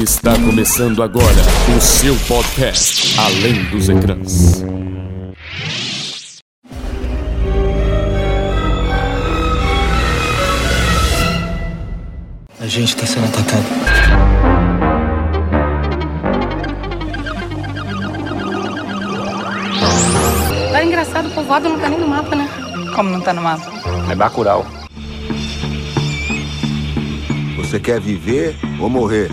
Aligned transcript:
Está 0.00 0.32
começando 0.32 1.02
agora 1.02 1.26
o 1.76 1.78
seu 1.78 2.16
podcast 2.26 3.20
Além 3.20 3.64
dos 3.64 3.90
Ecrãs. 3.90 4.64
A 12.58 12.66
gente 12.66 12.96
tá 12.96 13.04
sendo 13.04 13.26
atacado. 13.26 13.66
É 20.74 20.82
engraçado, 20.82 21.28
o 21.28 21.30
povoado 21.32 21.68
não 21.68 21.78
tá 21.78 21.90
nem 21.90 22.00
no 22.00 22.08
mapa, 22.08 22.34
né? 22.34 22.48
Como 22.96 23.10
não 23.10 23.20
tá 23.20 23.34
no 23.34 23.42
mapa? 23.42 23.70
É 24.10 24.14
Bacurau. 24.14 24.64
Você 27.58 27.78
quer 27.78 28.00
viver 28.00 28.56
ou 28.80 28.88
morrer? 28.88 29.30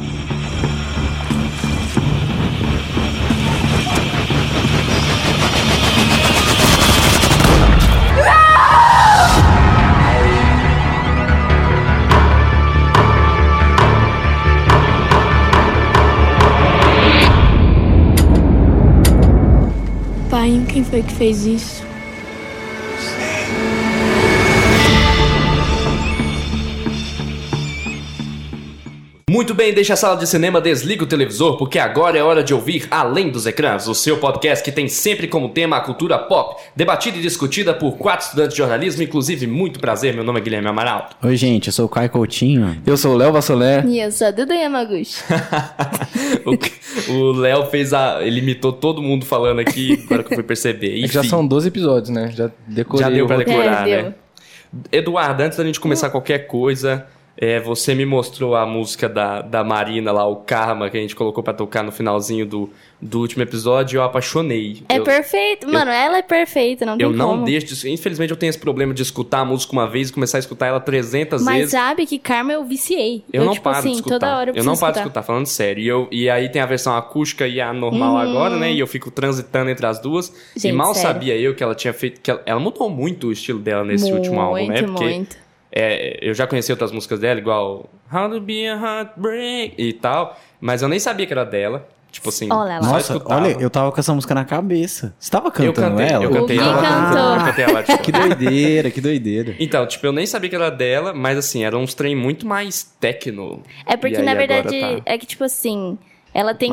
Quem 20.77 20.83
foi 20.83 21.01
que 21.01 21.13
fez 21.13 21.43
isso? 21.43 21.76
Muito 29.37 29.53
bem, 29.53 29.71
deixa 29.71 29.93
a 29.93 29.95
sala 29.95 30.17
de 30.17 30.25
cinema, 30.25 30.59
desliga 30.59 31.03
o 31.03 31.05
televisor, 31.05 31.59
porque 31.59 31.77
agora 31.77 32.17
é 32.17 32.23
hora 32.23 32.43
de 32.43 32.55
ouvir 32.55 32.87
Além 32.89 33.29
dos 33.29 33.45
Ecrãs, 33.45 33.87
o 33.87 33.93
seu 33.93 34.17
podcast 34.17 34.65
que 34.65 34.71
tem 34.71 34.87
sempre 34.87 35.27
como 35.27 35.49
tema 35.49 35.77
a 35.77 35.79
cultura 35.79 36.17
pop, 36.17 36.59
debatida 36.75 37.17
e 37.19 37.21
discutida 37.21 37.71
por 37.71 37.99
quatro 37.99 38.25
estudantes 38.25 38.53
de 38.53 38.57
jornalismo, 38.57 39.03
inclusive 39.03 39.45
muito 39.45 39.79
prazer, 39.79 40.15
meu 40.15 40.23
nome 40.23 40.39
é 40.39 40.41
Guilherme 40.41 40.67
Amaral. 40.67 41.11
Oi, 41.21 41.37
gente, 41.37 41.67
eu 41.67 41.73
sou 41.73 41.85
o 41.85 41.87
Caio 41.87 42.09
Coutinho. 42.09 42.81
Eu 42.83 42.97
sou 42.97 43.13
o 43.13 43.15
Léo 43.15 43.31
Vassolé. 43.31 43.85
E 43.85 43.99
eu 43.99 44.11
sou 44.11 44.25
a 44.25 44.31
Duda 44.31 44.55
Yamaguchi. 44.55 45.21
o 47.07 47.13
o 47.13 47.31
Léo 47.33 47.67
fez 47.67 47.93
a. 47.93 48.25
Ele 48.25 48.39
imitou 48.39 48.73
todo 48.73 49.03
mundo 49.03 49.23
falando 49.23 49.59
aqui, 49.59 50.03
agora 50.05 50.23
que 50.23 50.33
eu 50.33 50.35
fui 50.37 50.43
perceber. 50.43 50.97
É 50.97 51.07
que 51.07 51.13
já 51.13 51.19
Enfim, 51.19 51.29
são 51.29 51.45
12 51.45 51.67
episódios, 51.67 52.09
né? 52.09 52.31
Já 52.35 52.49
decorei. 52.67 53.05
Já 53.05 53.11
deu 53.11 53.27
pra 53.27 53.37
decorar, 53.37 53.87
É, 53.87 54.01
né? 54.01 54.15
Eduardo, 54.91 55.43
antes 55.43 55.59
da 55.59 55.63
gente 55.63 55.79
começar 55.79 56.09
qualquer 56.09 56.47
coisa, 56.47 57.05
é, 57.37 57.59
você 57.59 57.93
me 57.93 58.05
mostrou 58.05 58.55
a 58.55 58.65
música 58.65 59.07
da, 59.07 59.41
da 59.41 59.63
Marina 59.63 60.11
lá, 60.11 60.25
o 60.25 60.37
Karma, 60.37 60.89
que 60.89 60.97
a 60.97 61.01
gente 61.01 61.15
colocou 61.15 61.43
pra 61.43 61.53
tocar 61.53 61.83
no 61.83 61.91
finalzinho 61.91 62.45
do, 62.45 62.69
do 62.99 63.19
último 63.19 63.43
episódio, 63.43 63.95
e 63.95 63.97
eu 63.97 64.03
apaixonei. 64.03 64.81
É 64.89 64.97
eu, 64.97 65.03
perfeito. 65.03 65.67
Mano, 65.71 65.91
ela 65.91 66.17
é 66.17 66.21
perfeita, 66.23 66.85
não 66.85 66.97
tem 66.97 67.05
eu 67.05 67.13
não 67.13 67.29
como. 67.31 67.45
deixo 67.45 67.67
de. 67.67 67.89
Infelizmente, 67.91 68.31
eu 68.31 68.37
tenho 68.37 68.49
esse 68.49 68.57
problema 68.57 68.93
de 68.93 69.03
escutar 69.03 69.41
a 69.41 69.45
música 69.45 69.71
uma 69.73 69.87
vez 69.87 70.09
e 70.09 70.13
começar 70.13 70.37
a 70.37 70.39
escutar 70.39 70.65
ela 70.67 70.79
300 70.79 71.43
Mas 71.43 71.55
vezes. 71.57 71.71
sabe 71.71 72.05
que 72.05 72.17
Karma 72.17 72.53
eu 72.53 72.65
viciei. 72.65 73.23
Eu 73.31 73.45
não 73.45 73.53
tipo 73.53 73.63
paro 73.65 73.77
assim, 73.77 73.89
de 73.91 73.95
escutar. 73.97 74.19
toda 74.19 74.37
hora 74.37 74.49
eu 74.49 74.55
eu 74.55 74.63
não 74.63 74.75
paro 74.75 74.93
de 74.93 74.99
escutar, 74.99 75.21
falando 75.21 75.45
sério. 75.45 75.83
E, 75.83 75.87
eu, 75.87 76.07
e 76.11 76.29
aí 76.29 76.49
tem 76.49 76.61
a 76.61 76.65
versão 76.65 76.95
acústica 76.97 77.47
e 77.47 77.61
a 77.61 77.71
normal 77.71 78.17
agora, 78.17 78.55
né? 78.57 78.71
E 78.73 78.79
eu 78.79 78.87
fico 78.87 79.11
transitando 79.11 79.69
entre 79.69 79.85
as 79.85 79.99
duas. 79.99 80.27
e 80.27 80.31
Uhum. 80.31 80.37
Gente, 80.57 80.73
mal 80.73 80.93
sério. 80.93 81.09
sabia 81.09 81.37
eu 81.37 81.53
que 81.53 81.63
ela 81.63 81.75
tinha 81.75 81.93
feito. 81.93 82.19
que 82.19 82.31
Ela, 82.31 82.41
ela 82.45 82.59
mudou 82.59 82.89
muito 82.89 83.27
o 83.27 83.31
estilo 83.31 83.59
dela 83.59 83.83
nesse 83.83 84.11
último 84.11 84.39
álbum, 84.41 84.67
né? 84.67 84.81
Muito, 84.81 84.85
Porque 84.91 85.03
muito. 85.05 85.46
É, 85.77 86.19
eu 86.21 86.33
já 86.33 86.47
conheci 86.47 86.71
outras 86.71 86.91
músicas 86.91 87.19
dela, 87.19 87.39
igual 87.39 87.89
How 88.11 88.29
to 88.29 88.39
Be 88.41 88.67
a 88.67 88.75
Heartbreak 88.75 89.75
e 89.77 89.93
tal, 89.93 90.37
mas 90.59 90.81
eu 90.81 90.89
nem 90.89 90.99
sabia 90.99 91.25
que 91.25 91.33
era 91.33 91.43
dela. 91.45 91.87
Tipo 92.09 92.29
assim, 92.29 92.47
Olha 92.51 92.79
Nossa, 92.79 93.13
escutava. 93.13 93.41
olha, 93.41 93.57
eu 93.59 93.69
tava 93.69 93.91
com 93.91 93.99
essa 93.99 94.13
música 94.13 94.33
na 94.33 94.45
cabeça. 94.45 95.13
Você 95.19 95.29
tava 95.29 95.47
Eu 95.47 95.51
cantando 95.51 95.97
cantei, 95.97 96.07
ela? 96.07 96.23
eu 96.23 96.31
cantei 96.31 96.57
ela. 96.57 96.81
Cantou. 96.81 97.33
Eu 97.35 97.45
cantei 97.45 97.65
ela, 97.65 97.83
tipo. 97.83 97.97
Que 98.01 98.11
doideira, 98.11 98.89
que 98.91 99.01
doideira. 99.01 99.55
Então, 99.59 99.85
tipo, 99.85 100.05
eu 100.07 100.11
nem 100.13 100.25
sabia 100.25 100.49
que 100.49 100.55
era 100.55 100.71
dela, 100.71 101.13
mas 101.13 101.37
assim, 101.37 101.63
era 101.65 101.77
uns 101.77 101.93
trem 101.93 102.15
muito 102.15 102.47
mais 102.47 102.83
techno. 102.99 103.61
É 103.85 103.97
porque, 103.97 104.15
aí 104.17 104.23
na 104.23 104.33
verdade, 104.33 104.79
tá 104.79 105.01
é 105.05 105.17
que, 105.17 105.25
tipo 105.27 105.43
assim, 105.43 105.97
ela 106.33 106.55
tem 106.55 106.71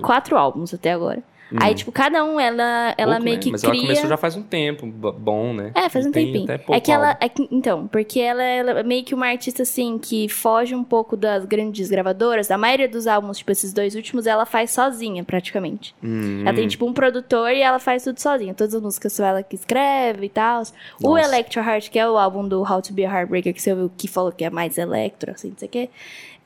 quatro 0.00 0.36
álbuns 0.38 0.72
até 0.72 0.92
agora. 0.92 1.22
Aí, 1.56 1.74
tipo, 1.74 1.90
cada 1.90 2.22
um, 2.24 2.38
ela, 2.38 2.94
ela 2.98 3.12
Pouco, 3.12 3.24
meio 3.24 3.36
né? 3.36 3.42
que 3.42 3.50
Mas 3.52 3.60
cria... 3.62 3.72
ela 3.72 3.80
começou 3.82 4.08
já 4.08 4.16
faz 4.16 4.36
um 4.36 4.42
tempo, 4.42 4.86
bom, 4.86 5.54
né? 5.54 5.72
É, 5.74 5.88
faz 5.88 6.04
um 6.04 6.12
tem 6.12 6.26
tempinho. 6.26 6.44
até 6.44 6.58
pouco 6.58 6.74
É 6.74 6.80
que 6.80 6.92
ela. 6.92 7.16
é 7.20 7.28
que- 7.28 7.48
então, 7.50 7.86
porque 7.88 8.20
ela, 8.20 8.42
ela 8.42 8.70
é 8.80 8.82
meio 8.82 9.02
que 9.04 9.14
uma 9.14 9.26
artista, 9.28 9.62
assim, 9.62 9.98
que 9.98 10.28
foge 10.28 10.74
um 10.74 10.84
pouco 10.84 11.16
das 11.16 11.44
grandes 11.46 11.88
gravadoras. 11.88 12.50
A 12.50 12.58
maioria 12.58 12.88
dos 12.88 13.06
álbuns, 13.06 13.38
tipo, 13.38 13.50
esses 13.50 13.72
dois 13.72 13.94
últimos, 13.94 14.26
ela 14.26 14.44
faz 14.44 14.70
sozinha, 14.72 15.24
praticamente. 15.24 15.94
Hum, 16.02 16.42
Ela 16.46 16.54
tem, 16.54 16.68
tipo, 16.68 16.84
um 16.86 16.92
produtor 16.92 17.50
e 17.52 17.60
ela 17.62 17.78
faz 17.78 18.04
tudo 18.04 18.18
sozinha. 18.20 18.52
Todas 18.52 18.74
as 18.74 18.82
músicas 18.82 19.12
são 19.14 19.24
ela 19.24 19.42
que 19.42 19.56
escreve 19.56 20.26
e 20.26 20.28
tal. 20.28 20.62
O. 21.02 21.16
Electro 21.18 21.62
Heart, 21.62 21.90
que 21.90 21.98
é 21.98 22.08
o 22.08 22.16
álbum 22.18 22.46
do 22.46 22.60
How 22.62 22.82
to 22.82 22.92
Be 22.92 23.04
a 23.04 23.10
Heartbreaker, 23.12 23.54
que 23.54 23.62
você 23.62 23.72
ouviu, 23.72 23.90
que 23.96 24.06
falou 24.08 24.32
que 24.32 24.44
é 24.44 24.50
mais 24.50 24.76
electro, 24.78 25.30
assim, 25.30 25.48
não 25.50 25.56
sei 25.58 25.68
o 25.68 25.70
quê. 25.70 25.90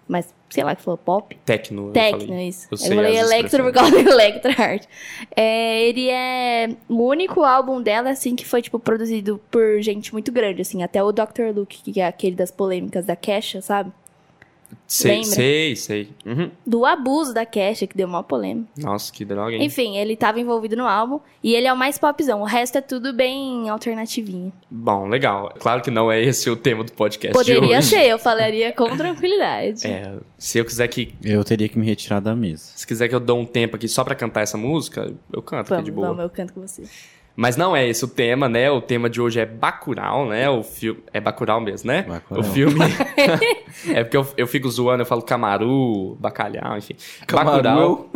Mas, 0.08 0.34
sei 0.52 0.64
lá, 0.64 0.76
que 0.76 0.82
falou 0.82 0.98
pop. 0.98 1.36
Techno, 1.92 2.28
falei. 2.28 2.48
isso. 2.48 2.68
Eu 2.70 2.76
Eu, 2.76 2.96
falei 2.96 3.18
Electro 3.18 3.64
por 3.64 3.72
causa 3.72 3.90
do 3.90 4.10
Electro 4.10 4.50
Heart. 4.50 4.84
É, 5.34 5.82
ele 5.88 6.10
é 6.10 6.68
o 6.88 7.06
único 7.06 7.42
álbum 7.42 7.80
dela, 7.80 8.10
assim, 8.10 8.36
que 8.36 8.44
foi, 8.44 8.60
tipo, 8.60 8.78
produzido 8.78 9.40
por 9.50 9.80
gente 9.80 10.12
muito 10.12 10.30
grande, 10.30 10.62
assim. 10.62 10.82
Até 10.82 11.02
o 11.02 11.10
Dr. 11.10 11.54
Luke, 11.54 11.92
que 11.92 12.00
é 12.00 12.06
aquele 12.06 12.36
das 12.36 12.50
polêmicas 12.50 13.06
da 13.06 13.16
Kesha, 13.16 13.60
sabe? 13.62 13.92
Sei, 14.86 15.10
Lembra? 15.20 15.30
sei, 15.30 15.76
sei. 15.76 16.08
Uhum. 16.26 16.50
Do 16.66 16.84
abuso 16.84 17.32
da 17.32 17.46
Kesha, 17.46 17.86
que 17.86 17.96
deu 17.96 18.06
uma 18.06 18.22
polêmica. 18.22 18.68
Nossa, 18.78 19.12
que 19.12 19.24
droga, 19.24 19.54
hein? 19.56 19.64
Enfim, 19.64 19.96
ele 19.96 20.16
tava 20.16 20.38
envolvido 20.40 20.76
no 20.76 20.86
álbum. 20.86 21.20
E 21.42 21.54
ele 21.54 21.66
é 21.66 21.72
o 21.72 21.76
mais 21.76 21.98
popzão. 21.98 22.40
O 22.42 22.44
resto 22.44 22.78
é 22.78 22.80
tudo 22.80 23.12
bem 23.12 23.68
alternativinho. 23.68 24.52
Bom, 24.70 25.08
legal. 25.08 25.52
Claro 25.58 25.82
que 25.82 25.90
não 25.90 26.10
é 26.12 26.20
esse 26.22 26.48
o 26.50 26.56
tema 26.56 26.84
do 26.84 26.92
podcast 26.92 27.32
de 27.32 27.38
Poderia 27.54 27.78
hoje. 27.78 27.88
ser, 27.88 28.06
eu 28.06 28.18
falaria 28.18 28.72
com 28.72 28.96
tranquilidade. 28.96 29.82
É, 29.92 30.14
se 30.38 30.58
eu 30.58 30.64
quiser 30.64 30.88
que 30.88 31.14
Eu 31.22 31.44
teria 31.44 31.68
que 31.68 31.78
me 31.78 31.84
retirar 31.86 32.20
da 32.20 32.34
mesa. 32.34 32.70
se 32.74 32.86
quiser 32.86 33.08
que 33.08 33.14
eu 33.14 33.20
dou 33.20 33.38
um 33.38 33.44
tempo 33.46 33.76
aqui 33.76 33.86
só 33.88 34.02
pra 34.04 34.14
cantar 34.14 34.40
essa 34.42 34.56
música, 34.56 35.12
eu 35.32 35.42
canto 35.42 35.68
Vamos, 35.68 35.82
aqui 35.82 35.84
de 35.84 35.92
boa. 35.92 36.08
vamos, 36.08 36.22
eu 36.22 36.30
canto 36.30 36.52
com 36.52 36.60
você. 36.60 36.82
Mas 37.34 37.56
não 37.56 37.74
é 37.74 37.88
esse 37.88 38.04
o 38.04 38.08
tema, 38.08 38.48
né? 38.48 38.70
O 38.70 38.80
tema 38.80 39.08
de 39.08 39.20
hoje 39.20 39.40
é 39.40 39.46
Bacurau, 39.46 40.28
né? 40.28 40.48
O 40.50 40.62
filme 40.62 41.02
é 41.12 41.20
Bacurau 41.20 41.60
mesmo, 41.60 41.88
né? 41.88 42.02
Bacurau. 42.02 42.40
O 42.40 42.44
filme 42.44 42.80
é 43.88 44.04
porque 44.04 44.16
eu, 44.16 44.26
eu 44.36 44.46
fico 44.46 44.68
zoando, 44.68 45.02
eu 45.02 45.06
falo 45.06 45.22
camaru, 45.22 46.16
bacalhau, 46.20 46.76
enfim. 46.76 46.94
Bacurau 47.30 47.62
Camaru 47.62 48.10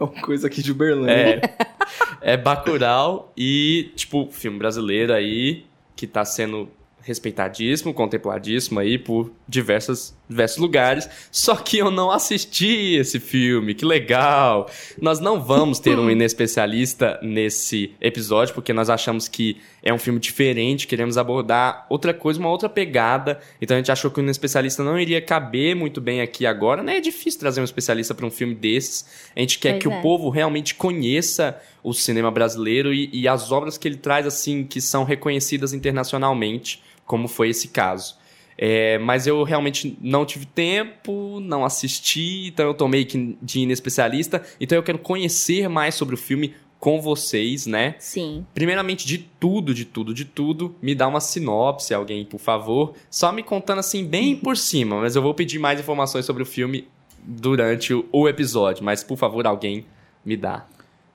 é 0.00 0.04
uma 0.04 0.22
coisa 0.22 0.48
aqui 0.48 0.62
de 0.62 0.72
Uberlândia. 0.72 1.40
é 1.42 1.72
é 2.20 2.36
Bacurau 2.36 3.32
e 3.36 3.92
tipo 3.96 4.28
filme 4.30 4.58
brasileiro 4.58 5.12
aí 5.12 5.64
que 5.94 6.06
tá 6.06 6.24
sendo 6.24 6.68
respeitadíssimo, 7.02 7.92
contempladíssimo 7.92 8.78
aí 8.78 8.96
por 8.96 9.32
diversas, 9.46 10.16
diversos 10.32 10.58
lugares. 10.58 11.08
Só 11.30 11.56
que 11.56 11.78
eu 11.78 11.90
não 11.90 12.10
assisti 12.10 12.94
esse 12.96 13.20
filme, 13.20 13.74
que 13.74 13.84
legal! 13.84 14.68
Nós 15.00 15.20
não 15.20 15.40
vamos 15.40 15.78
ter 15.78 15.98
um 15.98 16.08
inespecialista 16.10 17.18
nesse 17.22 17.92
episódio, 18.00 18.54
porque 18.54 18.72
nós 18.72 18.90
achamos 18.90 19.28
que 19.28 19.58
é 19.82 19.92
um 19.92 19.98
filme 19.98 20.20
diferente, 20.20 20.86
queremos 20.86 21.18
abordar 21.18 21.86
outra 21.88 22.14
coisa, 22.14 22.38
uma 22.38 22.48
outra 22.48 22.68
pegada. 22.68 23.40
Então 23.60 23.76
a 23.76 23.80
gente 23.80 23.90
achou 23.90 24.10
que 24.10 24.20
o 24.20 24.22
inespecialista 24.22 24.82
não 24.82 24.98
iria 24.98 25.20
caber 25.20 25.74
muito 25.74 26.00
bem 26.00 26.20
aqui 26.20 26.46
agora, 26.46 26.82
né? 26.82 26.98
É 26.98 27.00
difícil 27.00 27.40
trazer 27.40 27.60
um 27.60 27.64
especialista 27.64 28.14
para 28.14 28.26
um 28.26 28.30
filme 28.30 28.54
desses. 28.54 29.06
A 29.34 29.40
gente 29.40 29.58
quer 29.58 29.72
Pois 29.72 29.82
que 29.82 29.88
é. 29.88 29.98
o 29.98 30.02
povo 30.02 30.30
realmente 30.30 30.74
conheça 30.74 31.60
o 31.82 31.92
cinema 31.92 32.30
brasileiro 32.30 32.92
e, 32.92 33.10
e 33.12 33.26
as 33.26 33.50
obras 33.50 33.76
que 33.76 33.88
ele 33.88 33.96
traz, 33.96 34.26
assim, 34.26 34.64
que 34.64 34.80
são 34.80 35.04
reconhecidas 35.04 35.72
internacionalmente, 35.72 36.82
como 37.04 37.26
foi 37.26 37.48
esse 37.48 37.68
caso. 37.68 38.16
É, 38.64 38.96
mas 38.98 39.26
eu 39.26 39.42
realmente 39.42 39.98
não 40.00 40.24
tive 40.24 40.46
tempo, 40.46 41.40
não 41.40 41.64
assisti, 41.64 42.46
então 42.46 42.64
eu 42.64 42.74
tomei 42.74 43.04
que 43.04 43.36
de 43.42 43.58
inespecialista. 43.58 44.40
Então 44.60 44.78
eu 44.78 44.84
quero 44.84 45.00
conhecer 45.00 45.68
mais 45.68 45.96
sobre 45.96 46.14
o 46.14 46.18
filme 46.18 46.54
com 46.78 47.00
vocês, 47.00 47.66
né? 47.66 47.96
Sim. 47.98 48.46
Primeiramente, 48.54 49.04
de 49.04 49.18
tudo, 49.18 49.74
de 49.74 49.84
tudo, 49.84 50.14
de 50.14 50.24
tudo, 50.24 50.76
me 50.80 50.94
dá 50.94 51.08
uma 51.08 51.18
sinopse, 51.18 51.92
alguém, 51.92 52.24
por 52.24 52.38
favor. 52.38 52.94
Só 53.10 53.32
me 53.32 53.42
contando 53.42 53.80
assim, 53.80 54.06
bem 54.06 54.36
por 54.38 54.56
cima, 54.56 55.00
mas 55.00 55.16
eu 55.16 55.22
vou 55.22 55.34
pedir 55.34 55.58
mais 55.58 55.80
informações 55.80 56.24
sobre 56.24 56.44
o 56.44 56.46
filme 56.46 56.86
durante 57.20 57.92
o, 57.92 58.06
o 58.12 58.28
episódio. 58.28 58.84
Mas, 58.84 59.02
por 59.02 59.18
favor, 59.18 59.44
alguém 59.44 59.84
me 60.24 60.36
dá. 60.36 60.64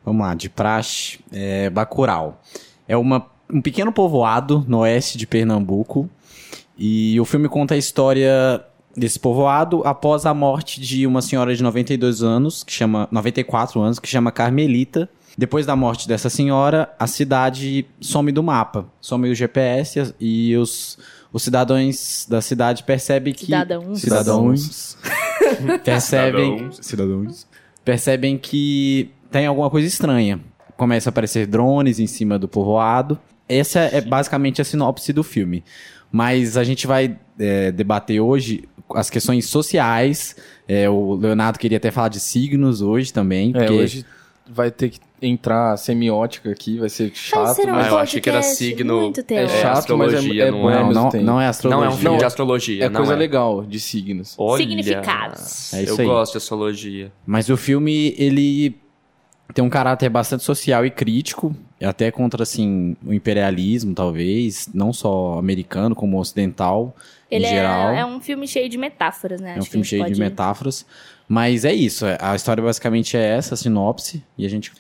Vamos 0.03 0.21
lá, 0.25 0.35
de 0.35 0.49
praxe, 0.49 1.19
é 1.31 1.69
Bacurau. 1.69 2.41
É 2.85 2.97
uma, 2.97 3.25
um 3.49 3.61
pequeno 3.61 3.93
povoado 3.93 4.65
no 4.67 4.79
oeste 4.79 5.17
de 5.17 5.25
Pernambuco. 5.25 6.09
E 6.77 7.19
o 7.19 7.25
filme 7.25 7.49
conta 7.49 7.73
a 7.73 7.77
história 7.77 8.63
desse 8.95 9.19
povoado 9.19 9.81
após 9.85 10.25
a 10.25 10.33
morte 10.33 10.81
de 10.81 11.05
uma 11.05 11.21
senhora 11.21 11.55
de 11.55 11.61
92 11.61 12.23
anos, 12.23 12.63
que 12.63 12.73
chama 12.73 13.07
94 13.11 13.79
anos, 13.79 13.99
que 13.99 14.07
chama 14.07 14.31
Carmelita. 14.31 15.09
Depois 15.37 15.67
da 15.67 15.75
morte 15.75 16.07
dessa 16.07 16.31
senhora, 16.31 16.91
a 16.97 17.05
cidade 17.05 17.85
some 18.01 18.31
do 18.31 18.41
mapa, 18.41 18.87
some 18.99 19.29
o 19.29 19.35
GPS 19.35 20.15
e 20.19 20.55
os, 20.57 20.97
os 21.31 21.43
cidadãos 21.43 22.25
da 22.27 22.41
cidade 22.41 22.81
percebem 22.81 23.35
que 23.35 23.45
Cidadãos. 23.45 24.01
cidadãos 24.01 24.97
percebem, 25.85 26.71
cidadãos, 26.81 27.47
percebem 27.85 28.35
que 28.35 29.11
tem 29.29 29.45
alguma 29.45 29.69
coisa 29.69 29.87
estranha. 29.87 30.39
Começa 30.75 31.09
a 31.09 31.11
aparecer 31.11 31.45
drones 31.45 31.99
em 31.99 32.07
cima 32.07 32.39
do 32.39 32.47
povoado. 32.47 33.19
Essa 33.47 33.79
é 33.79 34.01
basicamente 34.01 34.59
a 34.59 34.65
sinopse 34.65 35.13
do 35.13 35.23
filme. 35.23 35.63
Mas 36.11 36.57
a 36.57 36.63
gente 36.63 36.87
vai 36.87 37.17
é, 37.39 37.71
debater 37.71 38.19
hoje 38.21 38.63
as 38.93 39.09
questões 39.09 39.45
sociais. 39.47 40.35
É, 40.67 40.89
o 40.89 41.15
Leonardo 41.15 41.59
queria 41.59 41.77
até 41.77 41.91
falar 41.91 42.09
de 42.09 42.19
signos 42.19 42.81
hoje 42.81 43.11
também. 43.13 43.49
É, 43.49 43.59
porque 43.59 43.73
hoje 43.73 44.05
vai 44.49 44.71
ter 44.71 44.89
que 44.91 44.99
entrar 45.21 45.75
semiótica 45.77 46.49
aqui, 46.51 46.77
vai 46.77 46.87
ser 46.89 47.05
Vai 47.07 47.15
chato, 47.15 47.55
ser 47.55 47.67
um 47.69 47.71
mas 47.71 47.87
Ah, 47.87 47.89
eu 47.89 47.97
achei 47.97 48.21
que 48.21 48.29
era 48.29 48.41
signo- 48.43 49.09
é 49.17 49.21
teórico. 49.23 49.51
chato, 49.57 49.97
mas 49.97 50.13
é, 50.13 50.17
astrologia, 50.17 50.43
é 50.45 50.51
não 50.51 50.61
bom 50.61 50.69
é? 50.69 50.73
não, 50.75 50.87
mesmo 50.87 50.93
não, 50.93 51.11
não 51.11 51.19
é 51.19 51.23
Não 51.23 51.41
é 51.41 51.47
astrologia. 51.47 51.89
um 51.89 51.97
filme 51.97 52.17
de 52.19 52.25
astrologia, 52.25 52.85
É 52.85 52.89
coisa 52.89 53.13
é. 53.13 53.15
legal 53.15 53.63
de 53.65 53.79
signos. 53.79 54.35
Olha, 54.37 54.57
Significados. 54.63 55.73
É 55.73 55.83
isso 55.83 56.01
eu 56.01 56.07
gosto 56.07 56.33
de 56.33 56.37
astrologia. 56.37 57.11
Mas 57.25 57.49
o 57.49 57.57
filme, 57.57 58.13
ele 58.17 58.75
tem 59.53 59.63
um 59.63 59.69
caráter 59.69 60.09
bastante 60.09 60.43
social 60.43 60.85
e 60.85 60.91
crítico, 60.91 61.55
até 61.81 62.11
contra, 62.11 62.43
assim, 62.43 62.95
o 63.05 63.13
imperialismo, 63.13 63.93
talvez, 63.93 64.69
não 64.73 64.91
só 64.91 65.37
americano, 65.39 65.95
como 65.95 66.19
ocidental, 66.19 66.95
Ele 67.29 67.45
em 67.45 67.47
é, 67.47 67.51
geral. 67.51 67.89
é 67.91 68.05
um 68.05 68.19
filme 68.19 68.47
cheio 68.47 68.67
de 68.69 68.77
metáforas, 68.77 69.39
né? 69.41 69.51
É 69.51 69.55
um 69.55 69.59
Acho 69.59 69.69
filme 69.71 69.85
cheio 69.85 70.03
de 70.03 70.09
pode- 70.09 70.19
metáforas. 70.19 70.85
Mas 71.27 71.65
é 71.65 71.73
isso, 71.73 72.05
é- 72.05 72.17
a 72.21 72.35
história 72.35 72.63
basicamente 72.63 73.15
é 73.17 73.21
essa, 73.37 73.53
a 73.53 73.57
sinopse, 73.57 74.23
e 74.37 74.45
a 74.45 74.49
gente 74.49 74.71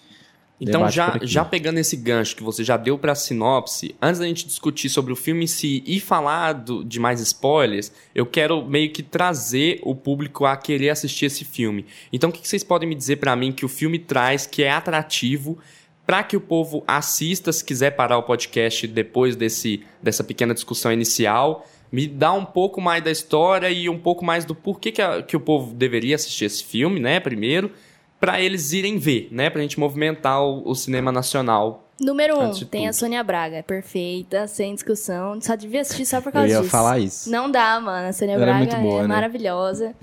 Então, 0.59 0.81
já, 0.89 1.19
já 1.21 1.45
pegando 1.45 1.77
esse 1.77 1.95
gancho 1.95 2.35
que 2.35 2.41
você 2.41 2.63
já 2.63 2.77
deu 2.77 2.97
pra 2.97 3.13
sinopse, 3.13 3.95
antes 4.01 4.19
da 4.19 4.25
gente 4.25 4.45
discutir 4.47 4.89
sobre 4.89 5.13
o 5.13 5.15
filme 5.15 5.43
em 5.43 5.47
si 5.47 5.83
e 5.85 5.99
falar 5.99 6.53
do- 6.53 6.83
de 6.83 6.99
mais 6.99 7.19
spoilers, 7.21 7.91
eu 8.15 8.25
quero 8.25 8.65
meio 8.65 8.91
que 8.91 9.03
trazer 9.03 9.79
o 9.83 9.93
público 9.95 10.45
a 10.45 10.57
querer 10.57 10.89
assistir 10.89 11.25
esse 11.27 11.45
filme. 11.45 11.85
Então, 12.11 12.29
o 12.31 12.33
que 12.33 12.41
que 12.41 12.47
vocês 12.47 12.63
podem 12.63 12.89
me 12.89 12.95
dizer 12.95 13.17
pra 13.17 13.35
mim 13.35 13.51
que 13.51 13.65
o 13.65 13.69
filme 13.69 13.99
traz 13.99 14.47
que 14.47 14.63
é 14.63 14.71
atrativo 14.71 15.59
pra 16.07 16.23
que 16.23 16.35
o 16.35 16.41
povo 16.41 16.83
assista, 16.87 17.51
se 17.51 17.63
quiser 17.63 17.91
parar 17.91 18.17
o 18.17 18.23
podcast 18.23 18.87
depois 18.87 19.35
desse, 19.35 19.83
dessa 20.01 20.23
pequena 20.23 20.53
discussão 20.55 20.91
inicial? 20.91 21.67
Me 21.91 22.07
dá 22.07 22.33
um 22.33 22.43
pouco 22.43 22.81
mais 22.81 23.03
da 23.03 23.11
história 23.11 23.69
e 23.69 23.87
um 23.87 23.97
pouco 23.99 24.25
mais 24.25 24.43
do 24.43 24.55
porquê 24.55 24.91
que, 24.91 25.01
a- 25.01 25.21
que 25.21 25.37
o 25.37 25.39
povo 25.39 25.73
deveria 25.73 26.15
assistir 26.15 26.45
esse 26.45 26.63
filme, 26.63 26.99
né? 26.99 27.19
Primeiro, 27.19 27.71
pra 28.19 28.41
eles 28.41 28.71
irem 28.73 28.97
ver, 28.97 29.27
né? 29.31 29.49
Pra 29.49 29.61
gente 29.61 29.79
movimentar 29.79 30.41
o, 30.43 30.67
o 30.69 30.75
cinema 30.75 31.11
nacional. 31.11 31.83
Número 31.99 32.39
um, 32.39 32.51
tem 32.51 32.81
tudo. 32.81 32.89
a 32.89 32.93
Sônia 32.93 33.23
Braga. 33.23 33.63
Perfeita, 33.63 34.45
sem 34.47 34.73
discussão. 34.75 35.39
Só 35.41 35.55
devia 35.55 35.81
assistir 35.81 36.05
só 36.05 36.21
por 36.21 36.29
Eu 36.29 36.33
causa 36.33 36.47
ia 36.49 36.57
disso. 36.59 36.69
falar 36.69 36.99
isso. 36.99 37.29
Não 37.31 37.49
dá, 37.49 37.79
mano. 37.79 38.07
A 38.09 38.13
Sônia 38.13 38.33
Ela 38.35 38.43
é 38.43 38.45
Braga 38.45 38.59
muito 38.59 38.77
boa, 38.77 38.99
é 38.99 39.01
né? 39.03 39.07
maravilhosa. 39.07 39.95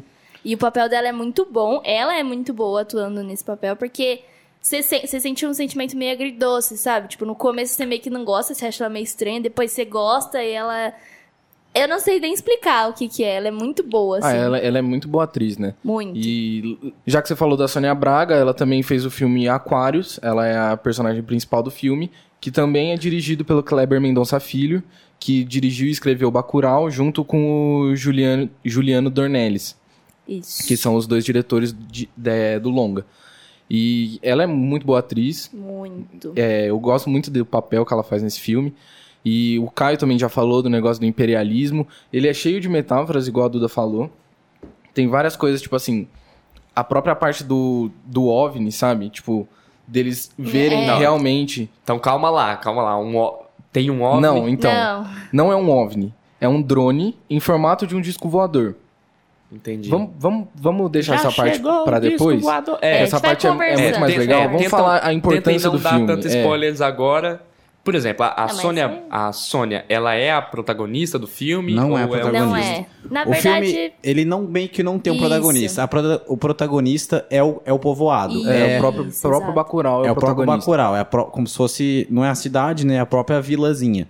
E 0.44 0.55
o 0.55 0.58
papel 0.58 0.88
dela 0.88 1.06
é 1.08 1.12
muito 1.12 1.46
bom. 1.49 1.81
Ela 1.84 2.19
é 2.19 2.22
muito 2.22 2.52
boa 2.52 2.81
atuando 2.82 3.22
nesse 3.22 3.44
papel, 3.44 3.76
porque 3.76 4.22
você 4.60 4.82
se- 4.82 5.06
sentiu 5.20 5.49
um 5.49 5.55
sentimento 5.55 5.96
meio 5.96 6.12
agridoce, 6.12 6.76
sabe? 6.76 7.08
Tipo, 7.08 7.25
no 7.25 7.34
começo 7.34 7.75
você 7.75 7.87
meio 7.87 8.00
que 8.02 8.10
não 8.10 8.25
gosta, 8.25 8.55
você 8.55 8.67
acha 8.67 8.82
ela 8.84 8.93
meio 8.93 9.05
estranha, 9.05 9.40
depois 9.40 9.70
você 9.72 9.84
gosta 9.84 10.43
e 10.43 10.50
ela. 10.52 10.93
Eu 11.75 11.88
não 11.88 11.99
sei 11.99 12.21
nem 12.21 12.32
explicar 12.32 12.88
o 12.88 12.93
que 12.93 13.09
que 13.09 13.25
é. 13.25 13.35
Ela 13.37 13.49
é 13.49 13.50
muito 13.50 13.82
boa, 13.82 14.19
assim. 14.19 14.29
Ah, 14.29 14.32
ela, 14.32 14.59
ela 14.59 14.79
é 14.79 14.82
muito 14.82 15.09
boa 15.09 15.25
atriz, 15.25 15.59
né? 15.59 15.75
Muito. 15.82 16.17
E 16.17 16.93
já 17.06 17.21
que 17.21 17.26
você 17.29 17.35
falou 17.35 17.56
da 17.56 17.67
Sônia 17.67 17.94
Braga, 17.94 18.35
ela 18.37 18.55
também 18.55 18.82
fez 18.82 19.05
o 19.05 19.11
filme 19.11 19.49
Aquários, 19.49 20.21
ela 20.23 20.47
é 20.47 20.56
a 20.56 20.76
personagem 20.76 21.23
principal 21.23 21.62
do 21.62 21.71
filme, 21.71 22.11
que 22.41 22.50
também 22.50 22.93
é 22.93 22.97
dirigido 22.97 23.44
pelo 23.44 23.62
Kleber 23.62 24.00
Mendonça 24.00 24.38
Filho, 24.38 24.82
que 25.19 25.43
dirigiu 25.43 25.88
e 25.88 25.91
escreveu 25.91 26.31
Bacurau 26.31 26.91
junto 26.91 27.25
com 27.25 27.81
o 27.81 27.97
Juliano, 27.97 28.49
Juliano 28.65 29.09
Dornelles, 29.11 29.77
Isso. 30.29 30.67
que 30.67 30.77
são 30.77 30.94
os 30.94 31.06
dois 31.06 31.25
diretores 31.25 31.73
de- 31.88 32.09
de- 32.17 32.59
do 32.61 32.69
longa. 32.70 33.05
E 33.69 34.19
ela 34.23 34.43
é 34.43 34.47
muito 34.47 34.87
boa 34.87 34.99
atriz, 34.99 35.50
Muito. 35.53 36.32
é, 36.37 36.67
eu 36.69 36.79
gosto 36.79 37.09
muito 37.09 37.31
do 37.31 37.44
papel 37.47 37.85
que 37.87 37.93
ela 37.94 38.03
faz 38.03 38.23
nesse 38.23 38.38
filme. 38.38 38.75
E 39.25 39.59
o 39.59 39.71
Caio 39.71 39.97
também 39.97 40.19
já 40.19 40.29
falou 40.29 40.62
do 40.62 40.69
negócio 40.69 41.00
do 41.00 41.06
imperialismo. 41.06 41.87
Ele 42.12 42.29
é 42.29 42.35
cheio 42.35 42.61
de 42.61 42.69
metáforas, 42.69 43.26
igual 43.26 43.47
a 43.47 43.49
Duda 43.49 43.69
falou. 43.69 44.11
Tem 44.93 45.09
várias 45.09 45.35
coisas, 45.35 45.62
tipo 45.62 45.75
assim, 45.75 46.06
a 46.76 46.85
própria 46.85 47.15
parte 47.17 47.43
do, 47.43 47.91
do 48.05 48.26
OVNI, 48.29 48.71
sabe? 48.71 49.09
Tipo, 49.09 49.49
deles 49.87 50.31
verem 50.38 50.88
É. 50.91 50.94
realmente. 50.97 51.71
Então 51.82 51.99
calma 51.99 52.29
lá, 52.31 52.56
calma 52.56 52.82
lá. 52.82 52.99
Um, 52.99 53.15
tem 53.73 53.91
um 53.91 54.03
OVNI? 54.03 54.21
Não, 54.23 54.49
então, 54.49 54.73
Não. 54.73 55.06
não 55.32 55.53
é 55.53 55.56
um 55.56 55.70
OVNI. 55.70 56.12
É 56.41 56.47
um 56.49 56.61
drone 56.61 57.17
em 57.31 57.41
formato 57.41 57.87
de 57.87 57.97
um 57.97 58.00
disco 58.03 58.29
voador. 58.29 58.77
Entendi. 59.50 59.88
Vamos, 59.88 60.11
vamos, 60.19 60.49
vamos 60.55 60.91
deixar 60.91 61.12
Já 61.17 61.29
essa 61.29 61.32
parte 61.32 61.53
disco 61.61 62.00
depois? 62.00 62.44
É, 62.82 62.99
É, 62.99 63.03
Essa 63.03 63.20
parte 63.20 63.47
é, 63.47 63.50
é 63.50 63.53
muito 63.82 64.00
mais 64.00 64.17
legal. 64.17 64.41
é, 64.41 64.44
vamos 64.47 64.62
tentam- 64.62 64.79
falar 64.79 64.97
a 64.97 65.00
tentem 65.00 65.17
importância 65.17 65.69
não 65.70 65.77
do 65.77 65.82
dar 65.82 65.91
filme. 65.91 66.06
tantos 66.06 66.27
É. 66.35 66.38
spoilers 66.41 66.81
agora. 66.81 67.41
Por 67.84 67.94
exemplo, 67.94 68.25
a, 68.25 68.28
a 68.31 68.46
mas 68.46 68.56
Sônia, 68.56 68.82
é- 68.84 69.02
a 69.10 69.31
Sônia, 69.32 69.84
ela 69.90 70.14
é 70.14 70.32
a 70.32 70.40
protagonista 70.40 71.19
do 71.19 71.26
filme? 71.26 71.75
Não 71.75 71.90
ou 71.90 71.98
é 71.98 72.02
a 72.02 72.06
o- 72.06 72.08
protagonista. 72.08 72.46
Não 72.48 72.56
é. 72.56 72.86
Na 73.10 73.22
o 73.25 73.31
verdade, 73.31 73.66
filme, 73.66 73.92
ele 74.02 74.25
não 74.25 74.42
meio 74.42 74.69
que 74.70 74.82
não 74.82 74.98
tem 74.98 75.12
um 75.12 75.16
Isso. 75.16 75.25
protagonista. 75.26 75.82
A 75.82 75.88
prota- 75.88 76.22
o 76.26 76.36
protagonista 76.36 77.26
é 77.28 77.42
o, 77.42 77.60
é 77.66 77.72
o 77.75 77.78
povoado. 77.78 78.34
Isso. 78.38 78.48
É, 78.48 78.72
É, 78.75 78.76
o 78.76 78.81
próprio, 78.81 79.06
Isso, 79.08 79.20
próprio 79.20 79.40
exato. 79.42 79.54
Bacurau 79.54 80.02
é, 80.04 80.08
é 80.08 80.10
o 80.10 80.12
o 80.12 80.16
próprio. 80.16 80.46
Bacurau. 80.46 80.96
É 80.96 81.00
a 81.00 81.04
pró- 81.04 81.25
como 81.26 81.46
se 81.46 81.54
fosse, 81.56 82.06
não 82.10 82.25
é 82.25 82.31
a 82.31 82.34
cidade, 82.34 82.86
né? 82.86 82.94
É 82.94 83.00
a 83.00 83.06
própria 83.06 83.38
vilazinha. 83.42 84.08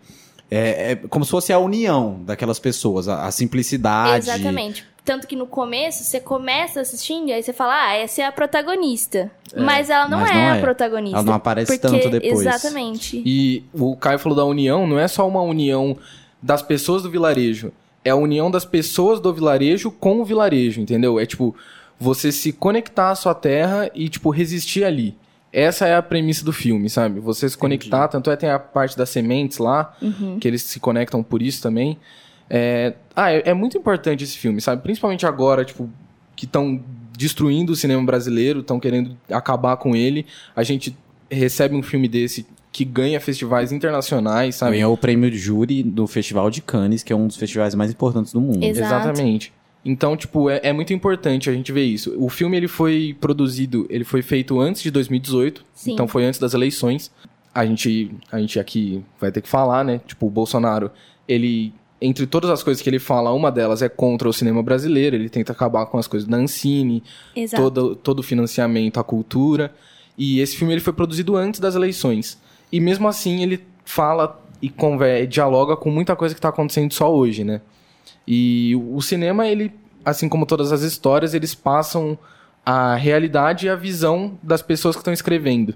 É, 0.49 0.93
é 0.93 0.97
como 1.09 1.25
se 1.25 1.31
fosse 1.33 1.53
a 1.53 1.59
união 1.59 2.21
daquelas 2.25 2.61
pessoas, 2.61 3.09
a, 3.09 3.27
a 3.27 3.31
simplicidade. 3.33 4.29
Exatamente. 4.31 4.87
Tanto 5.05 5.27
que 5.27 5.37
no 5.37 5.47
começo, 5.47 6.03
você 6.03 6.19
começa 6.19 6.81
assistindo 6.81 7.29
e 7.29 7.33
aí 7.35 7.43
você 7.43 7.53
fala, 7.53 7.75
ah, 7.89 7.93
essa 7.95 8.23
é 8.23 8.25
a 8.25 8.33
protagonista. 8.33 9.31
mas 9.57 9.91
ela 9.91 10.09
não, 10.09 10.19
mas 10.21 10.31
é, 10.31 10.35
não 10.35 10.41
a 10.53 10.57
é. 10.57 10.61
protagonista. 10.61 11.17
Ela 11.19 11.27
não 11.27 11.35
aparece 11.35 11.79
porque- 11.79 11.87
tanto 12.03 12.11
depois. 12.11 12.41
Exatamente. 12.41 13.23
E 13.25 13.63
o 13.73 13.95
Caio 13.97 14.19
falou 14.19 14.35
da 14.37 14.45
união, 14.45 14.87
não 14.87 14.99
é 14.99 15.07
só 15.07 15.29
uma 15.29 15.43
união 15.43 15.97
das 16.43 16.63
pessoas 16.63 17.03
do 17.03 17.11
vilarejo. 17.11 17.71
É 18.05 18.11
a 18.11 18.17
união 18.17 18.51
das 18.51 18.65
pessoas 18.65 19.21
do 19.21 19.33
vilarejo 19.33 19.91
com 19.91 20.21
o 20.21 20.25
vilarejo, 20.25 20.81
entendeu? 20.81 21.21
É 21.21 21.25
tipo, 21.27 21.55
você 22.01 22.33
se 22.33 22.53
conectar 22.53 23.11
à 23.11 23.15
sua 23.15 23.35
terra 23.35 23.91
e, 23.95 24.09
tipo, 24.09 24.31
resistir 24.31 24.85
ali. 24.85 25.15
Essa 25.53 25.87
é 25.87 25.95
a 25.95 26.03
premissa 26.03 26.45
do 26.45 26.53
filme, 26.53 26.91
sabe? 26.91 27.21
Você 27.21 27.49
se 27.49 27.57
conectar, 27.57 28.09
tanto 28.09 28.31
é 28.31 28.37
tem 28.37 28.51
a 28.51 28.59
parte 28.59 28.97
das 28.97 29.09
sementes 29.11 29.59
lá, 29.59 29.95
Uhum. 30.03 30.39
que 30.41 30.49
eles 30.49 30.63
se 30.63 30.81
conectam 30.81 31.23
por 31.23 31.41
isso 31.41 31.63
também. 31.63 31.97
É... 32.49 32.95
Ah, 33.15 33.33
é, 33.33 33.51
é 33.51 33.55
muito 33.55 33.77
importante 33.79 34.25
esse 34.25 34.37
filme, 34.37 34.61
sabe? 34.61 34.83
Principalmente 34.83 35.27
agora, 35.27 35.65
tipo, 35.65 35.89
que 36.35 36.45
estão 36.45 36.83
destruindo 37.17 37.73
o 37.73 37.77
cinema 37.77 38.05
brasileiro, 38.05 38.61
estão 38.61 38.81
querendo 38.81 39.17
acabar 39.31 39.77
com 39.77 39.95
ele. 39.95 40.27
A 40.55 40.63
gente 40.63 40.97
recebe 41.31 41.75
um 41.75 41.83
filme 41.83 42.09
desse 42.09 42.47
que 42.73 42.85
ganha 42.85 43.21
festivais 43.21 43.71
internacionais, 43.71 44.57
sabe? 44.57 44.73
Ganhou 44.73 44.93
o 44.93 44.97
prêmio 44.97 45.31
de 45.31 45.39
júri 45.39 45.83
do 45.83 46.09
Festival 46.09 46.51
de 46.51 46.61
Cannes, 46.61 47.05
que 47.05 47.13
é 47.13 47.17
um 47.17 47.29
dos 47.29 47.37
festivais 47.37 47.73
mais 47.75 47.93
importantes 47.93 48.33
do 48.33 48.41
mundo. 48.41 48.65
Exato. 48.65 49.09
Exatamente. 49.09 49.53
Então, 49.85 50.17
tipo, 50.17 50.51
é, 50.51 50.61
é 50.63 50.73
muito 50.73 50.93
importante 50.93 51.49
a 51.49 51.53
gente 51.53 51.71
ver 51.71 51.85
isso. 51.85 52.15
O 52.19 52.29
filme, 52.29 52.57
ele 52.57 52.67
foi 52.67 53.17
produzido, 53.21 53.87
ele 53.91 54.03
foi 54.03 54.23
feito 54.23 54.59
antes 54.59 54.83
de 54.83 54.91
2018, 54.91 55.65
Sim. 55.73 55.93
então 55.93 56.09
foi 56.09 56.25
antes 56.25 56.41
das 56.41 56.55
eleições. 56.55 57.13
A 57.55 57.65
gente, 57.65 58.11
a 58.33 58.41
gente 58.41 58.59
aqui 58.59 59.05
vai 59.21 59.31
ter 59.31 59.41
que 59.41 59.49
falar, 59.49 59.85
né? 59.85 60.01
Tipo, 60.05 60.27
o 60.27 60.31
Bolsonaro, 60.31 60.91
ele, 61.29 61.73
entre 62.01 62.27
todas 62.27 62.51
as 62.51 62.63
coisas 62.63 62.83
que 62.83 62.91
ele 62.91 62.99
fala, 62.99 63.33
uma 63.33 63.51
delas 63.51 63.81
é 63.83 63.89
contra 63.89 64.29
o 64.29 64.33
cinema 64.33 64.63
brasileiro, 64.63 65.17
ele 65.17 65.29
tenta 65.29 65.53
acabar 65.53 65.87
com 65.87 65.97
as 65.99 66.07
coisas 66.07 66.29
da 66.29 66.37
Ancine, 66.37 67.03
Exato. 67.35 67.63
todo, 67.63 67.97
todo 67.97 68.19
o 68.19 68.23
financiamento 68.23 68.99
à 69.01 69.05
cultura. 69.05 69.75
E 70.19 70.41
esse 70.41 70.57
filme 70.57 70.75
ele 70.75 70.81
foi 70.81 70.93
produzido 70.93 71.37
antes 71.37 71.61
das 71.61 71.75
eleições. 71.75 72.39
E 72.71 72.79
mesmo 72.81 73.09
assim 73.09 73.43
ele 73.43 73.65
fala 73.85 74.41
e 74.61 74.69
conver, 74.69 75.27
dialoga 75.27 75.77
com 75.77 75.91
muita 75.91 76.15
coisa 76.17 76.35
que 76.35 76.39
está 76.39 76.49
acontecendo 76.51 76.93
só 76.93 77.13
hoje, 77.13 77.43
né? 77.45 77.61
E 78.27 78.75
o 78.91 79.01
cinema, 79.03 79.47
ele, 79.47 79.73
assim 80.05 80.29
como 80.29 80.47
todas 80.47 80.73
as 80.73 80.83
histórias, 80.83 81.35
eles 81.35 81.55
passam 81.55 82.19
a 82.65 82.95
realidade 82.95 83.67
e 83.67 83.69
a 83.69 83.77
visão 83.77 84.39
das 84.43 84.63
pessoas 84.63 84.95
que 84.97 85.01
estão 85.01 85.13
escrevendo. 85.13 85.75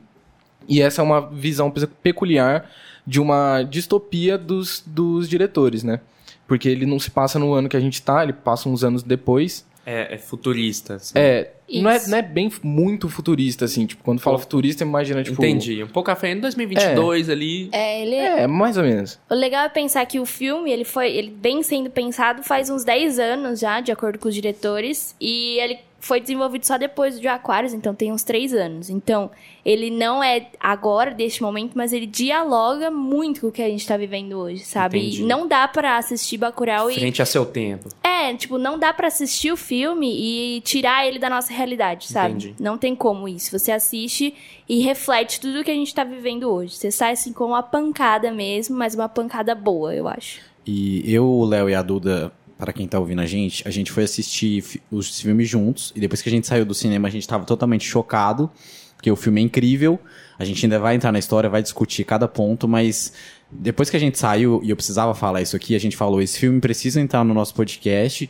E 0.66 0.80
essa 0.80 1.02
é 1.02 1.04
uma 1.04 1.20
visão 1.20 1.70
pe- 1.70 1.86
peculiar 1.86 2.70
de 3.08 3.18
uma 3.18 3.62
distopia 3.62 4.36
dos, 4.36 4.82
dos 4.86 5.26
diretores, 5.26 5.82
né? 5.82 6.00
Porque 6.46 6.68
ele 6.68 6.84
não 6.84 6.98
se 6.98 7.10
passa 7.10 7.38
no 7.38 7.54
ano 7.54 7.66
que 7.66 7.76
a 7.76 7.80
gente 7.80 8.02
tá, 8.02 8.22
ele 8.22 8.34
passa 8.34 8.68
uns 8.68 8.84
anos 8.84 9.02
depois. 9.02 9.66
É, 9.86 10.14
é 10.14 10.18
futurista. 10.18 10.96
assim. 10.96 11.14
É, 11.18 11.52
não 11.72 11.88
é, 11.88 12.06
não 12.06 12.18
é 12.18 12.20
bem 12.20 12.52
muito 12.62 13.08
futurista, 13.08 13.64
assim. 13.64 13.86
Tipo, 13.86 14.04
quando 14.04 14.20
fala 14.20 14.38
futurista, 14.38 14.84
imagina, 14.84 15.22
tipo... 15.22 15.42
Entendi. 15.42 15.82
Um 15.82 15.88
pouco 15.88 16.10
à 16.10 16.16
frente, 16.16 16.36
em 16.36 16.40
2022 16.42 17.30
ali. 17.30 17.70
É, 17.72 18.02
ele 18.02 18.14
é... 18.14 18.42
É, 18.42 18.46
mais 18.46 18.76
ou 18.76 18.82
menos. 18.82 19.18
O 19.30 19.34
legal 19.34 19.64
é 19.64 19.70
pensar 19.70 20.04
que 20.04 20.20
o 20.20 20.26
filme, 20.26 20.70
ele 20.70 20.84
foi, 20.84 21.10
ele 21.10 21.34
vem 21.40 21.62
sendo 21.62 21.88
pensado 21.88 22.42
faz 22.42 22.68
uns 22.68 22.84
10 22.84 23.18
anos 23.18 23.60
já, 23.60 23.80
de 23.80 23.90
acordo 23.90 24.18
com 24.18 24.28
os 24.28 24.34
diretores, 24.34 25.14
e 25.18 25.58
ele 25.58 25.78
foi 26.00 26.20
desenvolvido 26.20 26.64
só 26.64 26.78
depois 26.78 27.20
de 27.20 27.26
Aquarius, 27.26 27.72
então 27.72 27.94
tem 27.94 28.12
uns 28.12 28.22
três 28.22 28.54
anos. 28.54 28.88
Então, 28.88 29.30
ele 29.64 29.90
não 29.90 30.22
é 30.22 30.48
agora, 30.60 31.12
deste 31.12 31.42
momento, 31.42 31.72
mas 31.74 31.92
ele 31.92 32.06
dialoga 32.06 32.90
muito 32.90 33.40
com 33.40 33.46
o 33.48 33.52
que 33.52 33.62
a 33.62 33.68
gente 33.68 33.86
tá 33.86 33.96
vivendo 33.96 34.34
hoje, 34.34 34.64
sabe? 34.64 34.98
Entendi. 34.98 35.22
E 35.22 35.26
não 35.26 35.46
dá 35.46 35.66
pra 35.66 35.98
assistir 35.98 36.38
Bacurau 36.38 36.90
e... 36.90 36.94
Frente 36.94 37.20
a 37.20 37.26
seu 37.26 37.44
tempo. 37.44 37.88
É, 38.02 38.32
tipo, 38.34 38.58
não 38.58 38.78
dá 38.78 38.92
pra 38.92 39.08
assistir 39.08 39.52
o 39.52 39.56
filme 39.56 40.08
e 40.08 40.60
tirar 40.60 41.06
ele 41.06 41.18
da 41.18 41.28
nossa 41.28 41.52
realidade, 41.52 42.06
sabe? 42.08 42.34
Entendi. 42.34 42.54
Não 42.60 42.78
tem 42.78 42.94
como 42.94 43.28
isso. 43.28 43.58
Você 43.58 43.72
assiste 43.72 44.34
e 44.68 44.80
reflete 44.80 45.40
tudo 45.40 45.64
que 45.64 45.70
a 45.70 45.74
gente 45.74 45.94
tá 45.94 46.04
vivendo 46.04 46.44
hoje. 46.44 46.76
Você 46.76 46.90
sai 46.90 47.12
assim 47.12 47.32
com 47.32 47.46
uma 47.46 47.62
pancada 47.62 48.30
mesmo, 48.30 48.76
mas 48.76 48.94
uma 48.94 49.08
pancada 49.08 49.54
boa, 49.54 49.94
eu 49.94 50.06
acho. 50.06 50.40
E 50.66 51.02
eu, 51.12 51.24
o 51.24 51.44
Léo 51.44 51.70
e 51.70 51.74
a 51.74 51.80
Duda, 51.80 52.30
para 52.58 52.72
quem 52.72 52.88
tá 52.88 52.98
ouvindo 52.98 53.20
a 53.20 53.26
gente, 53.26 53.66
a 53.66 53.70
gente 53.70 53.92
foi 53.92 54.02
assistir 54.02 54.82
os 54.90 55.20
filmes 55.20 55.48
juntos. 55.48 55.92
E 55.94 56.00
depois 56.00 56.20
que 56.20 56.28
a 56.28 56.32
gente 56.32 56.46
saiu 56.46 56.64
do 56.64 56.74
cinema, 56.74 57.06
a 57.06 57.10
gente 57.10 57.26
tava 57.26 57.44
totalmente 57.44 57.86
chocado. 57.86 58.50
Porque 58.96 59.10
o 59.10 59.14
filme 59.14 59.40
é 59.40 59.44
incrível. 59.44 59.96
A 60.36 60.44
gente 60.44 60.66
ainda 60.66 60.78
vai 60.80 60.96
entrar 60.96 61.12
na 61.12 61.20
história, 61.20 61.48
vai 61.48 61.62
discutir 61.62 62.04
cada 62.04 62.26
ponto, 62.26 62.66
mas 62.66 63.12
depois 63.48 63.88
que 63.88 63.96
a 63.96 64.00
gente 64.00 64.18
saiu, 64.18 64.60
e 64.64 64.70
eu 64.70 64.76
precisava 64.76 65.14
falar 65.14 65.40
isso 65.40 65.54
aqui, 65.54 65.76
a 65.76 65.78
gente 65.78 65.96
falou: 65.96 66.20
esse 66.20 66.36
filme 66.36 66.60
precisa 66.60 67.00
entrar 67.00 67.22
no 67.24 67.32
nosso 67.32 67.54
podcast. 67.54 68.28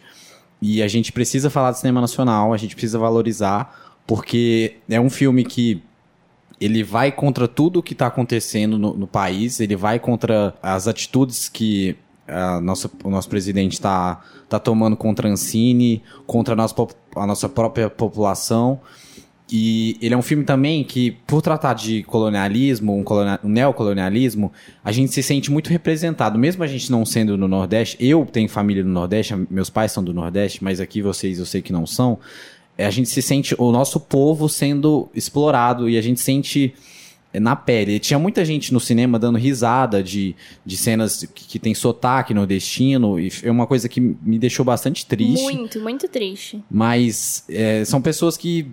E 0.61 0.83
a 0.83 0.89
gente 0.89 1.11
precisa 1.11 1.49
falar 1.49 1.71
de 1.71 1.79
cinema 1.79 2.01
nacional, 2.01 2.53
a 2.53 2.57
gente 2.57 2.75
precisa 2.75 2.99
valorizar, 2.99 3.97
porque 4.07 4.77
é 4.91 5.01
um 5.01 5.09
filme 5.09 5.45
que 5.45 5.83
ele 6.61 6.83
vai 6.83 7.13
contra 7.13 7.47
tudo 7.47 7.79
o 7.79 7.83
que 7.83 7.93
está 7.93 8.09
acontecendo 8.09 8.77
no, 8.77 8.93
no 8.93 9.07
país, 9.07 9.61
ele 9.61 9.77
vai 9.77 10.01
contra 10.01 10.55
as 10.61 10.89
atitudes 10.89 11.49
que 11.49 11.97
a 12.29 12.61
nossa, 12.61 12.91
o 13.03 13.11
nosso 13.11 13.29
presidente 13.29 13.73
está 13.73 14.23
tá 14.49 14.59
tomando 14.59 14.97
contra 14.97 15.29
Ancine, 15.29 16.03
contra 16.27 16.55
a 16.55 16.57
nossa, 16.57 16.75
a 17.17 17.27
nossa 17.27 17.49
própria 17.49 17.89
população. 17.89 18.81
E 19.51 19.97
ele 20.03 20.13
é 20.13 20.17
um 20.17 20.23
filme 20.23 20.45
também 20.45 20.85
que, 20.85 21.13
por 21.27 21.41
tratar 21.41 21.73
de 21.73 22.03
colonialismo, 22.03 22.95
um, 22.95 23.03
colonia- 23.03 23.41
um 23.43 23.49
neocolonialismo, 23.49 24.53
a 24.85 24.93
gente 24.93 25.13
se 25.13 25.23
sente 25.23 25.51
muito 25.51 25.71
representado. 25.71 26.39
Mesmo 26.39 26.63
a 26.63 26.67
gente 26.67 26.91
não 26.91 27.07
sendo 27.07 27.37
no 27.39 27.49
Nordeste, 27.49 27.97
eu 27.99 28.27
tenho 28.31 28.49
família 28.49 28.85
no 28.85 28.91
Nordeste, 28.91 29.35
meus 29.51 29.71
pais 29.71 29.91
são 29.91 30.05
do 30.05 30.13
Nordeste, 30.13 30.63
mas 30.63 30.81
aqui 30.81 31.01
vocês 31.01 31.39
eu 31.39 31.47
sei 31.47 31.63
que 31.63 31.73
não 31.73 31.87
são. 31.87 32.19
É, 32.77 32.85
a 32.85 32.91
gente 32.91 33.09
se 33.09 33.23
sente 33.23 33.55
o 33.59 33.73
nosso 33.73 33.99
povo 33.99 34.49
sendo 34.51 35.09
explorado 35.15 35.89
e 35.89 35.97
a 35.97 36.03
gente 36.03 36.21
sente 36.21 36.75
na 37.35 37.55
pele. 37.55 37.95
E 37.95 37.99
tinha 37.99 38.19
muita 38.19 38.45
gente 38.45 38.73
no 38.73 38.81
cinema 38.81 39.19
dando 39.19 39.39
risada 39.39 40.03
de, 40.03 40.35
de 40.65 40.77
cenas 40.77 41.25
que, 41.35 41.47
que 41.47 41.59
tem 41.59 41.75
sotaque 41.75 42.33
nordestino, 42.33 43.19
e 43.19 43.31
é 43.43 43.51
uma 43.51 43.67
coisa 43.67 43.89
que 43.89 44.01
me 44.01 44.39
deixou 44.39 44.65
bastante 44.65 45.05
triste. 45.07 45.43
Muito, 45.43 45.81
muito 45.81 46.09
triste. 46.09 46.63
Mas 46.71 47.45
é, 47.49 47.85
são 47.85 48.01
pessoas 48.01 48.37
que, 48.37 48.71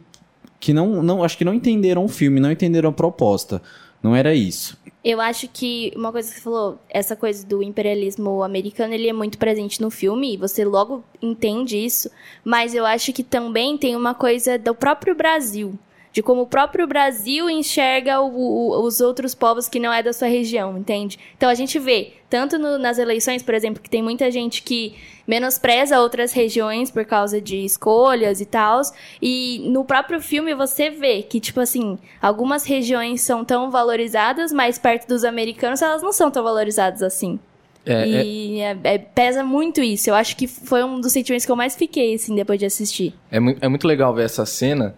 que 0.59 0.73
não, 0.73 1.03
não. 1.03 1.23
Acho 1.23 1.37
que 1.37 1.45
não 1.45 1.53
entenderam 1.53 2.05
o 2.05 2.09
filme, 2.09 2.39
não 2.39 2.51
entenderam 2.51 2.89
a 2.89 2.93
proposta. 2.93 3.61
Não 4.01 4.15
era 4.15 4.35
isso. 4.35 4.77
Eu 5.03 5.21
acho 5.21 5.47
que 5.47 5.91
uma 5.95 6.11
coisa 6.11 6.29
que 6.29 6.35
você 6.35 6.41
falou, 6.41 6.79
essa 6.89 7.15
coisa 7.15 7.45
do 7.45 7.61
imperialismo 7.61 8.43
americano, 8.43 8.93
ele 8.93 9.07
é 9.07 9.13
muito 9.13 9.37
presente 9.37 9.79
no 9.79 9.91
filme, 9.91 10.33
e 10.33 10.37
você 10.37 10.65
logo 10.65 11.03
entende 11.21 11.77
isso, 11.77 12.09
mas 12.43 12.73
eu 12.73 12.85
acho 12.85 13.13
que 13.13 13.23
também 13.23 13.77
tem 13.77 13.95
uma 13.95 14.15
coisa 14.15 14.57
do 14.57 14.73
próprio 14.73 15.15
Brasil, 15.15 15.77
de 16.15 16.23
como 16.23 16.43
o 16.43 16.47
próprio 16.47 16.87
Brasil 16.87 17.49
enxerga 17.49 18.21
o- 18.21 18.29
o- 18.33 18.85
os 18.85 19.01
outros 19.01 19.35
povos 19.35 19.67
que 19.67 19.81
não 19.81 19.91
é 19.91 20.01
da 20.01 20.13
sua 20.13 20.29
região, 20.29 20.77
entende? 20.77 21.19
Então 21.35 21.49
a 21.49 21.53
gente 21.53 21.77
vê, 21.77 22.13
tanto 22.29 22.57
no- 22.57 22.77
nas 22.77 22.97
eleições, 22.97 23.43
por 23.43 23.53
exemplo, 23.53 23.83
que 23.83 23.89
tem 23.89 24.01
muita 24.01 24.31
gente 24.31 24.63
que 24.63 24.95
menospreza 25.27 25.99
outras 25.99 26.31
regiões 26.31 26.89
por 26.89 27.03
causa 27.03 27.41
de 27.41 27.65
escolhas 27.65 28.39
e 28.39 28.45
tal, 28.45 28.79
e 29.21 29.67
no 29.69 29.83
próprio 29.83 30.21
filme 30.21 30.55
você 30.55 30.89
vê 30.89 31.21
que, 31.21 31.41
tipo 31.41 31.59
assim, 31.59 31.99
algumas 32.21 32.63
regiões 32.63 33.19
são 33.19 33.43
tão 33.43 33.69
valorizadas, 33.69 34.53
mas 34.53 34.77
perto 34.77 35.09
dos 35.09 35.25
americanos 35.25 35.81
elas 35.81 36.01
não 36.01 36.13
são 36.13 36.31
tão 36.31 36.45
valorizadas 36.45 37.03
assim. 37.03 37.37
É, 37.85 37.93
é, 38.09 38.25
e 38.25 38.59
é- 38.61 38.77
é- 38.85 38.97
pesa 38.97 39.43
muito 39.43 39.81
isso. 39.81 40.09
Eu 40.09 40.15
acho 40.15 40.37
que 40.37 40.47
foi 40.47 40.81
um 40.81 40.99
dos 41.01 41.11
sentimentos 41.11 41.45
que 41.45 41.51
eu 41.51 41.55
mais 41.57 41.75
fiquei, 41.75 42.15
assim, 42.15 42.33
depois 42.33 42.57
de 42.57 42.65
assistir. 42.65 43.13
é, 43.29 43.35
é 43.35 43.67
muito 43.67 43.85
legal 43.85 44.13
ver 44.13 44.23
essa 44.23 44.45
cena, 44.45 44.95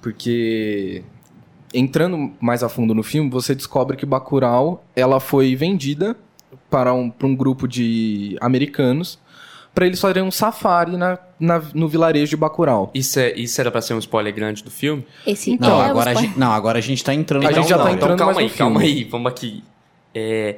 porque 0.00 1.02
entrando 1.74 2.32
mais 2.40 2.62
a 2.62 2.68
fundo 2.68 2.94
no 2.94 3.02
filme, 3.02 3.28
você 3.30 3.54
descobre 3.54 3.96
que 3.96 4.06
Bacurau 4.06 4.84
ela 4.94 5.20
foi 5.20 5.54
vendida 5.56 6.16
para 6.70 6.92
um, 6.94 7.10
para 7.10 7.26
um 7.26 7.34
grupo 7.34 7.66
de 7.68 8.36
americanos 8.40 9.18
para 9.74 9.84
eles 9.86 10.00
fazerem 10.00 10.22
um 10.22 10.30
safari 10.30 10.96
na, 10.96 11.18
na- 11.38 11.62
no 11.74 11.86
vilarejo 11.86 12.30
de 12.30 12.36
Bacurau. 12.36 12.90
Isso, 12.94 13.20
é, 13.20 13.34
isso 13.34 13.60
era 13.60 13.70
pra 13.70 13.82
ser 13.82 13.92
um 13.92 13.98
spoiler 13.98 14.34
grande 14.34 14.64
do 14.64 14.70
filme? 14.70 15.06
Esse 15.26 15.58
Não, 15.60 15.82
é 15.82 15.84
agora 15.90 16.10
a 16.10 16.12
spoiler. 16.14 16.30
gente, 16.30 16.38
não, 16.40 16.52
agora 16.52 16.78
a 16.78 16.80
gente 16.80 17.04
tá 17.04 17.12
entrando 17.12 17.46
A 17.46 17.50
na 17.50 17.52
gente 17.52 17.68
já 17.68 17.76
tá 17.78 17.92
entrando 17.92 18.14
então 18.14 18.16
calma 18.26 18.34
mais 18.34 18.50
aí, 18.52 18.56
calma 18.56 18.80
aí, 18.80 19.04
vamos 19.04 19.30
aqui. 19.30 19.62
É, 20.14 20.56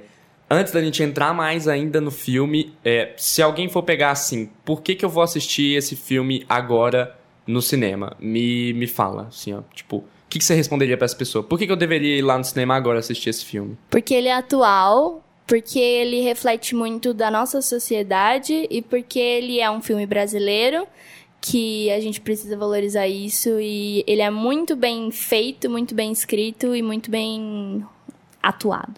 antes 0.49 0.73
da 0.73 0.80
gente 0.80 1.02
entrar 1.02 1.35
mais 1.35 1.66
ainda 1.66 2.00
no 2.00 2.12
filme, 2.12 2.73
é, 2.85 3.12
se 3.16 3.42
alguém 3.42 3.68
for 3.68 3.83
pegar 3.83 4.12
assim, 4.12 4.50
por 4.64 4.83
que, 4.83 4.95
que 4.95 5.04
eu 5.04 5.09
vou 5.11 5.25
assistir 5.25 5.76
esse 5.76 5.97
filme 5.97 6.47
agora 6.49 7.16
no 7.49 7.62
cinema? 7.62 8.14
Me, 8.21 8.73
me 8.75 8.87
fala, 8.87 9.26
assim, 9.28 9.55
ó, 9.55 9.62
tipo, 9.75 9.97
o 9.97 10.05
que, 10.28 10.38
que 10.38 10.45
você 10.45 10.55
responderia 10.55 10.97
pra 10.97 11.07
essa 11.07 11.17
pessoa? 11.17 11.43
Por 11.43 11.59
que, 11.59 11.67
que 11.67 11.73
eu 11.73 11.76
deveria 11.76 12.19
ir 12.19 12.23
lá 12.23 12.37
no 12.37 12.45
cinema 12.45 12.76
agora 12.76 12.99
assistir 12.99 13.31
esse 13.31 13.45
filme? 13.45 13.76
Porque 13.90 14.12
ele 14.12 14.28
é 14.28 14.35
atual, 14.35 15.25
porque 15.47 15.78
ele 15.78 16.21
reflete 16.21 16.75
muito 16.75 17.14
da 17.14 17.31
nossa 17.31 17.62
sociedade 17.62 18.69
e 18.71 18.83
porque 18.83 19.19
ele 19.19 19.59
é 19.59 19.71
um 19.71 19.81
filme 19.81 20.07
brasileiro 20.07 20.87
que 21.40 21.90
a 21.90 22.00
gente 22.00 22.21
precisa 22.21 22.57
valorizar 22.57 23.09
isso 23.09 23.59
e 23.61 24.05
ele 24.07 24.21
é 24.21 24.31
muito 24.31 24.76
bem 24.76 25.11
feito, 25.11 25.71
muito 25.71 25.95
bem 25.95 26.12
escrito 26.12 26.75
e 26.75 26.83
muito 26.83 27.11
bem 27.11 27.85
atuado. 28.43 28.95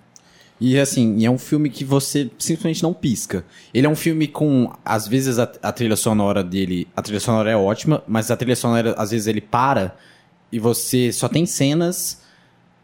E 0.61 0.79
assim, 0.79 1.25
é 1.25 1.31
um 1.31 1.38
filme 1.38 1.71
que 1.71 1.85
você 1.85 2.31
simplesmente 2.38 2.83
não 2.83 2.93
pisca. 2.93 3.45
Ele 3.73 3.87
é 3.87 3.90
um 3.90 3.97
filme 3.97 4.29
com, 4.29 4.71
às 4.85 5.09
vezes, 5.09 5.38
a, 5.38 5.50
a 5.62 5.73
trilha 5.73 5.97
sonora 5.97 6.45
dele. 6.45 6.87
A 6.95 7.00
trilha 7.00 7.21
sonora 7.21 7.50
é 7.50 7.57
ótima, 7.57 8.02
mas 8.07 8.31
a 8.31 8.37
trilha 8.37 8.55
sonora, 8.57 8.95
às 8.99 9.11
vezes, 9.11 9.26
ele 9.26 9.40
para 9.40 9.97
e 10.52 10.59
você 10.59 11.12
só 11.12 11.29
tem 11.29 11.47
cenas. 11.47 12.21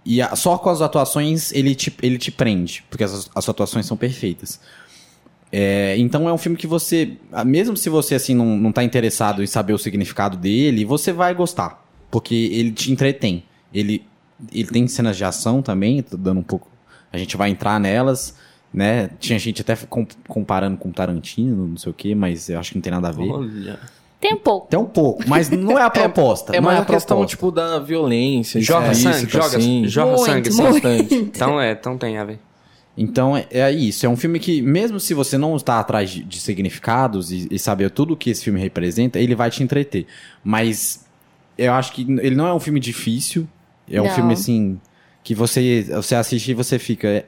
E 0.07 0.23
a- 0.23 0.35
só 0.35 0.57
com 0.57 0.71
as 0.71 0.81
atuações 0.81 1.53
ele 1.53 1.75
te, 1.75 1.95
ele 2.03 2.17
te 2.17 2.31
prende, 2.31 2.83
porque 2.89 3.05
as, 3.05 3.29
as 3.35 3.49
atuações 3.49 3.85
são 3.85 3.97
perfeitas. 3.97 4.59
É, 5.53 5.97
então 5.99 6.29
é 6.29 6.33
um 6.33 6.39
filme 6.39 6.57
que 6.57 6.67
você, 6.67 7.17
mesmo 7.45 7.77
se 7.77 7.89
você 7.89 8.15
assim 8.15 8.35
não, 8.35 8.57
não 8.57 8.73
tá 8.73 8.83
interessado 8.83 9.43
em 9.43 9.47
saber 9.47 9.73
o 9.73 9.79
significado 9.79 10.37
dele, 10.37 10.85
você 10.85 11.13
vai 11.13 11.35
gostar, 11.35 11.85
porque 12.11 12.35
ele 12.35 12.73
te 12.73 12.91
entretém. 12.91 13.45
Ele, 13.73 14.05
ele 14.53 14.69
tem 14.69 14.87
cenas 14.89 15.17
de 15.17 15.25
ação 15.25 15.63
também, 15.63 16.03
tô 16.03 16.17
dando 16.17 16.41
um 16.41 16.43
pouco. 16.43 16.69
A 17.17 17.19
gente 17.19 17.37
vai 17.37 17.51
entrar 17.51 17.81
nelas, 17.81 18.35
né? 18.73 19.11
Tinha 19.19 19.39
gente 19.39 19.61
até 19.63 19.75
com- 19.77 20.07
comparando 20.29 20.77
com 20.77 20.91
Tarantino, 20.93 21.67
não 21.69 21.77
sei 21.77 21.91
o 21.91 21.95
que, 21.95 22.15
mas 22.15 22.49
eu 22.49 22.59
acho 22.59 22.71
que 22.71 22.77
não 22.77 22.83
tem 22.83 22.93
nada 22.93 23.09
a 23.09 23.13
ver. 23.13 23.29
Olha. 23.29 23.79
Tem 24.21 24.33
um 24.35 24.39
pouco. 24.39 24.67
Até 24.67 24.79
um 24.79 24.87
pouco, 24.87 25.23
mas 25.27 25.51
não 25.51 25.79
é 25.79 25.83
a 25.83 25.91
proposta. 25.91 26.55
É 26.57 26.61
não 26.61 26.67
mais 26.67 26.79
é 26.79 26.83
a 26.83 26.85
questão, 26.85 27.19
proposta. 27.19 27.37
tipo, 27.37 27.51
da 27.51 27.79
violência. 27.79 28.61
Joga 28.61 28.93
explícita, 28.93 29.15
sangue, 29.19 29.31
joga, 29.33 29.57
assim. 29.59 29.87
joga 29.87 30.11
Muito, 30.17 30.25
sangue, 30.27 30.51
muito. 30.51 30.73
Bastante. 30.73 31.15
Então 31.15 31.61
é, 31.61 31.73
então 31.73 31.99
tem 31.99 32.17
a 32.19 32.25
ver. 32.25 32.39
Então 32.99 33.37
é, 33.37 33.47
é 33.51 33.71
isso, 33.71 34.07
é 34.07 34.09
um 34.09 34.17
filme 34.17 34.39
que, 34.39 34.63
mesmo 34.63 34.99
se 34.99 35.13
você 35.13 35.37
não 35.37 35.55
está 35.55 35.79
atrás 35.79 36.09
de, 36.09 36.25
de 36.25 36.41
significados 36.41 37.31
e, 37.31 37.47
e 37.51 37.59
saber 37.59 37.91
tudo 37.91 38.15
o 38.15 38.17
que 38.17 38.31
esse 38.31 38.43
filme 38.43 38.59
representa, 38.59 39.19
ele 39.19 39.35
vai 39.35 39.51
te 39.51 39.63
entreter. 39.63 40.07
Mas 40.43 41.05
eu 41.59 41.75
acho 41.75 41.93
que 41.93 42.03
ele 42.03 42.35
não 42.35 42.47
é 42.47 42.55
um 42.55 42.59
filme 42.61 42.81
difícil, 42.81 43.47
é 43.91 44.01
um 44.01 44.05
Não. 44.07 44.15
filme 44.15 44.33
assim 44.33 44.81
que 45.27 45.35
você, 45.35 45.83
você 45.91 46.15
assiste 46.15 46.53
e 46.53 46.55
você 46.55 46.79
fica. 46.79 47.09
É, 47.09 47.25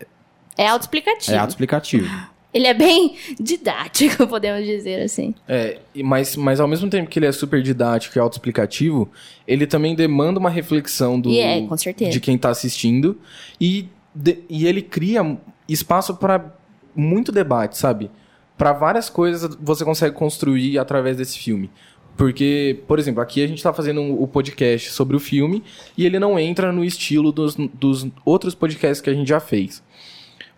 É 0.56 0.68
autoexplicativo. 0.68 1.34
é 1.34 1.38
autoexplicativo. 1.40 2.08
Ele 2.54 2.68
é 2.68 2.72
bem 2.72 3.16
didático, 3.40 4.24
podemos 4.28 4.64
dizer 4.64 5.02
assim. 5.02 5.34
É, 5.48 5.78
mas, 6.04 6.36
mas 6.36 6.60
ao 6.60 6.68
mesmo 6.68 6.88
tempo 6.88 7.10
que 7.10 7.18
ele 7.18 7.26
é 7.26 7.32
super 7.32 7.60
didático 7.60 8.16
e 8.16 8.20
autoexplicativo, 8.20 9.10
ele 9.48 9.66
também 9.66 9.96
demanda 9.96 10.38
uma 10.38 10.48
reflexão 10.48 11.20
do, 11.20 11.28
E 11.28 11.40
é, 11.40 11.66
com 11.66 11.76
certeza. 11.76 12.12
de 12.12 12.20
quem 12.20 12.38
tá 12.38 12.50
assistindo 12.50 13.20
e, 13.60 13.88
de- 14.14 14.38
e 14.48 14.64
ele 14.68 14.80
cria 14.80 15.36
espaço 15.68 16.14
para 16.14 16.54
muito 16.94 17.32
debate, 17.32 17.76
sabe? 17.76 18.10
Para 18.56 18.72
várias 18.72 19.10
coisas 19.10 19.56
você 19.60 19.84
consegue 19.84 20.14
construir 20.14 20.78
através 20.78 21.16
desse 21.16 21.36
filme. 21.36 21.68
Porque, 22.18 22.80
por 22.88 22.98
exemplo, 22.98 23.22
aqui 23.22 23.44
a 23.44 23.46
gente 23.46 23.62
tá 23.62 23.72
fazendo 23.72 24.02
o 24.02 24.26
podcast 24.26 24.90
sobre 24.90 25.14
o 25.16 25.20
filme 25.20 25.62
e 25.96 26.04
ele 26.04 26.18
não 26.18 26.36
entra 26.36 26.72
no 26.72 26.84
estilo 26.84 27.30
dos, 27.30 27.54
dos 27.54 28.08
outros 28.24 28.56
podcasts 28.56 29.00
que 29.00 29.08
a 29.08 29.14
gente 29.14 29.28
já 29.28 29.38
fez. 29.38 29.82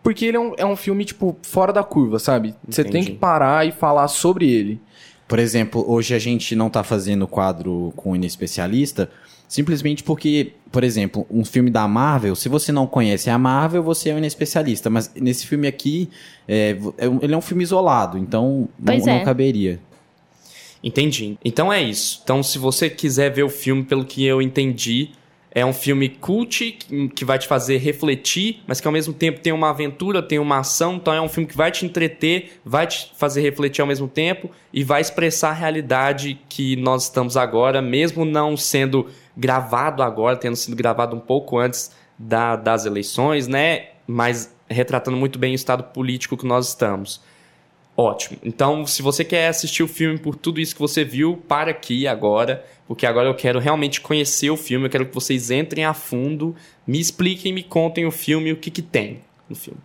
Porque 0.02 0.24
ele 0.24 0.38
é 0.38 0.40
um, 0.40 0.54
é 0.56 0.64
um 0.64 0.74
filme, 0.74 1.04
tipo, 1.04 1.36
fora 1.42 1.70
da 1.70 1.84
curva, 1.84 2.18
sabe? 2.18 2.54
Você 2.66 2.82
tem 2.82 3.04
que 3.04 3.12
parar 3.12 3.66
e 3.68 3.72
falar 3.72 4.08
sobre 4.08 4.50
ele. 4.50 4.80
Por 5.28 5.38
exemplo, 5.38 5.84
hoje 5.86 6.14
a 6.14 6.18
gente 6.18 6.56
não 6.56 6.70
tá 6.70 6.82
fazendo 6.82 7.28
quadro 7.28 7.92
com 7.94 8.12
o 8.12 8.16
especialista, 8.24 9.10
simplesmente 9.46 10.02
porque, 10.02 10.54
por 10.72 10.82
exemplo, 10.82 11.26
um 11.30 11.44
filme 11.44 11.70
da 11.70 11.86
Marvel, 11.86 12.34
se 12.34 12.48
você 12.48 12.72
não 12.72 12.86
conhece 12.86 13.28
a 13.28 13.36
Marvel, 13.38 13.82
você 13.82 14.08
é 14.08 14.14
um 14.14 14.24
especialista. 14.24 14.88
Mas 14.88 15.12
nesse 15.14 15.46
filme 15.46 15.68
aqui, 15.68 16.08
é, 16.48 16.78
é 16.96 17.06
um- 17.06 17.18
ele 17.20 17.34
é 17.34 17.36
um 17.36 17.42
filme 17.42 17.62
isolado, 17.62 18.16
então 18.16 18.66
não, 18.78 18.94
é. 18.94 19.18
não 19.18 19.24
caberia. 19.26 19.78
Entendi. 20.82 21.36
Então 21.44 21.72
é 21.72 21.82
isso. 21.82 22.20
Então, 22.24 22.42
se 22.42 22.58
você 22.58 22.88
quiser 22.88 23.30
ver 23.30 23.42
o 23.42 23.48
filme, 23.48 23.82
pelo 23.84 24.04
que 24.04 24.24
eu 24.24 24.40
entendi, 24.40 25.10
é 25.52 25.66
um 25.66 25.72
filme 25.72 26.08
cult 26.08 26.78
que- 27.14 27.24
vai 27.24 27.38
te 27.38 27.46
fazer 27.48 27.76
refletir, 27.78 28.62
mas 28.66 28.80
que 28.80 28.86
ao 28.86 28.92
mesmo 28.92 29.12
tempo 29.12 29.40
tem 29.40 29.52
uma 29.52 29.70
aventura, 29.70 30.22
tem 30.22 30.38
uma 30.38 30.58
ação. 30.60 30.94
Então 30.94 31.12
é 31.12 31.20
um 31.20 31.28
filme 31.28 31.46
que 31.48 31.56
vai 31.56 31.70
te 31.70 31.84
entreter, 31.84 32.60
vai 32.64 32.86
te 32.86 33.10
fazer 33.16 33.40
refletir 33.42 33.82
ao 33.82 33.86
mesmo 33.88 34.06
tempo 34.08 34.50
e 34.72 34.84
vai 34.84 35.00
expressar 35.00 35.50
a 35.50 35.54
realidade 35.54 36.38
que 36.48 36.76
nós 36.76 37.04
estamos 37.04 37.36
agora, 37.36 37.82
mesmo 37.82 38.24
não 38.24 38.56
sendo 38.56 39.06
gravado 39.36 40.02
agora, 40.02 40.36
tendo 40.36 40.56
sido 40.56 40.76
gravado 40.76 41.16
um 41.16 41.20
pouco 41.20 41.58
antes 41.58 41.90
da- 42.18 42.54
das 42.56 42.86
eleições, 42.86 43.48
né? 43.48 43.88
Mas 44.06 44.54
retratando 44.68 45.16
muito 45.16 45.38
bem 45.38 45.52
o 45.52 45.54
estado 45.56 45.82
político 45.84 46.36
que 46.36 46.46
nós 46.46 46.68
estamos. 46.68 47.20
Ótimo. 48.00 48.38
Então, 48.42 48.86
se 48.86 49.02
você 49.02 49.22
quer 49.24 49.48
assistir 49.48 49.82
o 49.82 49.88
filme 49.88 50.18
por 50.18 50.34
tudo 50.34 50.58
isso 50.60 50.74
que 50.74 50.80
você 50.80 51.04
viu, 51.04 51.36
para 51.46 51.70
aqui 51.70 52.06
agora, 52.06 52.64
porque 52.88 53.04
agora 53.04 53.28
eu 53.28 53.34
quero 53.34 53.58
realmente 53.58 54.00
conhecer 54.00 54.48
o 54.50 54.56
filme, 54.56 54.86
eu 54.86 54.90
quero 54.90 55.04
que 55.06 55.14
vocês 55.14 55.50
entrem 55.50 55.84
a 55.84 55.92
fundo, 55.92 56.54
me 56.86 56.98
expliquem, 56.98 57.52
me 57.52 57.62
contem 57.62 58.06
o 58.06 58.10
filme, 58.10 58.52
o 58.52 58.56
que 58.56 58.70
que 58.70 58.80
tem 58.80 59.20
no 59.48 59.54
filme. 59.54 59.78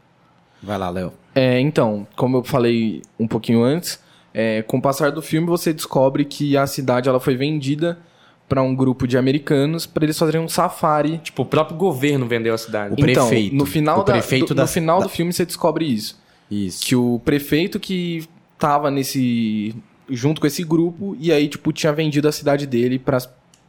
Vai 0.63 0.77
lá, 0.77 0.89
Léo. 0.89 1.11
É, 1.35 1.59
então, 1.59 2.07
como 2.15 2.37
eu 2.37 2.43
falei 2.43 3.01
um 3.19 3.27
pouquinho 3.27 3.61
antes, 3.63 3.99
é, 4.33 4.61
com 4.61 4.77
o 4.77 4.81
passar 4.81 5.11
do 5.11 5.21
filme 5.21 5.47
você 5.47 5.73
descobre 5.73 6.23
que 6.25 6.55
a 6.55 6.65
cidade 6.65 7.09
ela 7.09 7.19
foi 7.19 7.35
vendida 7.35 7.99
para 8.47 8.61
um 8.61 8.73
grupo 8.75 9.07
de 9.07 9.17
americanos 9.17 9.85
para 9.85 10.05
eles 10.05 10.17
fazerem 10.17 10.39
um 10.39 10.47
safari. 10.47 11.17
Tipo, 11.17 11.41
o 11.41 11.45
próprio 11.45 11.75
governo 11.77 12.27
vendeu 12.27 12.53
a 12.53 12.57
cidade. 12.57 12.93
O 12.93 12.95
prefeito. 12.95 13.47
Então, 13.47 13.57
no 13.57 13.65
final, 13.65 13.99
O 13.99 14.03
da- 14.03 14.13
prefeito 14.13 14.47
do, 14.47 14.55
da- 14.55 14.61
no 14.63 14.67
final 14.67 14.99
da- 14.99 15.05
do 15.05 15.09
filme 15.09 15.33
você 15.33 15.45
descobre 15.45 15.85
isso. 15.85 16.23
Isso. 16.55 16.85
Que 16.85 16.95
o 16.95 17.19
prefeito 17.23 17.79
que 17.79 18.27
tava 18.57 18.89
nesse. 18.89 19.75
junto 20.09 20.39
com 20.39 20.47
esse 20.47 20.63
grupo, 20.63 21.15
e 21.19 21.31
aí, 21.31 21.47
tipo, 21.47 21.73
tinha 21.73 21.91
vendido 21.91 22.27
a 22.27 22.31
cidade 22.31 22.65
dele 22.65 22.97
pra, 22.97 23.17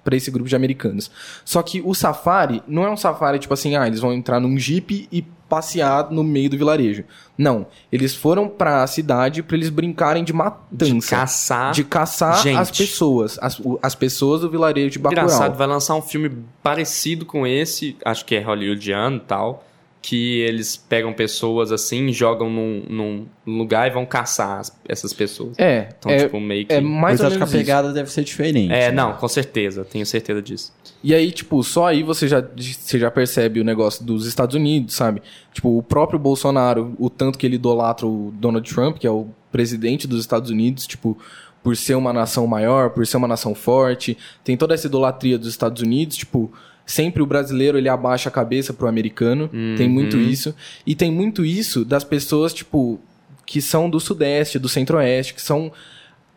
pra 0.04 0.16
esse 0.16 0.30
grupo 0.30 0.48
de 0.48 0.54
americanos. 0.54 1.10
Só 1.44 1.62
que 1.62 1.82
o 1.84 1.94
safari 1.94 2.62
não 2.66 2.84
é 2.84 2.90
um 2.90 2.96
safari, 2.96 3.38
tipo 3.38 3.54
assim, 3.54 3.76
ah, 3.76 3.86
eles 3.86 4.00
vão 4.00 4.12
entrar 4.12 4.38
num 4.38 4.58
jeep 4.58 5.08
e 5.10 5.24
passear 5.48 6.10
no 6.10 6.24
meio 6.24 6.50
do 6.50 6.56
vilarejo. 6.56 7.04
Não. 7.38 7.66
Eles 7.90 8.14
foram 8.14 8.48
pra 8.48 8.86
cidade 8.86 9.42
pra 9.42 9.56
eles 9.56 9.68
brincarem 9.68 10.24
de 10.24 10.32
matança. 10.32 10.84
De 10.84 11.00
caçar. 11.00 11.72
De 11.72 11.84
caçar 11.84 12.42
gente. 12.42 12.58
as 12.58 12.70
pessoas. 12.70 13.38
As, 13.40 13.60
as 13.82 13.94
pessoas 13.94 14.40
do 14.40 14.50
vilarejo 14.50 14.90
de 14.90 14.98
Bacurau. 14.98 15.24
Engraçado, 15.24 15.56
vai 15.56 15.66
lançar 15.66 15.94
um 15.94 16.02
filme 16.02 16.30
parecido 16.62 17.24
com 17.24 17.46
esse, 17.46 17.96
acho 18.04 18.24
que 18.24 18.34
é 18.34 18.40
hollywoodiano 18.40 19.16
e 19.16 19.20
tal, 19.20 19.64
que 20.08 20.38
eles 20.42 20.76
pegam 20.76 21.12
pessoas 21.12 21.72
assim, 21.72 22.12
jogam 22.12 22.48
num, 22.48 22.84
num 22.88 23.26
lugar 23.58 23.88
e 23.88 23.90
vão 23.92 24.06
caçar 24.06 24.60
as- 24.60 24.78
essas 24.88 25.12
pessoas. 25.12 25.58
É, 25.58 25.88
Então, 25.98 26.12
é, 26.12 26.18
tipo, 26.20 26.38
meio 26.38 26.64
que... 26.64 26.72
é 26.72 26.80
mais 26.80 27.14
Mas 27.14 27.20
ou 27.22 27.26
acho 27.26 27.36
que 27.38 27.42
a 27.42 27.46
isso. 27.46 27.56
pegada 27.56 27.92
deve 27.92 28.08
ser 28.08 28.22
diferente. 28.22 28.72
É, 28.72 28.92
não, 28.92 29.14
com 29.14 29.26
certeza, 29.26 29.84
tenho 29.84 30.06
certeza 30.06 30.40
disso. 30.40 30.72
E 31.02 31.12
aí, 31.12 31.32
tipo, 31.32 31.60
só 31.64 31.86
aí 31.86 32.04
você 32.04 32.28
já, 32.28 32.40
você 32.40 33.00
já 33.00 33.10
percebe 33.10 33.58
o 33.60 33.64
negócio 33.64 34.04
dos 34.04 34.26
Estados 34.26 34.54
Unidos, 34.54 34.94
sabe? 34.94 35.20
Tipo, 35.52 35.76
o 35.76 35.82
próprio 35.82 36.20
Bolsonaro, 36.20 36.94
o 37.00 37.10
tanto 37.10 37.36
que 37.36 37.44
ele 37.44 37.56
idolatra 37.56 38.06
o 38.06 38.32
Donald 38.36 38.72
Trump, 38.72 38.98
que 38.98 39.08
é 39.08 39.10
o 39.10 39.26
presidente 39.50 40.06
dos 40.06 40.20
Estados 40.20 40.50
Unidos, 40.50 40.86
tipo, 40.86 41.18
por 41.64 41.76
ser 41.76 41.96
uma 41.96 42.12
nação 42.12 42.46
maior, 42.46 42.90
por 42.90 43.04
ser 43.04 43.16
uma 43.16 43.26
nação 43.26 43.56
forte. 43.56 44.16
Tem 44.44 44.56
toda 44.56 44.72
essa 44.72 44.86
idolatria 44.86 45.36
dos 45.36 45.48
Estados 45.48 45.82
Unidos, 45.82 46.16
tipo, 46.16 46.52
sempre 46.86 47.20
o 47.20 47.26
brasileiro 47.26 47.76
ele 47.76 47.88
abaixa 47.88 48.28
a 48.28 48.32
cabeça 48.32 48.72
pro 48.72 48.88
americano. 48.88 49.50
Tem 49.76 49.88
muito 49.88 50.16
isso. 50.16 50.54
E 50.86 50.94
tem 50.94 51.10
muito 51.10 51.44
isso 51.44 51.84
das 51.84 52.04
pessoas, 52.04 52.54
tipo, 52.54 52.98
que 53.44 53.60
são 53.60 53.90
do 53.90 54.00
Sudeste, 54.00 54.58
do 54.58 54.68
Centro-Oeste, 54.68 55.34
que 55.34 55.42
são 55.42 55.72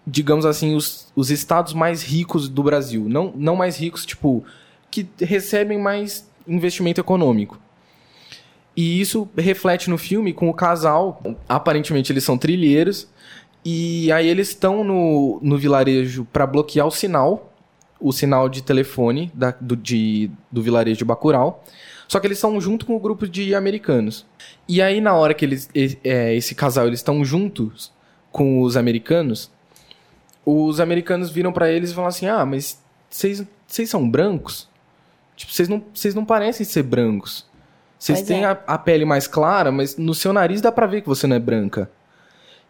digamos 0.10 0.46
assim, 0.46 0.76
os, 0.76 1.12
os 1.16 1.30
estados 1.30 1.74
mais 1.74 2.02
ricos 2.02 2.50
do 2.50 2.64
Brasil. 2.64 3.06
Não, 3.08 3.32
não 3.36 3.56
mais 3.56 3.78
ricos, 3.78 4.06
tipo, 4.06 4.44
que 4.90 5.08
recebem 5.20 5.80
mais 5.80 6.28
investimento 6.48 7.00
econômico. 7.00 7.60
E 8.76 9.00
isso 9.00 9.30
reflete 9.38 9.90
no 9.90 9.98
filme 9.98 10.34
com 10.34 10.50
o 10.50 10.54
casal. 10.54 11.22
Aparentemente 11.48 12.12
eles 12.12 12.24
são 12.24 12.38
trilheiros. 12.38 13.08
E 13.64 14.12
aí 14.12 14.28
eles 14.28 14.50
estão 14.50 14.84
no, 14.84 15.40
no 15.44 15.58
vilarejo 15.58 16.26
para 16.32 16.48
bloquear 16.48 16.88
o 16.88 16.92
sinal, 16.92 17.49
o 18.00 18.12
sinal 18.12 18.48
de 18.48 18.64
telefone 18.64 19.32
da, 19.34 19.54
do, 19.60 19.76
de, 19.76 20.32
do 20.52 20.62
vilarejo 20.62 20.98
de 20.98 21.06
Bacurau. 21.06 21.64
Só 22.08 22.20
que 22.20 22.26
eles 22.26 22.38
estão 22.38 22.60
junto 22.60 22.86
com 22.86 22.96
o 22.96 23.00
grupo 23.00 23.28
de 23.28 23.54
americanos. 23.54 24.26
E 24.68 24.82
aí 24.82 25.00
na 25.00 25.14
hora 25.14 25.34
que 25.34 25.46
eles, 25.46 25.70
é, 26.04 26.34
esse 26.36 26.56
casal 26.56 26.88
eles 26.88 27.00
estão 27.00 27.24
juntos 27.24 27.92
com 28.32 28.62
os 28.62 28.78
americanos, 28.78 29.52
os 30.46 30.80
americanos 30.80 31.30
viram 31.30 31.52
pra 31.52 31.72
eles 31.72 31.92
e 31.92 31.94
falam 31.94 32.08
assim: 32.08 32.28
"Ah, 32.28 32.46
mas 32.46 32.82
vocês 33.10 33.46
são 33.86 34.10
brancos? 34.10 34.68
Tipo, 35.36 35.54
vocês 35.54 35.70
não 35.70 35.84
não 36.16 36.26
parecem 36.26 36.66
ser 36.66 36.84
brancos. 36.84 37.48
Vocês 37.98 38.22
têm 38.22 38.44
é. 38.44 38.48
a, 38.48 38.52
a 38.52 38.78
pele 38.78 39.06
mais 39.06 39.28
clara, 39.28 39.72
mas 39.72 39.98
no 39.98 40.14
seu 40.14 40.32
nariz 40.32 40.62
dá 40.62 40.72
pra 40.72 40.88
ver 40.88 41.02
que 41.02 41.08
você 41.08 41.28
não 41.28 41.36
é 41.36 41.40
branca." 41.40 41.92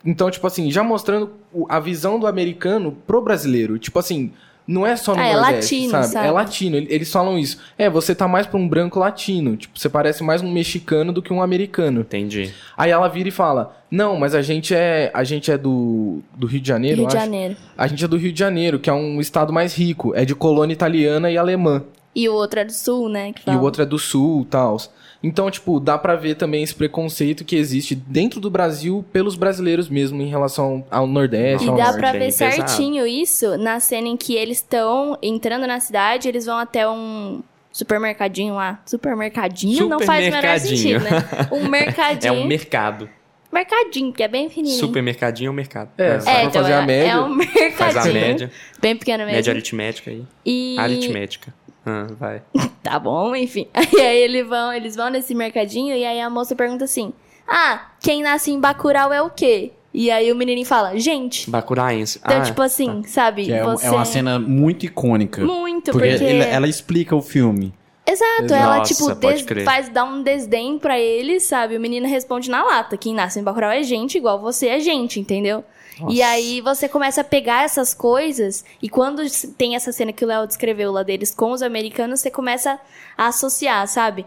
Então, 0.04 0.32
tipo 0.32 0.48
assim, 0.48 0.72
já 0.72 0.82
mostrando 0.84 1.34
a 1.68 1.80
visão 1.80 2.20
do 2.20 2.28
americano 2.28 2.94
pro 3.06 3.22
brasileiro. 3.22 3.78
Tipo 3.78 4.00
assim, 4.00 4.32
não 4.70 4.86
é 4.86 4.96
só 4.96 5.16
no 5.16 5.22
Ah, 5.22 5.26
é 5.26 5.34
Nordeste, 5.34 5.76
latino, 5.76 5.92
sabe? 5.92 6.06
sabe? 6.08 6.28
É 6.28 6.32
latino. 6.32 6.76
Ele- 6.78 6.88
Eles 6.90 7.12
falam 7.12 7.38
isso. 7.40 7.58
É, 7.78 7.90
você 7.90 8.14
tá 8.14 8.28
mais 8.28 8.46
pra 8.46 8.60
um 8.60 8.68
branco 8.68 9.00
latino. 9.00 9.58
Tipo, 9.58 9.78
você 9.80 9.90
parece 9.90 10.24
mais 10.24 10.42
um 10.44 10.52
mexicano 10.52 11.12
do 11.12 11.22
que 11.22 11.34
um 11.34 11.42
americano. 11.42 12.02
Entendi. 12.02 12.54
Aí 12.78 12.92
ela 12.92 13.08
vira 13.08 13.30
e 13.30 13.32
fala: 13.32 13.76
Não, 13.90 14.18
mas 14.18 14.36
a 14.36 14.42
gente 14.42 14.76
é. 14.76 15.10
A 15.14 15.24
gente 15.24 15.52
é 15.52 15.58
do, 15.58 16.20
do 16.36 16.46
Rio 16.46 16.62
de 16.62 16.68
Janeiro. 16.68 16.98
Rio 17.02 17.08
de 17.08 17.18
acho. 17.18 17.26
Janeiro. 17.26 17.56
A 17.78 17.88
gente 17.88 18.06
é 18.06 18.08
do 18.08 18.18
Rio 18.18 18.32
de 18.32 18.40
Janeiro, 18.40 18.78
que 18.80 18.90
é 18.90 18.94
um 18.94 19.20
estado 19.20 19.52
mais 19.52 19.74
rico. 19.76 20.14
É 20.16 20.24
de 20.24 20.36
colônia 20.36 20.74
italiana 20.74 21.32
e 21.32 21.38
alemã. 21.38 21.84
E 22.16 22.28
o 22.28 22.34
outro 22.34 22.60
é 22.60 22.66
do 22.66 22.72
sul, 22.74 23.08
né? 23.08 23.32
que 23.34 23.50
E 23.50 23.56
o 23.56 23.62
outro 23.62 23.82
é 23.82 23.86
do 23.86 23.98
sul 24.00 24.42
e 24.42 24.46
tal. 24.46 24.78
Então, 25.22 25.52
tipo, 25.52 25.80
dá 25.82 25.98
pra 25.98 26.16
ver 26.16 26.36
também 26.36 26.64
esse 26.64 26.74
preconceito 26.74 27.44
que 27.44 27.56
existe 27.58 27.94
dentro 27.94 28.40
do 28.40 28.50
Brasil 28.50 29.04
pelos 29.12 29.36
brasileiros 29.36 29.90
mesmo 29.90 30.22
em 30.22 30.28
relação 30.30 30.86
ao 30.90 31.06
Nordeste. 31.06 31.66
E 31.66 31.70
ao 31.70 31.76
dá 31.76 31.84
Norte. 31.88 32.00
pra 32.00 32.12
bem 32.14 32.22
ver 32.22 32.32
certinho 32.32 33.06
isso 33.06 33.58
na 33.58 33.80
cena 33.82 34.08
em 34.08 34.16
que 34.16 34.36
eles 34.36 34.58
estão 34.60 35.18
entrando 35.22 35.68
na 35.68 35.80
cidade, 35.82 36.28
eles 36.30 36.46
vão 36.46 36.58
até 36.58 36.88
um 36.88 37.42
supermercadinho 37.72 38.54
lá. 38.56 38.82
Supermercadinho 38.86 39.90
não 39.90 40.00
faz 40.00 40.20
o 40.26 40.32
menor 40.32 40.42
Supermercadinho. 40.60 40.78
sentido, 40.78 41.04
né? 41.04 41.50
Um 41.52 41.66
É 41.66 41.70
mercadinho. 41.70 42.34
um 42.36 42.46
mercado. 42.48 43.10
Mercadinho, 43.52 44.14
que 44.14 44.22
é 44.24 44.28
bem 44.28 44.48
pequenininho. 44.48 44.80
Supermercadinho 44.80 45.48
é 45.48 45.52
um 45.52 45.56
mercado. 45.56 45.90
É, 45.98 46.16
É, 46.16 46.20
só 46.22 46.30
É, 46.30 46.34
pra 46.34 46.44
então 46.44 46.62
fazer 46.62 46.74
é, 46.74 46.76
a 46.78 46.82
média. 46.84 47.12
é 47.12 47.20
um 47.20 47.36
Faz 47.76 47.96
mercadinho. 47.96 48.02
a 48.10 48.14
média. 48.28 48.52
Bem 48.80 48.96
pequeno 48.96 49.24
mesmo. 49.26 49.36
Média 49.36 49.52
aritmética 49.52 50.12
aí. 50.12 50.24
E... 50.46 50.76
Aritmética. 50.80 51.54
Ah, 51.86 52.08
vai. 52.20 52.42
Tá 52.84 52.98
bom, 52.98 53.36
enfim. 53.36 53.68
E 53.94 54.00
aí 54.02 54.18
eles 54.20 54.48
vão, 54.48 54.74
eles 54.74 54.96
vão 54.96 55.10
nesse 55.10 55.36
mercadinho 55.36 55.96
e 55.96 56.06
aí 56.06 56.20
a 56.22 56.30
moça 56.30 56.56
pergunta 56.56 56.86
assim: 56.86 57.12
Ah, 57.48 57.90
quem 58.00 58.24
nasce 58.24 58.52
em 58.52 58.60
Bacurau 58.60 59.12
é 59.12 59.22
o 59.22 59.30
quê? 59.30 59.74
E 59.94 60.10
aí 60.12 60.32
o 60.32 60.36
menininho 60.36 60.66
fala, 60.68 60.98
gente. 61.00 61.50
Bacuraense. 61.50 62.20
Então, 62.24 62.38
ah, 62.38 62.42
tipo 62.42 62.62
assim, 62.62 63.04
sabe? 63.04 63.46
Que 63.46 63.54
é, 63.54 63.66
um- 63.66 63.72
você... 63.72 63.88
é 63.88 63.92
uma 63.92 64.06
cena 64.06 64.38
muito 64.40 64.86
icônica. 64.86 65.44
Muito, 65.44 65.92
porque 65.92 66.10
porque. 66.10 66.24
ele- 66.24 66.44
ela 66.44 66.68
explica 66.68 67.16
o 67.16 67.22
filme. 67.22 67.74
Exato, 68.08 68.54
ela, 68.54 68.78
Nossa, 68.78 68.94
tipo, 68.94 69.14
des- 69.16 69.44
crer. 69.44 69.66
faz 69.66 69.88
dar 69.90 70.04
um 70.04 70.24
desdém 70.24 70.80
pra 70.80 70.98
ele, 71.00 71.40
sabe? 71.40 71.76
O 71.78 71.80
menino 71.80 72.08
responde 72.08 72.50
na 72.50 72.64
lata: 72.64 72.98
quem 72.98 73.14
nasce 73.14 73.40
em 73.40 73.44
Bacurau 73.44 73.70
é 73.72 73.84
gente, 73.84 74.18
igual 74.18 74.40
você 74.40 74.68
é 74.68 74.80
gente, 74.80 75.20
entendeu? 75.20 75.64
E 76.08 76.22
aí 76.22 76.62
você 76.62 76.88
começa 76.88 77.22
a 77.22 77.24
pegar 77.24 77.64
essas 77.64 77.94
coisas, 77.94 78.64
e 78.82 78.88
quando 78.88 79.22
tem 79.58 79.76
essa 79.76 79.92
cena 79.92 80.14
que 80.14 80.24
o 80.24 80.28
Léo 80.28 80.48
descreveu 80.48 80.92
lá 80.92 81.04
deles 81.04 81.34
com 81.34 81.52
os 81.52 81.62
americanos, 81.62 82.22
você 82.22 82.32
começa 82.32 82.80
a 83.18 83.28
associar, 83.28 83.88
sabe? 83.88 84.26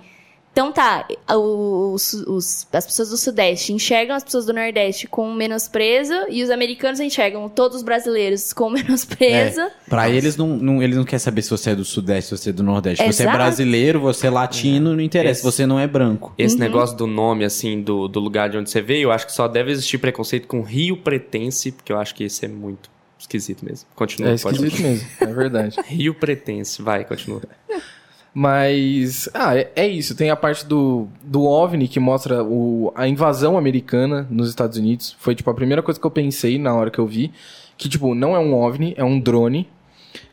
Então 0.53 0.71
tá, 0.71 1.09
os, 1.35 2.13
os- 2.13 2.67
as 2.71 2.85
pessoas 2.85 3.09
do 3.09 3.17
Sudeste 3.17 3.73
enxergam 3.73 4.15
as 4.15 4.23
pessoas 4.23 4.45
do 4.45 4.53
Nordeste 4.53 5.07
com 5.07 5.33
menosprezo, 5.33 6.13
e 6.29 6.43
os 6.43 6.51
americanos 6.51 7.01
enxergam 7.01 7.49
todos 7.49 7.79
os 7.79 7.83
brasileiros 7.83 8.53
com 8.53 8.69
menosprezo. 8.71 9.63
Pra 9.89 10.11
eles, 10.11 10.37
não, 10.37 10.49
não, 10.49 10.83
eles 10.83 10.97
não 10.97 11.05
querem 11.05 11.19
saber 11.19 11.41
se 11.41 11.49
você 11.49 11.71
é 11.71 11.75
do 11.75 11.87
Sudeste, 11.87 12.29
se 12.29 12.37
você 12.37 12.51
é 12.51 12.53
do 12.53 12.63
Nordeste. 12.63 13.03
Você 13.03 13.23
é 13.23 13.25
Exato. 13.25 13.39
brasileiro, 13.39 13.99
você 14.01 14.27
é 14.27 14.31
latino, 14.31 14.93
não 14.95 15.01
interessa. 15.01 15.41
Esse- 15.41 15.43
Você 15.43 15.67
não 15.67 15.81
é 15.81 15.87
branco. 15.87 16.35
Esse 16.37 16.55
Uhum. 16.57 16.61
negócio 16.61 16.97
do 16.99 17.07
nome, 17.07 17.45
assim, 17.47 17.81
do, 17.81 18.07
do 18.07 18.21
lugar 18.21 18.51
de 18.51 18.59
onde 18.59 18.69
você 18.71 18.83
veio, 18.83 19.05
eu 19.05 19.13
acho 19.13 19.25
que 19.27 19.33
só 19.33 19.49
deve 19.49 19.71
existir 19.73 19.97
preconceito 19.97 20.47
com 20.47 20.61
Rio 20.63 20.99
Pretense, 20.99 21.73
porque 21.73 21.91
eu 21.93 21.99
acho 21.99 22.15
que 22.15 22.25
esse 22.25 22.45
é 22.45 22.49
muito 22.49 22.91
esquisito 23.19 23.65
mesmo. 23.65 23.89
Continua, 23.95 24.33
É 24.33 24.37
pode 24.37 24.57
esquisito 24.57 24.83
mesmo, 24.83 25.09
é 25.21 25.27
verdade. 25.27 25.77
Rio 25.89 26.13
Pretense, 26.15 26.83
vai, 26.83 27.05
continua. 27.07 27.41
Mas, 28.35 29.29
ah, 29.35 29.57
é, 29.57 29.71
é 29.77 29.87
isso. 29.87 30.15
Tem 30.15 30.31
a 30.31 30.37
parte 30.37 30.65
do, 30.65 31.07
do 31.23 31.45
OVNI 31.45 31.87
que 31.87 32.01
mostra 32.01 32.43
o, 32.43 32.91
a 32.95 33.07
invasão 33.07 33.59
americana 33.59 34.27
nos 34.31 34.49
Estados 34.49 34.79
Unidos. 34.79 35.15
Foi, 35.19 35.35
tipo, 35.35 35.51
a 35.51 35.55
primeira 35.55 35.83
coisa 35.83 36.01
que 36.01 36.07
eu 36.07 36.11
pensei 36.11 36.59
na 36.59 36.75
hora 36.75 36.91
que 36.91 36.99
eu 36.99 37.07
vi. 37.07 37.33
Que, 37.77 37.89
tipo, 37.89 38.15
não 38.15 38.35
é 38.35 38.39
um 38.39 38.55
OVNI, 38.55 38.95
é 38.97 39.05
um 39.05 39.21
drone. 39.21 39.69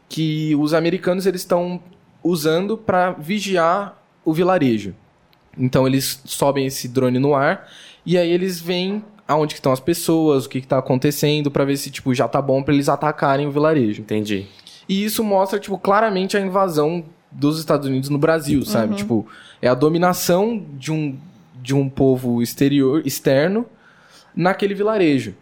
Que 0.08 0.56
os 0.56 0.74
americanos, 0.74 1.26
eles 1.26 1.42
estão 1.42 1.82
usando 2.24 2.78
para 2.78 3.12
vigiar 3.12 4.02
o 4.24 4.34
vilarejo. 4.34 4.96
Então, 5.58 5.86
eles 5.86 6.22
sobem 6.24 6.66
esse 6.66 6.88
drone 6.88 7.20
no 7.20 7.36
ar. 7.36 7.68
E 8.06 8.18
aí, 8.18 8.32
eles 8.32 8.62
veem 8.62 9.04
aonde 9.28 9.54
que 9.54 9.60
estão 9.60 9.74
as 9.74 9.80
pessoas, 9.80 10.46
o 10.46 10.50
que 10.50 10.62
que 10.62 10.68
tá 10.68 10.78
acontecendo, 10.78 11.52
pra 11.52 11.66
ver 11.66 11.76
se, 11.76 11.92
tipo, 11.92 12.16
já 12.16 12.30
tá 12.30 12.42
bom 12.42 12.64
pra 12.64 12.74
eles 12.74 12.88
atacarem 12.88 13.46
o 13.46 13.52
vilarejo. 13.52 14.02
Entendi. 14.02 14.48
E 14.88 15.04
isso 15.04 15.22
mostra, 15.22 15.60
tipo, 15.60 15.78
claramente 15.78 16.38
a 16.38 16.40
invasão 16.40 17.04
dos 17.32 17.60
Estados 17.60 17.88
Unidos 17.88 18.10
no 18.10 18.18
Brasil, 18.18 18.66
sabe? 18.66 18.96
Tipo, 18.96 19.28
é 19.62 19.68
a 19.68 19.74
dominação 19.74 20.66
de 20.74 20.92
um, 20.92 21.18
de 21.62 21.76
um 21.76 21.90
povo 21.90 22.42
exterior, 22.42 23.06
externo 23.06 23.66
naquele 24.36 24.74
vilarejo. 24.74 25.36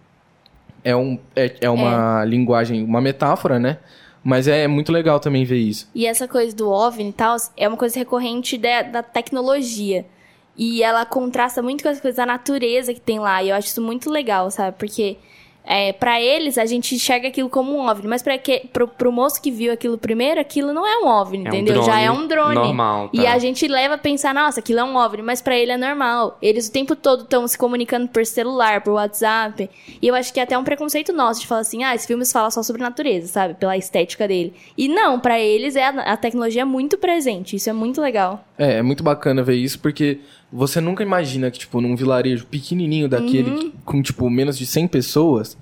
É, 0.84 0.96
um, 0.96 1.20
é, 1.36 1.56
é 1.62 1.70
uma 1.70 2.24
linguagem, 2.26 2.84
uma 2.84 3.02
metáfora, 3.02 3.60
né? 3.60 3.78
Mas 4.24 4.48
é 4.48 4.68
muito 4.68 4.92
legal 4.92 5.20
também 5.20 5.46
ver 5.46 5.58
isso. 5.58 5.90
E 5.96 6.06
essa 6.06 6.28
coisa 6.28 6.56
do 6.56 6.70
OVNI 6.70 7.10
e 7.10 7.14
tal 7.14 7.38
é 7.56 7.68
uma 7.68 7.78
coisa 7.78 7.98
recorrente 7.98 8.58
da, 8.58 8.82
da 8.82 9.04
tecnologia. 9.04 10.06
E 10.58 10.82
ela 10.82 11.06
contrasta 11.06 11.62
muito 11.62 11.84
com 11.84 11.90
as 11.90 12.02
coisas 12.02 12.18
da 12.18 12.26
natureza 12.26 12.94
que 12.94 13.00
tem 13.00 13.20
lá. 13.20 13.44
E 13.44 13.50
eu 13.50 13.56
acho 13.56 13.68
isso 13.68 13.82
muito 13.82 14.10
legal, 14.10 14.50
sabe? 14.50 14.76
Porque 14.78 15.18
é, 15.68 15.92
para 15.92 16.22
eles 16.22 16.58
a 16.58 16.66
gente 16.66 16.96
enxerga 16.96 17.28
aquilo 17.28 17.50
como 17.50 17.76
um 17.76 17.88
OVNI. 17.88 18.08
Mas 18.08 18.24
que, 18.44 18.62
pro, 18.72 18.88
pro 18.88 19.12
moço 19.12 19.42
que 19.42 19.52
viu 19.52 19.72
aquilo 19.72 19.98
primeiro, 19.98 20.40
aquilo 20.40 20.72
não 20.74 20.86
é 20.88 20.98
um 21.00 21.08
OVNI, 21.08 21.38
É 21.38 21.42
um 21.42 21.48
entendeu? 21.48 21.84
Já 21.84 21.92
drone 21.92 22.04
é 22.06 22.12
um 22.12 22.28
drone. 22.28 22.56
normal, 22.56 23.10
E 23.14 23.24
tá. 23.24 23.34
a 23.34 23.38
gente 23.38 23.68
leva 23.68 23.96
a 23.96 23.98
pensar, 23.98 24.34
nossa, 24.34 24.60
aquilo 24.60 24.80
é 24.80 24.84
um 24.84 24.96
OVNI. 24.96 25.22
Mas 25.22 25.42
pra 25.42 25.58
ele 25.58 25.72
é 25.72 25.78
normal. 25.78 26.38
Eles 26.42 26.68
o 26.68 26.72
tempo 26.72 26.96
todo 26.96 27.24
estão 27.24 27.48
se 27.48 27.58
comunicando 27.58 28.08
por 28.08 28.26
celular, 28.26 28.82
por 28.82 28.94
WhatsApp. 28.94 29.70
E 30.02 30.08
eu 30.08 30.16
acho 30.16 30.34
que 30.34 30.40
é 30.40 30.44
até 30.44 30.58
um 30.58 30.64
preconceito 30.64 31.12
nosso 31.12 31.42
de 31.42 31.48
falar 31.48 31.62
assim, 31.62 31.84
ah, 31.84 31.94
esse 31.94 32.08
filme 32.08 32.26
fala 32.26 32.50
só 32.50 32.64
sobre 32.64 32.82
natureza, 32.82 33.28
sabe? 33.28 33.54
Pela 33.56 33.76
estética 33.78 34.28
dele. 34.28 34.54
E 34.78 34.88
não, 34.88 35.20
pra 35.20 35.40
eles 35.40 35.76
é 35.76 35.86
a, 35.86 36.14
a 36.14 36.18
tecnologia 36.18 36.62
é 36.62 36.66
muito 36.66 36.98
presente. 36.98 37.56
Isso 37.56 37.70
é 37.70 37.74
muito 37.74 38.02
legal. 38.02 38.44
É, 38.58 38.76
é 38.78 38.82
muito 38.82 39.04
bacana 39.04 39.44
ver 39.44 39.56
isso, 39.56 39.80
porque 39.80 40.20
você 40.52 40.80
nunca 40.82 41.04
imagina 41.04 41.52
que, 41.52 41.60
tipo, 41.60 41.82
num 41.82 41.96
vilarejo 41.96 42.46
pequenininho 42.46 43.08
daquele, 43.10 43.50
Uhum. 43.50 43.72
com, 43.86 44.02
tipo, 44.02 44.30
menos 44.30 44.58
de 44.58 44.66
100 44.66 44.88
pessoas, 44.88 45.58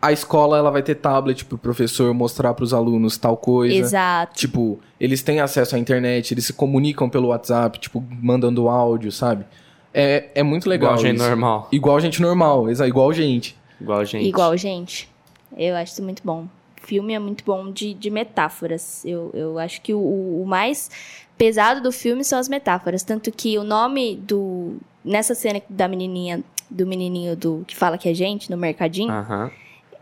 a 0.00 0.12
escola, 0.12 0.56
ela 0.58 0.70
vai 0.70 0.82
ter 0.82 0.94
tablet 0.96 1.44
pro 1.44 1.58
professor 1.58 2.12
mostrar 2.14 2.54
pros 2.54 2.72
alunos 2.72 3.16
tal 3.16 3.36
coisa. 3.36 3.74
Exato. 3.74 4.34
Tipo, 4.36 4.78
eles 5.00 5.22
têm 5.22 5.40
acesso 5.40 5.74
à 5.76 5.78
internet, 5.78 6.32
eles 6.32 6.46
se 6.46 6.52
comunicam 6.52 7.08
pelo 7.08 7.28
WhatsApp, 7.28 7.78
tipo, 7.80 8.02
mandando 8.22 8.68
áudio, 8.68 9.10
sabe? 9.10 9.44
É, 9.92 10.28
é 10.34 10.42
muito 10.42 10.68
legal 10.68 10.92
Igual 10.92 11.04
gente 11.04 11.16
isso. 11.16 11.26
normal. 11.28 11.68
Igual 11.72 12.00
gente 12.00 12.22
normal, 12.22 12.68
exa- 12.70 12.86
igual 12.86 13.12
gente. 13.12 13.56
Igual 13.80 14.04
gente. 14.04 14.26
Igual, 14.28 14.56
gente. 14.56 15.08
Eu 15.56 15.74
acho 15.76 15.92
isso 15.92 16.02
muito 16.02 16.22
bom. 16.24 16.46
Filme 16.82 17.14
é 17.14 17.18
muito 17.18 17.44
bom 17.44 17.70
de, 17.70 17.94
de 17.94 18.10
metáforas. 18.10 19.04
Eu, 19.04 19.30
eu 19.34 19.58
acho 19.58 19.80
que 19.82 19.92
o, 19.92 19.98
o 20.42 20.44
mais 20.46 20.90
pesado 21.36 21.80
do 21.80 21.92
filme 21.92 22.24
são 22.24 22.38
as 22.38 22.48
metáforas. 22.48 23.02
Tanto 23.02 23.30
que 23.30 23.58
o 23.58 23.64
nome 23.64 24.16
do. 24.16 24.76
Nessa 25.04 25.34
cena 25.34 25.62
da 25.68 25.88
menininha. 25.88 26.42
Do 26.70 26.86
menininho 26.86 27.34
do 27.34 27.64
que 27.66 27.74
fala 27.74 27.96
que 27.96 28.08
é 28.08 28.14
gente, 28.14 28.50
no 28.50 28.56
mercadinho. 28.56 29.10
Aham. 29.10 29.50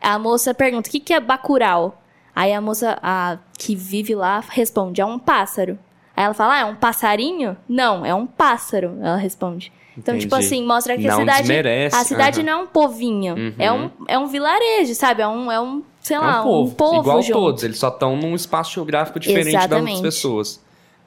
A 0.00 0.18
moça 0.18 0.54
pergunta: 0.54 0.88
o 0.88 0.92
que, 0.92 1.00
que 1.00 1.12
é 1.12 1.20
Bacurau? 1.20 2.02
Aí 2.34 2.52
a 2.52 2.60
moça 2.60 2.98
a, 3.02 3.38
que 3.58 3.74
vive 3.74 4.14
lá 4.14 4.42
responde: 4.48 5.00
é 5.00 5.04
um 5.04 5.18
pássaro. 5.18 5.78
Aí 6.16 6.24
ela 6.24 6.34
fala: 6.34 6.54
ah, 6.54 6.58
é 6.60 6.64
um 6.64 6.74
passarinho? 6.74 7.56
Não, 7.68 8.04
é 8.04 8.14
um 8.14 8.26
pássaro. 8.26 8.98
Ela 9.00 9.16
responde. 9.16 9.72
Então, 9.98 10.14
Entendi. 10.14 10.26
tipo 10.26 10.34
assim, 10.36 10.64
mostra 10.66 10.96
que 10.96 11.06
a 11.06 11.10
Não 11.12 11.20
cidade. 11.20 11.38
desmerece, 11.42 11.96
A 11.96 12.04
cidade 12.04 12.40
aham. 12.40 12.46
não 12.46 12.52
é 12.52 12.62
um 12.62 12.66
povinho. 12.66 13.34
Uhum. 13.34 13.54
É, 13.58 13.72
um, 13.72 13.90
é 14.08 14.18
um 14.18 14.26
vilarejo, 14.26 14.94
sabe? 14.94 15.22
É 15.22 15.28
um, 15.28 15.50
é 15.50 15.60
um 15.60 15.82
sei 16.02 16.16
É 16.16 16.20
lá, 16.20 16.40
um 16.40 16.44
povo. 16.44 16.70
um 16.70 16.74
povo 16.74 17.00
igual 17.00 17.22
junto. 17.22 17.32
todos. 17.32 17.62
Eles 17.64 17.78
só 17.78 17.88
estão 17.88 18.16
num 18.16 18.34
espaço 18.34 18.72
geográfico 18.74 19.18
diferente 19.18 19.52
das 19.54 19.64
Exatamente. 19.64 19.94
outras 19.96 20.14
pessoas. 20.16 20.60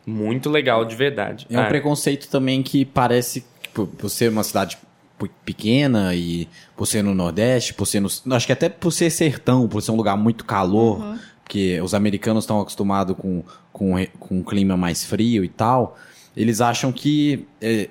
Muito 0.05 0.49
legal, 0.49 0.83
de 0.85 0.95
verdade. 0.95 1.45
É 1.49 1.57
um 1.57 1.61
Ah, 1.61 1.65
preconceito 1.65 2.27
também 2.29 2.63
que 2.63 2.83
parece, 2.83 3.45
tipo, 3.61 3.85
por 3.85 4.09
ser 4.09 4.31
uma 4.31 4.43
cidade 4.43 4.75
pe- 5.19 5.29
pequena 5.45 6.15
e 6.15 6.47
por 6.75 6.87
ser 6.87 7.03
no 7.03 7.13
Nordeste, 7.13 7.75
por 7.75 7.85
ser 7.85 7.99
no. 7.99 8.09
Acho 8.35 8.45
que 8.47 8.53
até 8.53 8.69
por 8.69 8.91
ser 8.91 9.11
sertão, 9.11 9.67
por 9.67 9.81
ser 9.83 9.91
um 9.91 9.95
lugar 9.95 10.17
muito 10.17 10.43
calor, 10.45 10.99
Uhum. 10.99 11.19
porque 11.43 11.79
os 11.81 11.93
americanos 11.93 12.43
estão 12.43 12.59
acostumados 12.59 13.15
com, 13.17 13.43
com, 13.71 13.93
com 14.19 14.39
um 14.39 14.43
clima 14.43 14.75
mais 14.75 15.05
frio 15.05 15.43
e 15.43 15.49
tal, 15.49 15.95
eles 16.35 16.59
acham 16.59 16.91
que 16.91 17.45
é, 17.61 17.89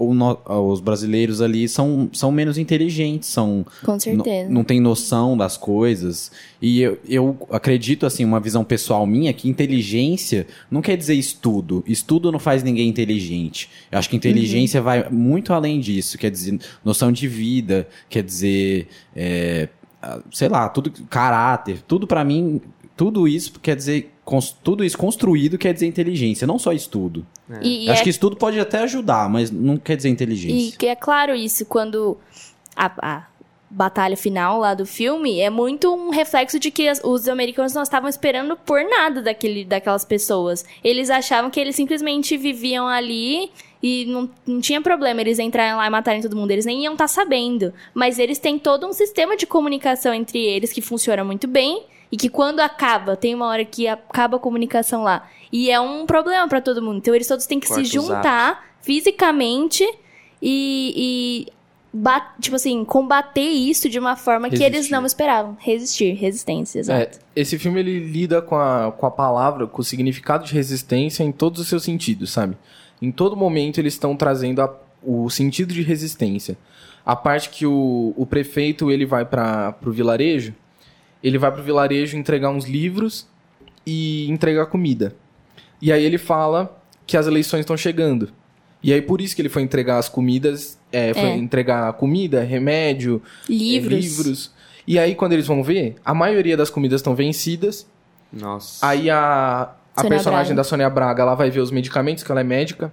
no- 0.00 0.38
os 0.70 0.80
brasileiros 0.80 1.40
ali 1.40 1.68
são, 1.68 2.08
são 2.12 2.30
menos 2.30 2.56
inteligentes, 2.58 3.28
são 3.28 3.64
Com 3.84 3.98
certeza. 3.98 4.48
não, 4.50 4.62
tem 4.64 4.80
noção 4.80 5.36
das 5.36 5.56
coisas. 5.56 6.30
E 6.60 6.80
eu, 6.80 6.98
eu 7.08 7.36
acredito, 7.50 8.06
assim, 8.06 8.24
uma 8.24 8.40
visão 8.40 8.64
pessoal 8.64 9.06
minha, 9.06 9.32
que 9.32 9.48
inteligência 9.48 10.46
não 10.70 10.80
quer 10.82 10.96
dizer 10.96 11.14
estudo. 11.14 11.82
Estudo 11.86 12.30
não 12.32 12.38
faz 12.38 12.62
ninguém 12.62 12.88
inteligente. 12.88 13.68
Eu 13.90 13.98
acho 13.98 14.08
que 14.10 14.16
inteligência 14.16 14.80
vai 14.82 15.08
muito 15.10 15.52
além 15.52 15.80
disso. 15.80 16.18
Quer 16.18 16.30
dizer, 16.30 16.58
noção 16.84 17.10
de 17.12 17.26
vida, 17.28 17.88
quer 18.08 18.22
dizer, 18.22 18.88
é, 19.14 19.68
ah, 20.02 20.20
sei 20.32 20.48
lá, 20.48 20.68
tudo, 20.68 20.90
caráter, 21.10 21.80
tudo 21.86 22.06
pra 22.06 22.24
mim, 22.24 22.60
tudo 22.96 23.28
isso 23.28 23.52
quer 23.60 23.76
dizer, 23.76 24.12
tudo 24.62 24.84
isso 24.84 24.98
construído 24.98 25.56
quer 25.56 25.72
dizer 25.72 25.86
inteligência, 25.86 26.46
não 26.46 26.58
só 26.58 26.72
estudo. 26.72 27.24
E, 27.62 27.86
e 27.86 27.90
acho 27.90 28.00
é, 28.00 28.04
que 28.04 28.10
estudo 28.10 28.36
pode 28.36 28.58
até 28.60 28.78
ajudar, 28.80 29.28
mas 29.28 29.50
não 29.50 29.76
quer 29.76 29.96
dizer 29.96 30.08
e 30.08 30.12
inteligência. 30.12 30.76
que 30.78 30.86
é 30.86 30.94
claro 30.94 31.34
isso, 31.34 31.64
quando 31.64 32.18
a, 32.76 32.92
a 33.00 33.26
batalha 33.70 34.16
final 34.16 34.58
lá 34.58 34.74
do 34.74 34.86
filme 34.86 35.40
é 35.40 35.50
muito 35.50 35.94
um 35.94 36.10
reflexo 36.10 36.58
de 36.58 36.70
que 36.70 36.88
as- 36.88 37.00
os 37.04 37.28
americanos 37.28 37.74
não 37.74 37.82
estavam 37.82 38.08
esperando 38.08 38.56
por 38.56 38.82
nada 38.82 39.20
daquele, 39.22 39.64
daquelas 39.64 40.04
pessoas. 40.04 40.64
Eles 40.82 41.10
achavam 41.10 41.50
que 41.50 41.60
eles 41.60 41.76
simplesmente 41.76 42.36
viviam 42.36 42.86
ali 42.86 43.50
e 43.82 44.06
não, 44.06 44.28
não 44.46 44.60
tinha 44.60 44.80
problema 44.80 45.20
eles 45.20 45.38
entrarem 45.38 45.74
lá 45.74 45.86
e 45.86 45.90
matarem 45.90 46.20
todo 46.22 46.34
mundo. 46.36 46.50
Eles 46.50 46.64
nem 46.66 46.82
iam 46.84 46.94
estar 46.94 47.08
sabendo. 47.08 47.72
Mas 47.94 48.18
eles 48.18 48.38
têm 48.38 48.58
todo 48.58 48.86
um 48.86 48.92
sistema 48.92 49.36
de 49.36 49.46
comunicação 49.46 50.12
entre 50.14 50.38
eles 50.38 50.72
que 50.72 50.80
funciona 50.80 51.22
muito 51.22 51.46
bem. 51.46 51.84
E 52.10 52.16
que 52.16 52.28
quando 52.28 52.60
acaba, 52.60 53.16
tem 53.16 53.34
uma 53.34 53.46
hora 53.46 53.64
que 53.64 53.86
acaba 53.86 54.36
a 54.36 54.40
comunicação 54.40 55.02
lá. 55.02 55.28
E 55.52 55.70
é 55.70 55.78
um 55.80 56.06
problema 56.06 56.48
pra 56.48 56.60
todo 56.60 56.80
mundo. 56.82 56.98
Então 56.98 57.14
eles 57.14 57.26
todos 57.26 57.46
têm 57.46 57.60
que 57.60 57.66
Corta 57.68 57.84
se 57.84 57.98
o 57.98 58.02
zap. 58.02 58.14
juntar 58.14 58.64
fisicamente 58.80 59.84
e, 60.42 61.46
e 61.46 61.52
tipo 62.40 62.56
assim, 62.56 62.84
combater 62.84 63.42
isso 63.48 63.88
de 63.88 63.98
uma 63.98 64.14
forma 64.16 64.48
que 64.48 64.56
eles 64.56 64.72
Resistir. 64.76 64.92
não 64.92 65.04
esperavam. 65.06 65.56
Resistir, 65.58 66.12
resistência, 66.14 66.78
exato. 66.80 67.18
É, 67.18 67.40
esse 67.40 67.58
filme 67.58 67.80
ele 67.80 67.98
lida 67.98 68.40
com 68.42 68.56
a, 68.56 68.92
com 68.92 69.06
a 69.06 69.10
palavra, 69.10 69.66
com 69.66 69.80
o 69.80 69.84
significado 69.84 70.44
de 70.44 70.52
resistência 70.54 71.22
em 71.24 71.32
todos 71.32 71.60
os 71.60 71.68
seus 71.68 71.82
sentidos, 71.82 72.30
sabe? 72.30 72.56
Em 73.00 73.10
todo 73.10 73.36
momento 73.36 73.78
eles 73.78 73.94
estão 73.94 74.16
trazendo 74.16 74.60
a- 74.62 74.74
o 75.02 75.28
sentido 75.30 75.72
de 75.72 75.82
resistência. 75.82 76.56
A 77.06 77.16
parte 77.16 77.48
que 77.50 77.64
o, 77.66 78.12
o 78.16 78.26
prefeito 78.26 78.90
ele 78.90 79.06
vai 79.06 79.24
para 79.24 79.74
o 79.84 79.90
vilarejo, 79.90 80.54
ele 81.22 81.38
vai 81.38 81.50
pro 81.52 81.62
vilarejo 81.62 82.16
entregar 82.16 82.50
uns 82.50 82.64
livros 82.66 83.26
e 83.86 84.30
entregar 84.30 84.66
comida. 84.66 85.14
E 85.80 85.92
aí 85.92 86.04
ele 86.04 86.18
fala 86.18 86.76
que 87.06 87.16
as 87.16 87.26
eleições 87.26 87.60
estão 87.60 87.76
chegando. 87.76 88.30
E 88.82 88.92
aí 88.92 89.00
por 89.02 89.20
isso 89.20 89.34
que 89.34 89.42
ele 89.42 89.48
foi 89.48 89.62
entregar 89.62 89.98
as 89.98 90.08
comidas, 90.08 90.78
é, 90.92 91.12
foi 91.14 91.22
É. 91.30 91.36
entregar 91.36 91.92
comida, 91.94 92.42
remédio, 92.42 93.20
Livros. 93.48 93.92
é, 93.92 94.00
livros. 94.00 94.50
E 94.86 94.98
aí, 94.98 95.14
quando 95.14 95.32
eles 95.34 95.46
vão 95.46 95.62
ver, 95.62 95.96
a 96.02 96.14
maioria 96.14 96.56
das 96.56 96.70
comidas 96.70 97.00
estão 97.00 97.14
vencidas. 97.14 97.86
Nossa. 98.32 98.86
Aí 98.86 99.10
a, 99.10 99.70
a 99.94 100.00
Sônia 100.00 100.08
personagem 100.16 100.46
Braga. 100.46 100.56
da 100.56 100.64
Sônia 100.64 100.88
Braga, 100.88 101.22
ela 101.24 101.34
vai 101.34 101.50
ver 101.50 101.60
os 101.60 101.70
medicamentos, 101.70 102.24
que 102.24 102.30
ela 102.32 102.40
é 102.40 102.44
médica. 102.44 102.90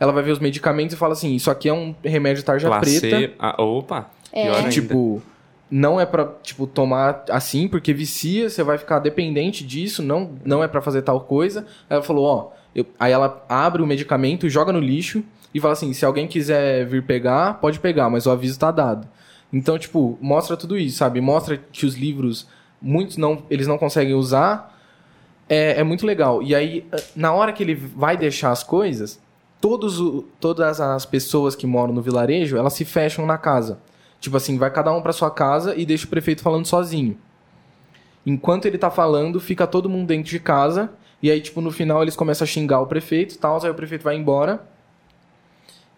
Ela 0.00 0.10
vai 0.10 0.22
ver 0.22 0.30
os 0.30 0.38
medicamentos 0.38 0.94
e 0.94 0.98
fala 0.98 1.12
assim: 1.12 1.34
Isso 1.34 1.50
aqui 1.50 1.68
é 1.68 1.72
um 1.74 1.94
remédio 2.02 2.42
tarja 2.42 2.68
Placê- 2.68 3.00
preta. 3.00 3.34
Ah, 3.38 3.62
opa. 3.62 4.10
É. 4.32 4.48
Ainda. 4.48 5.22
Não 5.70 5.98
é 6.00 6.06
pra, 6.06 6.26
tipo, 6.42 6.66
tomar 6.66 7.24
assim, 7.30 7.66
porque 7.66 7.92
vicia, 7.92 8.48
você 8.50 8.62
vai 8.62 8.78
ficar 8.78 8.98
dependente 8.98 9.64
disso, 9.66 10.02
não, 10.02 10.32
não 10.44 10.62
é 10.62 10.68
pra 10.68 10.80
fazer 10.80 11.02
tal 11.02 11.20
coisa. 11.22 11.60
Aí 11.88 11.96
ela 11.96 12.02
falou, 12.02 12.24
ó, 12.26 12.50
eu- 12.74 12.86
aí 12.98 13.10
ela 13.12 13.44
abre 13.48 13.82
o 13.82 13.86
medicamento, 13.86 14.48
joga 14.48 14.72
no 14.72 14.78
lixo 14.78 15.24
e 15.52 15.60
fala 15.60 15.72
assim, 15.72 15.92
se 15.92 16.04
alguém 16.04 16.28
quiser 16.28 16.86
vir 16.86 17.04
pegar, 17.04 17.54
pode 17.54 17.80
pegar, 17.80 18.08
mas 18.10 18.26
o 18.26 18.30
aviso 18.30 18.58
tá 18.58 18.70
dado. 18.70 19.08
Então, 19.52 19.78
tipo, 19.78 20.18
mostra 20.20 20.56
tudo 20.56 20.76
isso, 20.76 20.98
sabe? 20.98 21.20
Mostra 21.20 21.56
que 21.72 21.86
os 21.86 21.94
livros, 21.94 22.46
muitos 22.80 23.16
não, 23.16 23.42
eles 23.48 23.66
não 23.66 23.78
conseguem 23.78 24.14
usar. 24.14 24.72
É, 25.48 25.80
é 25.80 25.84
muito 25.84 26.06
legal. 26.06 26.42
E 26.42 26.54
aí, 26.54 26.86
na 27.14 27.32
hora 27.32 27.52
que 27.52 27.62
ele 27.62 27.74
vai 27.74 28.16
deixar 28.16 28.50
as 28.50 28.62
coisas, 28.62 29.20
todos 29.60 30.00
o- 30.00 30.24
todas 30.40 30.80
as 30.80 31.06
pessoas 31.06 31.54
que 31.54 31.66
moram 31.66 31.92
no 31.94 32.02
vilarejo, 32.02 32.56
elas 32.56 32.72
se 32.74 32.84
fecham 32.84 33.24
na 33.26 33.38
casa. 33.38 33.78
Tipo 34.20 34.36
assim, 34.36 34.56
vai 34.58 34.70
cada 34.70 34.92
um 34.92 35.02
pra 35.02 35.12
sua 35.12 35.30
casa 35.30 35.74
e 35.76 35.84
deixa 35.84 36.06
o 36.06 36.08
prefeito 36.08 36.42
falando 36.42 36.66
sozinho. 36.66 37.18
Enquanto 38.26 38.66
ele 38.66 38.78
tá 38.78 38.90
falando, 38.90 39.38
fica 39.38 39.66
todo 39.66 39.88
mundo 39.88 40.08
dentro 40.08 40.30
de 40.30 40.40
casa. 40.40 40.90
E 41.22 41.30
aí, 41.30 41.40
tipo, 41.40 41.60
no 41.60 41.70
final 41.70 42.02
eles 42.02 42.16
começam 42.16 42.44
a 42.44 42.48
xingar 42.48 42.80
o 42.80 42.86
prefeito 42.86 43.34
e 43.34 43.38
tal. 43.38 43.62
Aí 43.62 43.70
o 43.70 43.74
prefeito 43.74 44.02
vai 44.02 44.16
embora. 44.16 44.66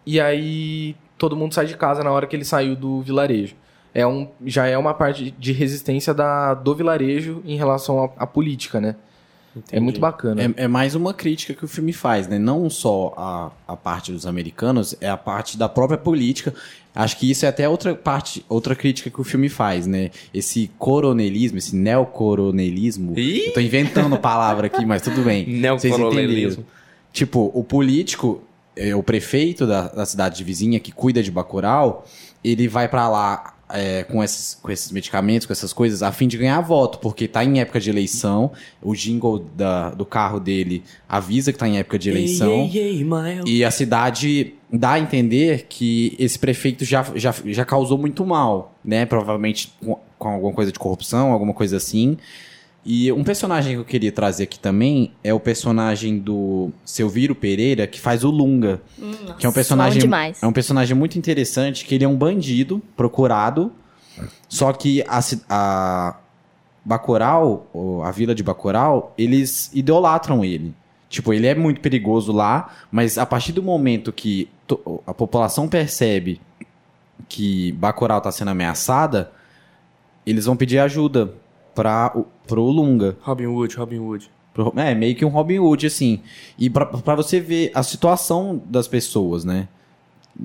E 0.05 0.19
aí 0.19 0.95
todo 1.17 1.35
mundo 1.35 1.53
sai 1.53 1.65
de 1.65 1.75
casa 1.75 2.03
na 2.03 2.11
hora 2.11 2.27
que 2.27 2.35
ele 2.35 2.45
saiu 2.45 2.75
do 2.75 3.01
vilarejo. 3.01 3.55
É 3.93 4.05
um, 4.05 4.29
já 4.45 4.67
é 4.67 4.77
uma 4.77 4.93
parte 4.93 5.31
de 5.31 5.51
resistência 5.51 6.13
da, 6.13 6.53
do 6.53 6.75
vilarejo 6.75 7.41
em 7.45 7.57
relação 7.57 8.13
à 8.17 8.27
política, 8.27 8.79
né? 8.79 8.95
É 9.71 9.79
muito 9.79 9.99
bacana. 9.99 10.41
É, 10.41 10.63
é 10.63 10.67
mais 10.67 10.95
uma 10.95 11.13
crítica 11.13 11.53
que 11.53 11.65
o 11.65 11.67
filme 11.67 11.93
faz, 11.93 12.27
né? 12.27 12.37
Não 12.37 12.69
só 12.69 13.13
a, 13.17 13.51
a 13.67 13.75
parte 13.75 14.11
dos 14.11 14.25
americanos, 14.25 14.95
é 15.01 15.09
a 15.09 15.17
parte 15.17 15.57
da 15.57 15.67
própria 15.69 15.97
política. 15.97 16.53
Acho 16.93 17.17
que 17.17 17.29
isso 17.29 17.45
é 17.45 17.49
até 17.49 17.69
outra 17.69 17.93
parte, 17.93 18.43
outra 18.49 18.75
crítica 18.75 19.09
que 19.09 19.21
o 19.21 19.23
filme 19.23 19.49
faz, 19.49 19.85
né? 19.85 20.09
Esse 20.33 20.71
coronelismo, 20.79 21.57
esse 21.57 21.75
neocoronelismo. 21.75 23.17
Ih! 23.17 23.47
Eu 23.47 23.53
tô 23.53 23.59
inventando 23.59 24.17
palavra 24.17 24.67
aqui, 24.67 24.85
mas 24.85 25.01
tudo 25.01 25.21
bem. 25.21 25.45
Neocoronelismo. 25.59 26.65
Tipo, 27.13 27.51
o 27.53 27.63
político, 27.63 28.41
é, 28.75 28.95
o 28.95 29.03
prefeito 29.03 29.67
da, 29.67 29.87
da 29.89 30.05
cidade 30.05 30.43
vizinha 30.43 30.79
que 30.79 30.91
cuida 30.91 31.21
de 31.21 31.29
Bacurau, 31.29 32.05
ele 32.43 32.67
vai 32.67 32.87
pra 32.87 33.07
lá 33.09 33.56
é, 33.69 34.03
com, 34.03 34.23
esses, 34.23 34.55
com 34.61 34.71
esses 34.71 34.91
medicamentos, 34.91 35.45
com 35.45 35.53
essas 35.53 35.73
coisas, 35.73 36.01
a 36.01 36.11
fim 36.11 36.27
de 36.27 36.37
ganhar 36.37 36.59
voto, 36.61 36.99
porque 36.99 37.27
tá 37.27 37.43
em 37.43 37.59
época 37.59 37.79
de 37.79 37.89
eleição, 37.89 38.51
o 38.81 38.95
jingle 38.95 39.39
da, 39.39 39.89
do 39.89 40.05
carro 40.05 40.39
dele 40.39 40.83
avisa 41.07 41.51
que 41.51 41.59
tá 41.59 41.67
em 41.67 41.77
época 41.77 41.99
de 41.99 42.09
eleição. 42.09 42.51
Ei, 42.51 42.77
ei, 42.77 43.03
ei. 43.03 43.03
E 43.45 43.63
a 43.63 43.71
cidade 43.71 44.53
dá 44.71 44.93
a 44.93 44.99
entender 44.99 45.65
que 45.67 46.15
esse 46.17 46.37
prefeito 46.39 46.85
já, 46.85 47.05
já, 47.15 47.33
já 47.45 47.65
causou 47.65 47.97
muito 47.97 48.25
mal, 48.25 48.75
né? 48.83 49.05
Provavelmente 49.05 49.73
com, 49.83 49.97
com 50.17 50.29
alguma 50.29 50.53
coisa 50.53 50.71
de 50.71 50.79
corrupção, 50.79 51.31
alguma 51.31 51.53
coisa 51.53 51.77
assim. 51.77 52.17
E 52.89 53.11
um 53.11 53.21
personagem 53.21 53.73
que 53.73 53.79
eu 53.81 53.83
queria 53.83 54.13
trazer 54.13 54.43
aqui 54.43 54.57
também 54.57 55.11
é 55.21 55.33
o 55.33 55.41
personagem 55.41 56.17
do 56.17 56.71
Selviro 56.85 57.35
Pereira, 57.35 57.85
que 57.85 57.99
faz 57.99 58.23
o 58.23 58.31
Lunga. 58.31 58.81
que 59.37 59.45
é 59.45 59.49
um 59.49 59.51
personagem 59.51 60.09
é 60.41 60.47
um 60.47 60.53
personagem 60.53 60.95
muito 60.95 61.19
interessante, 61.19 61.83
que 61.83 61.93
ele 61.93 62.05
é 62.05 62.07
um 62.07 62.15
bandido 62.15 62.81
procurado, 62.95 63.73
só 64.47 64.71
que 64.71 65.03
a, 65.05 65.19
a 65.49 66.15
Bacurau, 66.85 67.67
a 68.05 68.11
vila 68.11 68.33
de 68.33 68.41
Bacurau, 68.41 69.13
eles 69.17 69.69
idolatram 69.73 70.45
ele. 70.45 70.73
Tipo, 71.09 71.33
ele 71.33 71.45
é 71.45 71.53
muito 71.53 71.81
perigoso 71.81 72.31
lá, 72.31 72.73
mas 72.89 73.17
a 73.17 73.25
partir 73.25 73.51
do 73.51 73.61
momento 73.61 74.13
que 74.13 74.47
a 75.05 75.13
população 75.13 75.67
percebe 75.67 76.39
que 77.27 77.73
Bacurau 77.73 78.21
tá 78.21 78.31
sendo 78.31 78.51
ameaçada, 78.51 79.29
eles 80.25 80.45
vão 80.45 80.55
pedir 80.55 80.79
ajuda 80.79 81.33
para 81.81 82.09
pro 82.47 82.63
Lunga. 82.63 83.15
Robin 83.21 83.45
Hood, 83.45 83.75
Robin 83.77 83.99
Hood. 83.99 84.31
Pro- 84.53 84.73
É, 84.75 84.95
meio 84.95 85.15
que 85.15 85.23
um 85.23 85.29
Robin 85.29 85.59
Hood, 85.59 85.85
assim. 85.85 86.19
E 86.57 86.69
pra, 86.69 86.85
pra 86.87 87.13
você 87.15 87.39
ver 87.39 87.71
a 87.75 87.83
situação 87.83 88.59
das 88.65 88.87
pessoas, 88.87 89.45
né? 89.45 89.67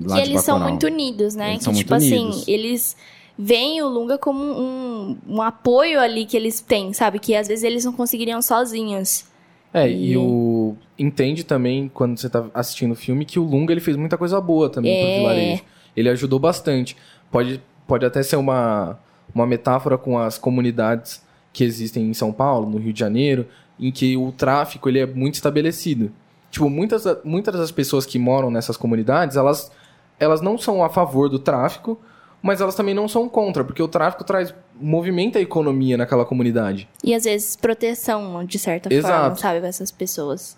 Lá 0.05 0.21
que 0.21 0.29
eles 0.29 0.41
são 0.43 0.59
muito 0.59 0.85
unidos, 0.85 1.35
né? 1.35 1.49
Eles 1.49 1.57
que, 1.59 1.63
são 1.65 1.73
tipo 1.73 1.91
muito 1.93 2.03
assim, 2.05 2.19
unidos. 2.25 2.47
eles 2.47 2.95
veem 3.37 3.81
o 3.81 3.87
Lunga 3.87 4.17
como 4.17 4.43
um, 4.43 5.17
um 5.27 5.41
apoio 5.41 5.99
ali 5.99 6.25
que 6.25 6.37
eles 6.37 6.61
têm, 6.61 6.93
sabe? 6.93 7.17
Que 7.19 7.35
às 7.35 7.47
vezes 7.47 7.63
eles 7.63 7.83
não 7.85 7.93
conseguiriam 7.93 8.41
sozinhos. 8.41 9.25
É, 9.73 9.89
e 9.91 10.15
o 10.15 10.75
entende 10.99 11.43
também 11.43 11.89
quando 11.91 12.15
você 12.19 12.29
tá 12.29 12.45
assistindo 12.53 12.91
o 12.91 12.95
filme 12.95 13.25
que 13.25 13.39
o 13.39 13.43
Lunga 13.43 13.73
ele 13.73 13.81
fez 13.81 13.97
muita 13.97 14.17
coisa 14.19 14.39
boa 14.39 14.69
também 14.69 14.93
É. 14.95 15.01
pro 15.03 15.17
vilarejo. 15.21 15.63
Ele 15.97 16.09
ajudou 16.09 16.37
bastante. 16.39 16.95
Pode, 17.31 17.59
pode 17.87 18.05
até 18.05 18.21
ser 18.21 18.35
uma, 18.35 18.99
uma 19.33 19.45
metáfora 19.45 19.97
com 19.97 20.17
as 20.17 20.37
comunidades 20.37 21.21
que 21.51 21.63
existem 21.63 22.09
em 22.09 22.13
São 22.13 22.31
Paulo, 22.31 22.69
no 22.69 22.77
Rio 22.77 22.93
de 22.93 22.99
Janeiro, 22.99 23.47
em 23.79 23.91
que 23.91 24.15
o 24.17 24.31
tráfico 24.31 24.87
ele 24.89 24.99
é 24.99 25.05
muito 25.05 25.35
estabelecido. 25.35 26.11
Tipo, 26.51 26.69
muitas, 26.69 27.03
muitas 27.23 27.55
das 27.55 27.71
pessoas 27.71 28.05
que 28.05 28.19
moram 28.19 28.51
nessas 28.51 28.77
comunidades, 28.77 29.35
elas, 29.37 29.71
elas 30.19 30.41
não 30.41 30.57
são 30.57 30.83
a 30.83 30.89
favor 30.89 31.29
do 31.29 31.39
tráfico, 31.39 31.99
mas 32.41 32.59
elas 32.61 32.75
também 32.75 32.93
não 32.93 33.07
são 33.07 33.27
contra, 33.29 33.63
porque 33.63 33.81
o 33.81 33.87
tráfico 33.87 34.23
traz 34.23 34.53
movimenta 34.79 35.39
a 35.39 35.41
economia 35.41 35.95
naquela 35.97 36.25
comunidade. 36.25 36.87
E 37.03 37.13
às 37.13 37.23
vezes 37.23 37.55
proteção, 37.55 38.43
de 38.45 38.59
certa 38.59 38.89
forma, 38.89 39.07
Exato. 39.07 39.39
sabe? 39.39 39.59
Pra 39.59 39.69
essas 39.69 39.91
pessoas. 39.91 40.57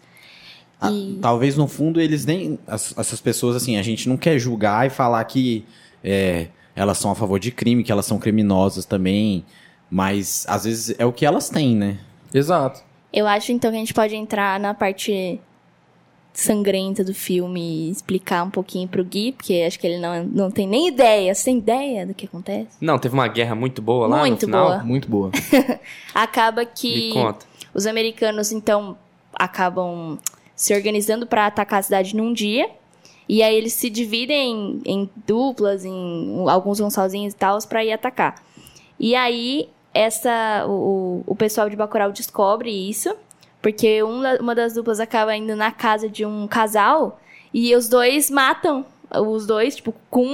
Ah, 0.81 0.91
E- 0.91 1.19
Talvez 1.21 1.55
no 1.55 1.67
fundo 1.67 2.01
eles 2.01 2.25
nem. 2.25 2.59
as- 2.67 2.93
essas 2.97 3.21
pessoas, 3.21 3.55
assim, 3.55 3.77
a 3.77 3.81
gente 3.83 4.09
não 4.09 4.17
quer 4.17 4.37
julgar 4.39 4.85
e 4.87 4.89
falar 4.89 5.23
que 5.25 5.63
é, 6.03 6.47
elas 6.75 6.97
são 6.97 7.11
a 7.11 7.15
favor 7.15 7.39
de 7.39 7.51
crime, 7.51 7.83
que 7.83 7.91
elas 7.91 8.05
são 8.05 8.17
criminosas 8.19 8.85
também. 8.85 9.45
Mas 9.89 10.45
às 10.49 10.65
vezes 10.65 10.95
é 10.99 11.05
o 11.05 11.13
que 11.13 11.25
elas 11.25 11.49
têm, 11.49 11.75
né? 11.75 11.97
Exato. 12.33 12.81
Eu 13.13 13.27
acho 13.27 13.51
então 13.51 13.71
que 13.71 13.77
a 13.77 13.79
gente 13.79 13.93
pode 13.93 14.15
entrar 14.15 14.59
na 14.59 14.73
parte 14.73 15.39
sangrenta 16.33 17.01
do 17.01 17.13
filme 17.13 17.87
e 17.87 17.91
explicar 17.91 18.43
um 18.43 18.49
pouquinho 18.49 18.87
pro 18.89 19.05
Gui, 19.05 19.31
porque 19.31 19.63
acho 19.65 19.79
que 19.79 19.87
ele 19.87 19.99
não, 19.99 20.23
não 20.25 20.51
tem 20.51 20.67
nem 20.67 20.89
ideia. 20.89 21.33
Você 21.33 21.45
tem 21.45 21.57
ideia 21.59 22.05
do 22.05 22.13
que 22.13 22.25
acontece? 22.25 22.67
Não, 22.81 22.99
teve 22.99 23.13
uma 23.13 23.27
guerra 23.27 23.55
muito 23.55 23.81
boa 23.81 24.07
lá 24.07 24.17
no 24.17 24.27
Muito 24.27 24.45
final? 24.45 24.67
boa. 24.67 24.83
Muito 24.83 25.09
boa. 25.09 25.31
Acaba 26.13 26.65
que 26.65 27.07
Me 27.09 27.13
conta. 27.13 27.45
os 27.73 27.85
americanos 27.85 28.51
então 28.51 28.97
acabam 29.33 30.17
se 30.55 30.73
organizando 30.73 31.25
pra 31.25 31.45
atacar 31.47 31.79
a 31.79 31.83
cidade 31.83 32.15
num 32.15 32.33
dia. 32.33 32.69
E 33.27 33.41
aí 33.41 33.55
eles 33.55 33.73
se 33.73 33.89
dividem 33.89 34.81
em, 34.85 34.93
em 35.03 35.09
duplas, 35.25 35.83
em 35.85 36.47
alguns 36.49 36.79
vão 36.79 36.89
sozinhos 36.91 37.33
e 37.33 37.37
tal, 37.37 37.57
pra 37.67 37.83
ir 37.83 37.91
atacar. 37.91 38.35
E 38.99 39.15
aí 39.15 39.67
essa 39.93 40.65
o, 40.67 41.23
o 41.25 41.35
pessoal 41.35 41.69
de 41.69 41.75
Bacurau 41.75 42.11
descobre 42.11 42.69
isso, 42.69 43.15
porque 43.61 44.03
um 44.03 44.21
da- 44.21 44.37
uma 44.39 44.53
das 44.53 44.73
duplas 44.73 44.99
acaba 44.99 45.35
indo 45.35 45.55
na 45.55 45.71
casa 45.71 46.07
de 46.09 46.25
um 46.25 46.47
casal 46.47 47.19
e 47.53 47.73
os 47.75 47.87
dois 47.89 48.29
matam 48.29 48.85
os 49.11 49.47
dois, 49.47 49.75
tipo, 49.77 49.93
com 50.09 50.25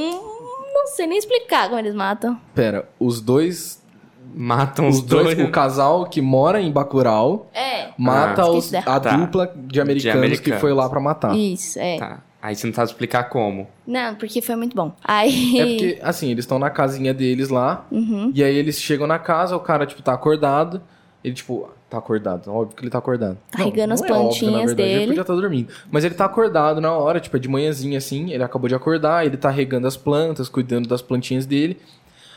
não 0.73 0.87
sei 0.87 1.05
nem 1.07 1.17
explicar 1.17 1.67
como 1.67 1.79
eles 1.79 1.93
matam. 1.93 2.39
Pera, 2.55 2.89
os 2.99 3.21
dois. 3.21 3.79
Matam 4.33 4.87
Os 4.87 4.97
os, 4.99 5.01
dois, 5.01 5.35
dois. 5.35 5.47
o 5.49 5.51
casal 5.51 6.05
que 6.05 6.21
mora 6.21 6.61
em 6.61 6.71
Bacurau 6.71 7.49
É. 7.53 7.89
mata 7.97 8.43
Ah, 8.43 8.49
os, 8.49 8.73
a 8.73 8.81
Tá. 8.99 9.17
dupla 9.17 9.53
de 9.57 9.81
americanos, 9.81 10.21
que 10.21 10.25
americanos. 10.25 10.61
foi 10.61 10.71
lá 10.73 10.87
pra 10.87 11.01
matar. 11.01 11.35
Isso, 11.35 11.77
é. 11.77 11.97
Tá. 11.97 12.23
Aí 12.41 12.55
você 12.55 12.65
não 12.65 12.73
sabe 12.73 12.87
explicar 12.89 13.25
como. 13.25 13.67
Não, 13.85 14.15
porque 14.15 14.41
foi 14.41 14.55
muito 14.55 14.75
bom. 14.75 14.91
Aí. 15.03 15.59
É 15.59 15.65
porque, 15.65 15.99
assim, 16.01 16.31
eles 16.31 16.43
estão 16.43 16.57
na 16.57 16.69
casinha 16.71 17.13
deles 17.13 17.49
lá, 17.49 17.85
Uhum. 17.91 18.31
e 18.33 18.43
aí 18.43 18.55
eles 18.55 18.79
chegam 18.81 19.05
na 19.05 19.19
casa, 19.19 19.55
o 19.55 19.59
cara, 19.59 19.85
tipo, 19.85 20.01
tá 20.01 20.13
acordado. 20.13 20.81
Ele, 21.23 21.35
tipo, 21.35 21.69
tá 21.87 21.99
acordado, 21.99 22.51
óbvio 22.51 22.75
que 22.75 22.81
ele 22.83 22.89
tá 22.89 22.97
acordado. 22.97 23.37
Carregando 23.51 23.93
as 23.93 24.01
é 24.01 24.05
óbvio, 24.05 24.15
na 24.15 24.21
plantinhas 24.23 24.65
verdade, 24.73 24.81
Ele 24.89 24.93
dele. 24.99 25.07
podia 25.09 25.21
estar 25.21 25.35
dormindo. 25.35 25.71
Mas 25.91 26.03
ele 26.03 26.15
tá 26.15 26.25
acordado 26.25 26.81
na 26.81 26.91
hora, 26.93 27.19
tipo, 27.19 27.37
é 27.37 27.39
de 27.39 27.47
manhãzinha 27.47 27.99
assim, 27.99 28.31
ele 28.31 28.41
acabou 28.43 28.67
de 28.67 28.73
acordar, 28.73 29.23
ele 29.23 29.37
tá 29.37 29.51
regando 29.51 29.85
as 29.85 29.95
plantas, 29.95 30.49
cuidando 30.49 30.89
das 30.89 31.01
plantinhas 31.03 31.45
dele. 31.45 31.77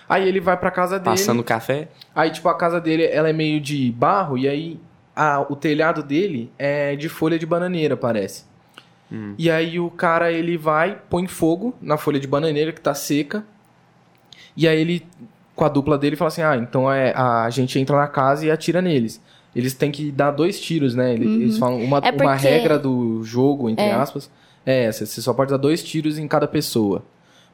Aí 0.07 0.29
ele 0.29 0.39
vai 0.39 0.55
pra 0.59 0.71
casa 0.71 0.99
dele. 0.99 1.13
Passando 1.17 1.43
café. 1.43 1.89
Aí, 2.15 2.31
tipo, 2.31 2.47
a 2.51 2.55
casa 2.55 2.79
dele, 2.79 3.05
ela 3.07 3.31
é 3.31 3.33
meio 3.33 3.59
de 3.59 3.91
barro, 3.93 4.37
e 4.37 4.47
aí 4.47 4.79
a- 5.17 5.47
o 5.49 5.57
telhado 5.57 6.03
dele 6.03 6.53
é 6.59 6.95
de 6.95 7.09
folha 7.09 7.39
de 7.39 7.47
bananeira, 7.47 7.97
parece. 7.97 8.45
E 9.39 9.49
aí 9.51 9.79
o 9.79 9.91
cara, 9.91 10.33
ele 10.33 10.57
vai, 10.59 10.99
põe 11.09 11.27
fogo 11.29 11.75
na 11.81 11.97
folha 11.97 12.19
de 12.19 12.27
bananeira 12.27 12.73
que 12.73 12.81
tá 12.81 12.95
seca, 12.95 13.45
e 14.57 14.67
aí 14.67 14.81
ele, 14.81 15.07
com 15.55 15.65
a 15.65 15.69
dupla 15.69 15.97
dele, 15.97 16.17
fala 16.17 16.29
assim, 16.29 16.43
ah, 16.43 16.57
então 16.57 16.91
é, 16.91 17.13
a 17.17 17.49
gente 17.51 17.79
entra 17.79 17.97
na 17.97 18.09
casa 18.09 18.45
e 18.47 18.51
atira 18.51 18.83
neles. 18.83 19.21
Eles 19.55 19.73
têm 19.75 19.93
que 19.93 20.11
dar 20.11 20.33
dois 20.33 20.59
tiros, 20.61 20.95
né? 20.97 21.13
Ele- 21.15 21.27
Eles 21.45 21.59
falam, 21.59 21.77
uma, 21.81 21.99
É 21.99 22.11
uma 22.11 22.33
porque- 22.33 22.49
regra 22.49 22.77
do 22.79 23.23
jogo, 23.23 23.71
entre 23.71 23.85
É. 23.85 23.93
aspas, 23.95 24.29
é 24.67 24.85
essa, 24.85 25.07
você 25.07 25.23
só 25.23 25.33
pode 25.33 25.51
dar 25.53 25.59
dois 25.59 25.83
tiros 25.83 26.19
em 26.19 26.27
cada 26.27 26.49
pessoa. 26.49 27.03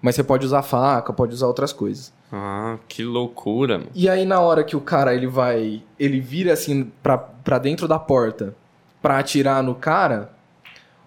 Mas 0.00 0.14
você 0.14 0.24
pode 0.24 0.46
usar 0.46 0.62
faca, 0.62 1.12
pode 1.12 1.34
usar 1.34 1.46
outras 1.46 1.74
coisas. 1.74 2.10
Ah, 2.32 2.78
que 2.88 3.02
loucura, 3.04 3.76
mano. 3.76 3.90
E 3.94 4.08
aí, 4.08 4.24
na 4.24 4.40
hora 4.40 4.64
que 4.64 4.74
o 4.74 4.80
cara 4.80 5.14
ele 5.14 5.26
vai. 5.26 5.82
Ele 5.98 6.20
vira 6.20 6.54
assim 6.54 6.90
pra, 7.02 7.18
pra 7.18 7.58
dentro 7.58 7.86
da 7.86 7.98
porta 7.98 8.54
pra 9.02 9.18
atirar 9.18 9.62
no 9.62 9.74
cara. 9.74 10.30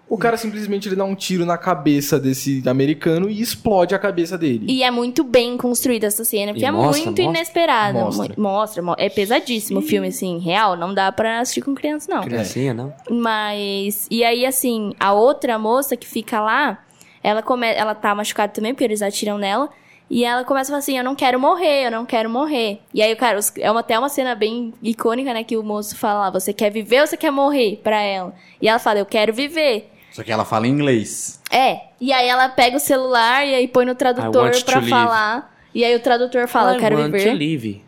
O 0.08 0.18
cara 0.18 0.36
simplesmente 0.36 0.88
ele 0.88 0.94
dá 0.96 1.04
um 1.04 1.14
tiro 1.14 1.46
na 1.46 1.56
cabeça 1.58 2.20
desse 2.20 2.62
americano 2.68 3.28
e 3.28 3.40
explode 3.40 3.94
a 3.94 3.98
cabeça 3.98 4.36
dele. 4.38 4.66
E 4.68 4.82
é 4.82 4.90
muito 4.90 5.24
bem 5.24 5.56
construída 5.56 6.06
essa 6.06 6.24
cena, 6.24 6.52
porque 6.52 6.64
E 6.64 6.68
é 6.68 6.70
mostra, 6.70 7.04
muito 7.06 7.22
mostra? 7.22 7.24
inesperada. 7.24 7.98
Mostra. 8.00 8.34
Mo- 8.36 8.42
Mostra, 8.42 8.82
mo- 8.82 8.94
é 8.98 9.08
pesadíssimo 9.08 9.78
o 9.80 9.82
filme, 9.82 10.08
assim, 10.08 10.38
real. 10.38 10.76
Não 10.76 10.92
dá 10.94 11.10
pra 11.10 11.40
assistir 11.40 11.62
com 11.62 11.74
criança, 11.74 12.14
não. 12.14 12.22
Criancinha, 12.22 12.74
não? 12.74 12.92
Mas. 13.10 14.06
E 14.10 14.22
aí, 14.22 14.44
assim, 14.46 14.92
a 15.00 15.12
outra 15.12 15.58
moça 15.58 15.96
que 15.96 16.06
fica 16.06 16.40
lá, 16.40 16.84
ela, 17.22 17.42
come... 17.42 17.66
ela 17.66 17.94
tá 17.94 18.14
machucada 18.14 18.52
também, 18.52 18.72
porque 18.74 18.84
eles 18.84 19.02
atiram 19.02 19.38
nela. 19.38 19.68
E 20.10 20.22
ela 20.22 20.44
começa 20.44 20.68
a 20.68 20.72
falar 20.72 20.78
assim: 20.80 20.98
Eu 20.98 21.02
não 21.02 21.14
quero 21.14 21.40
morrer, 21.40 21.86
eu 21.86 21.90
não 21.90 22.04
quero 22.04 22.28
morrer. 22.28 22.80
E 22.92 23.00
aí, 23.02 23.16
cara, 23.16 23.40
é 23.58 23.70
uma, 23.70 23.80
até 23.80 23.98
uma 23.98 24.10
cena 24.10 24.34
bem 24.34 24.72
icônica, 24.82 25.32
né? 25.32 25.42
Que 25.42 25.56
o 25.56 25.62
moço 25.62 25.96
fala: 25.96 26.30
Você 26.30 26.52
quer 26.52 26.70
viver 26.70 27.00
ou 27.00 27.06
você 27.06 27.16
quer 27.16 27.30
morrer? 27.32 27.80
Pra 27.82 28.00
ela. 28.02 28.34
E 28.60 28.68
ela 28.68 28.78
fala: 28.78 28.98
Eu 28.98 29.06
quero 29.06 29.32
viver. 29.32 29.90
Só 30.14 30.22
que 30.22 30.30
ela 30.30 30.44
fala 30.44 30.66
em 30.66 30.70
inglês. 30.70 31.40
É. 31.50 31.88
E 32.00 32.12
aí 32.12 32.28
ela 32.28 32.48
pega 32.48 32.76
o 32.76 32.80
celular 32.80 33.44
e 33.44 33.52
aí 33.54 33.66
põe 33.68 33.84
no 33.84 33.94
tradutor 33.96 34.50
pra 34.64 34.74
live. 34.76 34.88
falar. 34.90 35.52
E 35.74 35.84
aí 35.84 35.94
o 35.96 36.00
tradutor 36.00 36.46
fala: 36.46 36.74
Eu 36.74 36.78
quero 36.78 36.96
I 36.96 37.02
want 37.02 37.12
viver. 37.12 37.30
to 37.32 37.36
live. 37.36 37.84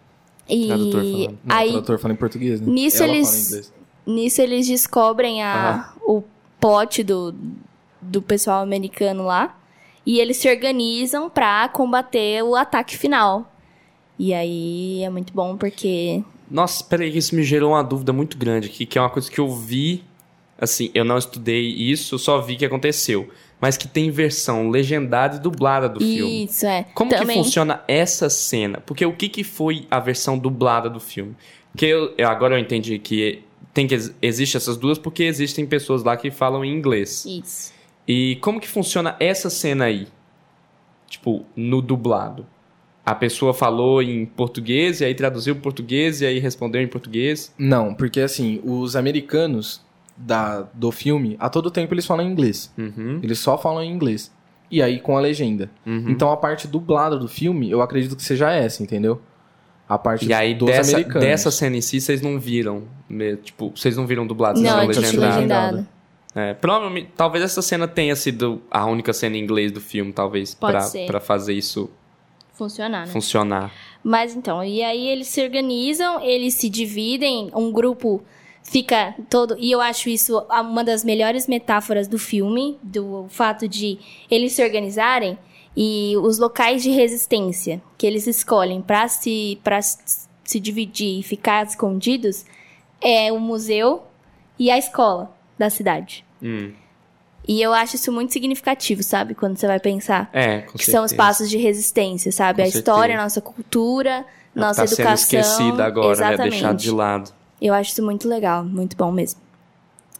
E 0.49 0.67
Tradutor 0.67 1.01
falando. 1.03 1.39
Não, 1.45 1.57
aí 1.57 1.69
o 1.69 1.73
tradutor 1.73 1.99
fala 2.01 2.15
em 2.15 2.17
português, 2.17 2.61
né? 2.61 2.67
nisso 2.73 3.03
Ela 3.03 3.12
eles- 3.15 3.29
fala 3.29 3.39
em 3.39 3.47
inglês. 3.47 3.73
Nisso 4.07 4.41
eles 4.43 4.67
descobrem 4.67 5.43
a, 5.43 5.93
o 6.03 6.23
plot 6.61 7.03
do, 7.05 7.35
do 8.01 8.21
pessoal 8.23 8.62
americano 8.62 9.25
lá. 9.25 9.57
E 10.05 10.21
eles 10.21 10.37
se 10.37 10.49
organizam 10.49 11.29
pra 11.31 11.69
combater 11.69 12.43
o 12.45 12.55
ataque 12.57 12.97
final. 12.97 13.53
E 14.19 14.33
aí 14.35 15.03
é 15.03 15.11
muito 15.11 15.33
bom 15.33 15.57
porque 15.57 16.23
Nossa, 16.51 16.83
peraí, 16.85 17.11
que 17.11 17.19
isso 17.19 17.35
me 17.35 17.43
gerou 17.43 17.73
uma 17.73 17.83
dúvida 17.83 18.12
muito 18.12 18.37
grande 18.39 18.69
aqui, 18.69 18.87
que 18.87 18.97
é 18.99 19.01
uma 19.01 19.11
coisa 19.11 19.29
que 19.31 19.41
eu 19.41 19.53
vi. 19.53 20.05
Assim, 20.59 20.90
eu 20.95 21.05
não 21.05 21.19
estudei 21.19 21.66
isso, 21.66 22.14
eu 22.14 22.19
só 22.19 22.40
vi 22.40 22.57
que 22.57 22.64
aconteceu. 22.64 23.29
Mas 23.61 23.77
que 23.79 23.88
tem 23.88 24.11
versão 24.11 24.69
legendada 24.69 25.37
e 25.37 25.40
dublada 25.40 25.88
do 25.88 25.99
filme. 26.01 26.45
Isso, 26.45 26.66
é. 26.66 26.85
Como 26.95 27.11
que 27.11 27.16
Também, 27.19 27.37
funciona 27.42 27.83
essa 27.88 28.29
cena? 28.29 28.81
Porque 28.85 29.05
o 29.07 29.12
que, 29.14 29.29
que 29.31 29.42
foi 29.42 29.87
a 29.90 29.99
versão 29.99 30.37
dublada 30.38 30.90
do 30.90 31.01
filme? 31.01 31.35
Porque 31.73 31.87
eu, 31.87 32.12
eu- 32.19 32.29
agora 32.29 32.55
eu 32.55 32.59
entendi 32.59 32.99
que 32.99 33.42
tem 33.73 33.87
que 33.87 33.95
ex- 33.95 34.14
existe 34.21 34.57
essas 34.59 34.77
duas 34.77 34.99
porque 34.99 35.23
existem 35.25 35.64
pessoas 35.66 36.03
lá 36.05 36.16
que 36.19 36.31
falam 36.31 36.64
em 36.64 36.73
inglês. 36.75 37.25
Isso. 37.25 37.73
E 38.07 38.37
como 38.42 38.61
que 38.61 38.69
funciona 38.69 39.16
essa 39.19 39.49
cena 39.49 39.87
aí? 39.87 40.07
Tipo, 41.09 41.45
no 41.55 41.81
dublado. 41.81 42.47
A 43.05 43.14
pessoa 43.14 43.55
falou 43.55 44.03
em 44.03 44.27
português 44.27 45.01
e 45.01 45.05
aí 45.05 45.14
traduziu 45.14 45.55
em 45.55 45.61
português 45.61 46.21
e 46.21 46.27
aí 46.27 46.38
respondeu 46.40 46.83
em 46.83 46.88
português. 46.88 47.55
Não, 47.57 47.95
porque 47.95 48.21
assim, 48.21 48.61
os 48.64 48.97
americanos 48.97 49.81
da, 50.17 50.63
do 50.73 50.91
filme, 50.91 51.37
a 51.39 51.49
todo 51.49 51.71
tempo 51.71 51.93
eles 51.95 52.07
falam 52.07 52.27
inglês. 52.27 52.73
Uhum, 52.79 53.21
Eles 53.23 53.39
só 53.39 53.59
falam 53.59 53.83
em 53.83 53.91
inglês. 53.93 54.33
E 54.71 54.83
aí 54.83 54.99
com 54.99 55.17
a 55.17 55.21
legenda. 55.21 55.71
uhum. 55.87 56.07
Então 56.09 56.31
a 56.33 56.37
parte 56.37 56.67
dublada 56.67 57.17
do 57.17 57.29
filme, 57.29 57.71
eu 57.71 57.81
acredito 57.83 58.17
que 58.17 58.23
seja 58.23 58.51
essa, 58.51 58.83
entendeu? 58.83 59.21
A 59.89 59.97
parte 59.97 60.27
E 60.27 60.33
aí 60.33 60.55
dos 60.55 60.69
dessa, 60.69 60.97
americanos. 60.97 61.21
dessa 61.29 61.51
cena 61.51 61.77
em 61.77 61.81
si 61.81 62.01
vocês 62.01 62.21
não 62.21 62.41
viram, 62.41 62.85
me- 63.09 63.37
tipo, 63.37 63.71
vocês 63.77 63.97
não 63.97 64.05
viram 64.07 64.27
dublado, 64.27 64.59
vocês 64.59 64.69
Não, 64.73 64.81
viram 64.81 64.93
é 64.93 64.97
legendado. 64.97 65.35
legendado. 65.37 65.89
É, 66.35 66.53
provavelmente, 66.55 67.11
talvez 67.17 67.45
essa 67.45 67.63
cena 67.63 67.87
tenha 67.87 68.15
sido 68.17 68.61
a 68.71 68.85
única 68.85 69.13
cena 69.13 69.37
em 69.37 69.41
inglês 69.41 69.71
do 69.73 69.81
filme, 69.81 70.13
talvez, 70.13 70.55
pra 70.55 71.21
fazer 71.21 71.55
isso 71.55 71.89
Funcionar, 72.53 73.07
né? 73.07 73.13
funcionar. 73.13 73.71
Mas 74.03 74.35
então, 74.35 74.63
e 74.65 74.83
aí 74.83 75.07
eles 75.09 75.29
se 75.29 75.43
organizam, 75.43 76.21
eles 76.23 76.55
se 76.55 76.69
dividem, 76.69 77.51
um 77.55 77.71
grupo 77.71 78.23
fica 78.71 79.15
todo. 79.31 79.57
E 79.59 79.71
eu 79.71 79.81
acho 79.81 80.09
isso 80.09 80.39
uma 80.51 80.83
das 80.85 81.05
melhores 81.05 81.47
metáforas 81.47 82.07
do 82.09 82.19
filme, 82.19 82.79
do 82.83 83.27
fato 83.29 83.67
de 83.69 83.99
eles 84.31 84.53
se 84.53 84.63
organizarem 84.63 85.39
e 85.77 86.15
os 86.19 86.39
locais 86.39 86.83
de 86.83 86.91
resistência 86.91 87.83
que 87.99 88.07
eles 88.07 88.27
escolhem 88.27 88.81
pra 88.81 89.09
se, 89.09 89.59
pra 89.63 89.81
se 89.83 90.61
dividir 90.61 91.21
e 91.21 91.23
ficar 91.23 91.67
escondidos 91.67 92.45
é 93.01 93.31
o 93.33 93.39
museu 93.39 94.03
e 94.59 94.71
a 94.71 94.79
escola 94.79 95.31
da 95.59 95.69
cidade. 95.71 96.25
Hum. 96.43 96.73
E 97.49 97.63
eu 97.63 97.73
acho 97.73 97.95
isso 97.95 98.11
muito 98.11 98.33
significativo, 98.33 99.03
sabe? 99.05 99.35
Quando 99.35 99.57
você 99.57 99.67
vai 99.69 99.79
pensar 99.79 100.29
É, 100.33 100.63
com 100.63 100.77
que 100.77 100.85
são 100.85 101.03
certeza. 101.03 101.15
espaços 101.15 101.51
de 101.51 101.57
resistência, 101.59 102.33
sabe? 102.33 102.57
Com 102.61 102.65
a 102.65 102.69
história, 102.69 103.17
a 103.19 103.23
nossa 103.23 103.41
cultura, 103.41 104.25
É 104.55 104.59
nossa 104.59 104.81
tá 104.81 104.87
sendo 104.89 105.01
educação. 105.03 105.15
esquecida 105.41 105.85
agora, 105.85 106.31
né? 106.31 106.37
Deixado 106.39 106.77
de 106.77 106.91
lado. 106.91 107.31
Eu 107.61 107.75
acho 107.75 107.92
isso 107.92 108.03
muito 108.03 108.29
legal, 108.29 108.64
muito 108.64 108.97
bom 108.97 109.11
mesmo. 109.11 109.40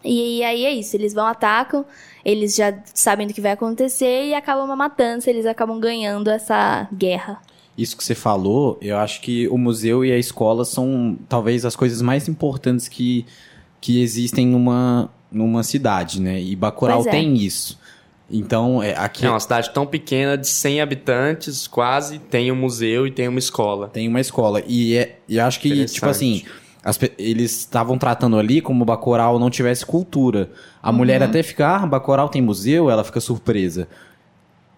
E, 0.05 0.43
aí 0.45 0.65
é 0.65 0.73
isso, 0.73 0.97
eles 0.97 1.13
vão, 1.13 1.27
atacam, 1.27 1.85
eles 2.25 2.55
já 2.55 2.73
sabem 2.95 3.27
do 3.27 3.35
que 3.35 3.41
vai 3.41 3.53
acontecer 3.53 4.27
e 4.27 4.35
acaba 4.35 4.63
uma 4.63 4.77
matança, 4.77 5.29
eles 5.29 5.47
acabam 5.47 5.81
ganhando 5.81 6.31
essa 6.31 6.89
guerra. 6.93 7.41
Isso 7.77 7.97
que 7.97 8.05
você 8.05 8.15
falou, 8.15 8.79
eu 8.81 8.97
acho 8.97 9.21
que 9.21 9.49
o 9.49 9.59
museu 9.59 10.05
e 10.05 10.13
a 10.13 10.19
escola 10.19 10.65
são 10.65 11.19
talvez 11.29 11.65
as 11.65 11.77
coisas 11.77 12.01
mais 12.01 12.29
importantes 12.29 12.89
que, 12.89 13.27
que 13.81 14.01
existem 14.01 14.47
numa, 14.47 15.11
numa 15.31 15.63
cidade, 15.63 16.21
né? 16.21 16.41
E 16.41 16.57
Bacurau 16.57 17.03
é. 17.07 17.11
tem 17.11 17.37
isso. 17.37 17.79
Então, 18.31 18.83
é, 18.83 18.97
aqui 18.97 19.25
É 19.25 19.31
uma 19.31 19.39
cidade 19.39 19.71
tão 19.73 19.87
pequena, 19.87 20.37
de 20.37 20.49
100 20.49 20.81
habitantes, 20.81 21.67
quase, 21.67 22.19
tem 22.19 22.51
um 22.51 22.57
museu 22.57 23.07
e 23.07 23.11
tem 23.11 23.29
uma 23.29 23.39
escola. 23.39 23.89
tem 23.89 24.09
uma 24.09 24.21
escola. 24.21 24.63
E, 24.67 24.97
é, 24.97 25.19
e 25.29 25.39
acho 25.39 25.61
que, 25.61 25.85
tipo 25.85 26.07
assim, 26.07 26.45
as 26.87 26.99
eles 27.19 27.51
estavam 27.59 27.99
tratando 27.99 28.39
ali 28.39 28.61
como 28.61 28.85
Bacurau 28.85 29.39
não 29.39 29.51
tivesse 29.51 29.85
cultura. 29.85 30.51
A 30.83 30.93
mulher 30.93 31.23
até 31.23 31.43
fica, 31.43 31.67
ah, 31.77 31.87
Bacurau 31.87 32.29
tem 32.29 32.41
museu, 32.41 32.89
ela 32.89 33.03
fica 33.03 33.21
surpresa. 33.21 33.89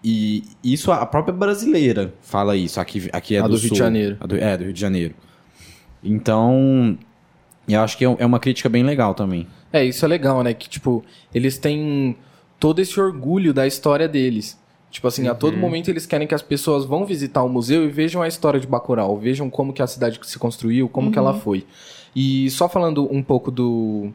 E 0.03 0.43
isso 0.63 0.91
a 0.91 1.05
própria 1.05 1.33
brasileira 1.33 2.13
fala 2.21 2.55
isso. 2.55 2.79
Aqui, 2.79 3.09
aqui 3.13 3.35
é 3.35 3.39
A 3.39 3.43
do, 3.43 3.49
do 3.49 3.53
Rio 3.55 3.61
de 3.61 3.67
Sul. 3.69 3.77
Janeiro. 3.77 4.17
A 4.19 4.25
do- 4.25 4.35
é, 4.37 4.57
do 4.57 4.63
Rio 4.63 4.73
de 4.73 4.79
Janeiro. 4.81 5.13
Então, 6.03 6.97
eu 7.67 7.81
acho 7.81 7.97
que 7.97 8.05
é 8.05 8.15
é 8.19 8.25
uma 8.25 8.39
crítica 8.39 8.69
bem 8.69 8.83
legal 8.83 9.13
também. 9.13 9.47
É, 9.71 9.83
isso 9.85 10.03
é 10.03 10.07
legal, 10.07 10.41
né? 10.43 10.53
Que, 10.53 10.67
tipo, 10.69 11.03
eles 11.33 11.57
têm 11.57 12.15
todo 12.59 12.79
esse 12.79 12.99
orgulho 12.99 13.53
da 13.53 13.67
história 13.67 14.07
deles. 14.07 14.57
Tipo 14.89 15.07
assim, 15.07 15.27
a 15.27 15.35
todo 15.35 15.55
momento 15.55 15.87
eles 15.89 16.07
querem 16.07 16.27
que 16.27 16.33
as 16.33 16.41
pessoas 16.41 16.83
vão 16.83 17.05
visitar 17.05 17.43
o 17.43 17.49
museu 17.49 17.85
e 17.85 17.89
vejam 17.89 18.23
a 18.23 18.27
história 18.27 18.59
de 18.59 18.65
Bacurau, 18.65 19.15
vejam 19.19 19.47
como 19.47 19.71
que 19.71 19.83
a 19.83 19.87
cidade 19.87 20.19
se 20.23 20.39
construiu, 20.39 20.89
como 20.89 21.11
que 21.11 21.19
ela 21.19 21.33
foi. 21.35 21.63
E 22.15 22.49
só 22.49 22.67
falando 22.67 23.07
um 23.13 23.21
pouco 23.21 23.51
do 23.51 24.11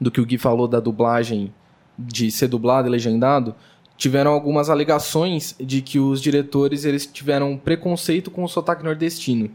do 0.00 0.10
que 0.10 0.20
o 0.20 0.26
Gui 0.26 0.36
falou 0.38 0.66
da 0.66 0.80
dublagem 0.80 1.52
de 1.98 2.30
ser 2.30 2.48
dublado 2.48 2.88
e 2.88 2.90
legendado, 2.90 3.54
tiveram 3.96 4.32
algumas 4.32 4.68
alegações 4.68 5.54
de 5.58 5.80
que 5.80 5.98
os 5.98 6.20
diretores 6.20 6.84
eles 6.84 7.06
tiveram 7.06 7.56
preconceito 7.56 8.30
com 8.30 8.42
o 8.42 8.48
sotaque 8.48 8.84
nordestino 8.84 9.50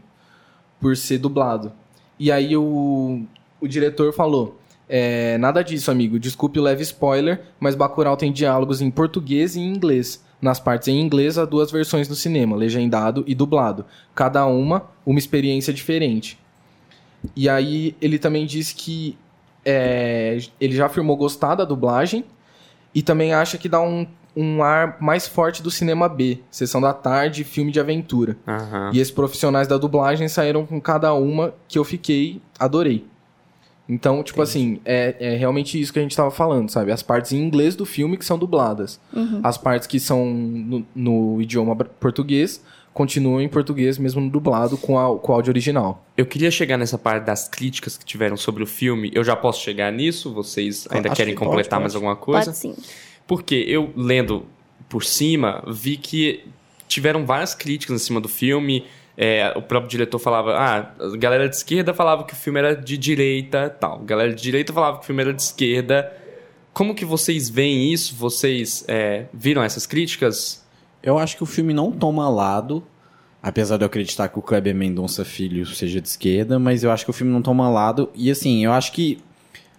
por 0.80 0.96
ser 0.96 1.18
dublado. 1.18 1.72
E 2.18 2.32
aí 2.32 2.56
o, 2.56 3.22
o 3.60 3.68
diretor 3.68 4.12
falou: 4.12 4.58
é, 4.88 5.38
nada 5.38 5.62
disso, 5.62 5.90
amigo. 5.90 6.18
Desculpe 6.18 6.58
o 6.58 6.62
leve 6.62 6.82
spoiler, 6.82 7.42
mas 7.60 7.74
Bacurau 7.74 8.16
tem 8.16 8.32
diálogos 8.32 8.80
em 8.80 8.90
português 8.90 9.54
e 9.54 9.60
em 9.60 9.68
inglês. 9.68 10.24
Nas 10.40 10.58
partes 10.58 10.88
em 10.88 10.98
inglês, 10.98 11.36
há 11.36 11.44
duas 11.44 11.70
versões 11.70 12.08
no 12.08 12.14
cinema, 12.14 12.56
legendado 12.56 13.22
e 13.26 13.34
dublado. 13.34 13.84
Cada 14.14 14.46
uma, 14.46 14.90
uma 15.04 15.18
experiência 15.18 15.72
diferente. 15.72 16.38
E 17.34 17.48
aí 17.48 17.94
ele 18.00 18.18
também 18.18 18.46
disse 18.46 18.74
que 18.74 19.16
é, 19.64 20.38
ele 20.60 20.74
já 20.74 20.86
afirmou 20.86 21.16
gostar 21.16 21.54
da 21.54 21.64
dublagem 21.64 22.24
e 22.94 23.02
também 23.02 23.32
acha 23.32 23.58
que 23.58 23.68
dá 23.68 23.80
um, 23.80 24.06
um 24.36 24.62
ar 24.62 24.96
mais 25.00 25.26
forte 25.26 25.62
do 25.62 25.70
cinema 25.70 26.08
B, 26.08 26.38
sessão 26.50 26.80
da 26.80 26.92
tarde, 26.92 27.44
filme 27.44 27.70
de 27.70 27.80
aventura. 27.80 28.36
Aham. 28.46 28.90
E 28.92 29.00
esses 29.00 29.12
profissionais 29.12 29.68
da 29.68 29.76
dublagem 29.76 30.28
saíram 30.28 30.64
com 30.64 30.80
cada 30.80 31.12
uma 31.14 31.54
que 31.68 31.78
eu 31.78 31.84
fiquei, 31.84 32.40
adorei. 32.58 33.04
Então, 33.88 34.22
tipo 34.22 34.40
assim, 34.40 34.80
é, 34.84 35.16
é 35.18 35.36
realmente 35.36 35.80
isso 35.80 35.92
que 35.92 35.98
a 35.98 36.02
gente 36.02 36.16
tava 36.16 36.30
falando, 36.30 36.70
sabe? 36.70 36.92
As 36.92 37.02
partes 37.02 37.32
em 37.32 37.38
inglês 37.38 37.74
do 37.74 37.84
filme 37.84 38.16
que 38.16 38.24
são 38.24 38.38
dubladas. 38.38 39.00
As 39.42 39.58
partes 39.58 39.88
que 39.88 39.98
são 39.98 40.26
no, 40.26 40.86
no 40.94 41.42
idioma 41.42 41.74
português 41.74 42.62
continuam 42.92 43.40
em 43.40 43.48
português, 43.48 43.98
mesmo 43.98 44.28
dublado, 44.28 44.76
com, 44.76 44.98
a, 44.98 45.18
com 45.18 45.32
o 45.32 45.34
áudio 45.34 45.50
original. 45.50 46.04
Eu 46.16 46.26
queria 46.26 46.50
chegar 46.50 46.76
nessa 46.76 46.98
parte 46.98 47.24
das 47.24 47.48
críticas 47.48 47.96
que 47.96 48.04
tiveram 48.04 48.36
sobre 48.36 48.62
o 48.62 48.66
filme. 48.66 49.10
Eu 49.14 49.22
já 49.22 49.36
posso 49.36 49.62
chegar 49.62 49.92
nisso? 49.92 50.32
Vocês 50.32 50.86
ainda 50.90 51.08
Acho 51.08 51.16
querem 51.16 51.34
que 51.34 51.38
pode, 51.38 51.50
completar 51.50 51.78
pode. 51.78 51.82
mais 51.82 51.94
alguma 51.94 52.16
coisa? 52.16 52.46
Pode 52.46 52.56
sim. 52.56 52.74
Porque 53.26 53.54
eu, 53.54 53.92
lendo 53.96 54.44
por 54.88 55.04
cima, 55.04 55.62
vi 55.68 55.96
que 55.96 56.44
tiveram 56.88 57.24
várias 57.24 57.54
críticas 57.54 58.02
em 58.02 58.04
cima 58.04 58.20
do 58.20 58.28
filme. 58.28 58.84
É, 59.16 59.52
o 59.56 59.62
próprio 59.62 59.88
diretor 59.88 60.18
falava, 60.18 60.54
ah, 60.56 60.94
a 60.98 61.16
galera 61.16 61.48
de 61.48 61.54
esquerda 61.54 61.94
falava 61.94 62.24
que 62.24 62.32
o 62.32 62.36
filme 62.36 62.58
era 62.58 62.74
de 62.74 62.98
direita 62.98 63.70
tal. 63.70 64.00
A 64.00 64.04
galera 64.04 64.34
de 64.34 64.42
direita 64.42 64.72
falava 64.72 64.98
que 64.98 65.04
o 65.04 65.06
filme 65.06 65.22
era 65.22 65.32
de 65.32 65.42
esquerda. 65.42 66.12
Como 66.72 66.94
que 66.94 67.04
vocês 67.04 67.48
veem 67.48 67.92
isso? 67.92 68.14
Vocês 68.16 68.84
é, 68.88 69.26
viram 69.32 69.62
essas 69.62 69.86
críticas? 69.86 70.64
Eu 71.02 71.18
acho 71.18 71.36
que 71.36 71.42
o 71.42 71.46
filme 71.46 71.72
não 71.72 71.90
toma 71.90 72.28
lado, 72.28 72.82
apesar 73.42 73.76
de 73.76 73.84
eu 73.84 73.86
acreditar 73.86 74.28
que 74.28 74.38
o 74.38 74.42
Kleber 74.42 74.74
Mendonça 74.74 75.24
Filho 75.24 75.64
seja 75.66 76.00
de 76.00 76.08
esquerda, 76.08 76.58
mas 76.58 76.82
eu 76.84 76.90
acho 76.90 77.04
que 77.04 77.10
o 77.10 77.14
filme 77.14 77.32
não 77.32 77.42
toma 77.42 77.68
lado. 77.68 78.10
E 78.14 78.30
assim, 78.30 78.64
eu 78.64 78.72
acho 78.72 78.92
que 78.92 79.18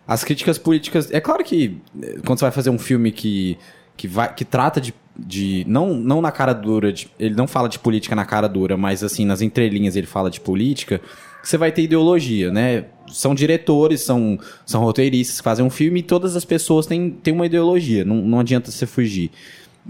as 0.07 0.23
críticas 0.23 0.57
políticas. 0.57 1.11
É 1.11 1.19
claro 1.21 1.43
que 1.43 1.77
eh, 2.01 2.19
quando 2.25 2.39
você 2.39 2.45
vai 2.45 2.51
fazer 2.51 2.69
um 2.71 2.79
filme 2.79 3.11
que, 3.11 3.57
que, 3.95 4.07
vai, 4.07 4.33
que 4.33 4.43
trata 4.43 4.81
de. 4.81 4.93
de 5.15 5.63
não, 5.67 5.93
não 5.93 6.21
na 6.21 6.31
cara 6.31 6.53
dura, 6.53 6.91
de- 6.91 7.07
ele 7.19 7.35
não 7.35 7.47
fala 7.47 7.69
de 7.69 7.77
política 7.77 8.15
na 8.15 8.25
cara 8.25 8.47
dura, 8.49 8.75
mas 8.75 9.03
assim, 9.03 9.23
nas 9.25 9.41
entrelinhas 9.41 9.95
ele 9.95 10.07
fala 10.07 10.29
de 10.31 10.41
política, 10.41 10.99
você 11.43 11.55
vai 11.57 11.71
ter 11.71 11.83
ideologia, 11.83 12.51
né? 12.51 12.85
São 13.11 13.35
diretores, 13.35 14.01
são, 14.01 14.39
são 14.65 14.81
roteiristas 14.81 15.37
que 15.37 15.43
fazem 15.43 15.63
um 15.63 15.69
filme 15.69 15.99
e 15.99 16.03
todas 16.03 16.35
as 16.35 16.45
pessoas 16.45 16.85
têm, 16.87 17.11
têm 17.11 17.33
uma 17.33 17.45
ideologia, 17.45 18.03
não, 18.03 18.15
não 18.15 18.39
adianta 18.39 18.71
você 18.71 18.85
fugir. 18.87 19.29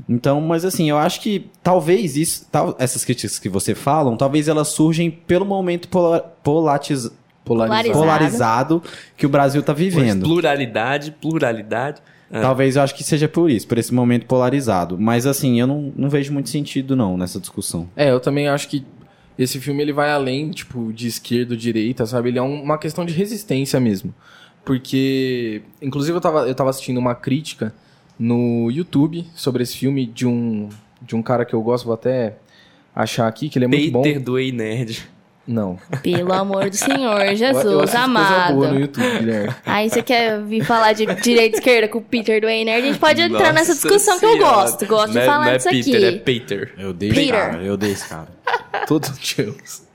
Então, 0.08 0.40
mas 0.42 0.64
assim, 0.66 0.90
eu 0.90 0.98
acho 0.98 1.20
que 1.22 1.50
talvez 1.62 2.16
isso, 2.16 2.48
tal, 2.52 2.76
essas 2.80 3.04
críticas 3.04 3.38
que 3.40 3.50
você 3.50 3.76
falam, 3.76 4.16
talvez 4.16 4.48
elas 4.48 4.70
surgem 4.70 5.12
pelo 5.12 5.46
momento 5.46 5.88
polar, 5.90 6.22
polatiz, 6.44 7.12
Polarizado. 7.44 7.92
polarizado 8.00 8.84
que 9.18 9.26
o 9.26 9.30
Brasil 9.30 9.62
tá 9.64 9.74
vivendo. 9.74 10.24
Pluralidade, 10.24 11.12
pluralidade. 11.12 12.02
É. 12.32 12.40
Talvez 12.40 12.76
eu 12.78 12.82
acho 12.84 12.96
que 12.96 13.04
seja 13.04 13.28
por 13.28 13.50
isso, 13.50 13.68
por 13.68 13.78
esse 13.78 13.94
momento 13.94 14.26
polarizado. 14.26 14.98
Mas 14.98 15.26
assim, 15.26 15.60
eu 15.60 15.68
não, 15.68 15.92
não 15.96 16.08
vejo 16.10 16.32
muito 16.32 16.50
sentido 16.50 16.96
não 16.96 17.18
nessa 17.18 17.40
discussão. 17.40 17.90
É, 17.96 18.12
eu 18.12 18.20
também 18.22 18.48
acho 18.48 18.70
que 18.70 18.86
esse 19.38 19.60
filme 19.60 19.82
ele 19.82 19.92
vai 19.92 20.12
além, 20.12 20.52
tipo, 20.52 20.94
de 20.94 21.08
esquerda 21.08 21.54
ou 21.54 21.58
direita, 21.58 22.06
sabe? 22.06 22.30
Ele 22.30 22.40
é 22.40 22.42
um- 22.42 22.62
uma 22.62 22.78
questão 22.78 23.04
de 23.06 23.12
resistência 23.14 23.80
mesmo. 23.80 24.14
Porque, 24.64 25.64
inclusive, 25.82 26.16
eu 26.16 26.22
tava, 26.22 26.48
eu 26.48 26.56
tava 26.56 26.70
assistindo 26.70 26.98
uma 27.00 27.16
crítica 27.16 27.74
no 28.24 28.70
YouTube 28.70 29.26
sobre 29.34 29.64
esse 29.64 29.76
filme 29.76 30.06
de 30.06 30.28
um, 30.28 30.70
de 31.02 31.16
um 31.16 31.24
cara 31.24 31.44
que 31.44 31.56
eu 31.56 31.62
gosto, 31.64 31.86
vou 31.86 31.96
até 31.96 32.36
achar 32.96 33.28
aqui, 33.28 33.50
que 33.50 33.58
ele 33.58 33.66
é 33.66 33.68
muito 33.68 33.92
bom. 33.92 34.02
Peter 34.04 34.22
do 34.22 34.38
Ei 34.38 34.52
Nerd. 34.52 35.10
Não. 35.48 35.80
Pelo 36.04 36.32
amor 36.34 36.70
do 36.70 36.76
Senhor, 36.76 37.20
Eu- 37.26 37.32
eu 37.32 37.36
Jesus 37.36 37.58
assisto 37.58 37.78
coisa 37.78 38.00
amado. 38.02 38.54
boa 38.54 38.68
no 38.68 38.80
YouTube, 38.80 39.18
Guilherme. 39.18 39.56
Aí 39.66 39.90
você 39.90 40.04
quer 40.04 40.40
vir 40.44 40.64
falar 40.64 40.94
de 40.94 41.08
direita 41.16 41.56
e 41.58 41.60
esquerda 41.60 41.88
com 41.88 41.98
o 41.98 42.02
Peter 42.02 42.40
Duener? 42.40 42.76
A 42.78 42.80
gente 42.82 43.00
pode 43.00 43.20
entrar 43.22 43.52
nessa 43.52 43.74
Nossa 43.74 43.88
discussão 43.90 44.20
que 44.20 44.26
eu 44.26 44.34
Senhora. 44.34 44.54
gosto. 44.56 44.86
Gosto 44.86 45.08
Não 45.08 45.14
de 45.14 45.18
é- 45.20 45.26
falar 45.26 45.46
não 45.46 45.52
é 45.54 45.58
disso 45.58 45.70
Peter, 45.70 45.96
aqui. 45.96 46.06
É 46.06 46.12
Peter. 46.20 46.74
Eu 46.78 46.94
dei 46.94 47.10
esse 47.10 47.20
Peter. 47.20 47.34
cara, 47.40 47.64
eu 47.64 47.76
dei 47.76 47.92
esse 47.92 48.08
cara. 48.08 48.28
Todos 48.88 49.10
os 49.10 49.18
dias. 49.20 49.88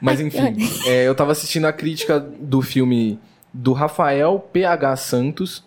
Mas 0.00 0.20
enfim, 0.20 0.56
é, 0.84 1.06
eu 1.06 1.14
tava 1.14 1.30
assistindo 1.30 1.66
a 1.66 1.72
crítica 1.72 2.18
do 2.18 2.60
filme 2.60 3.20
do 3.54 3.72
Rafael 3.72 4.40
PH 4.52 4.96
Santos, 4.96 5.62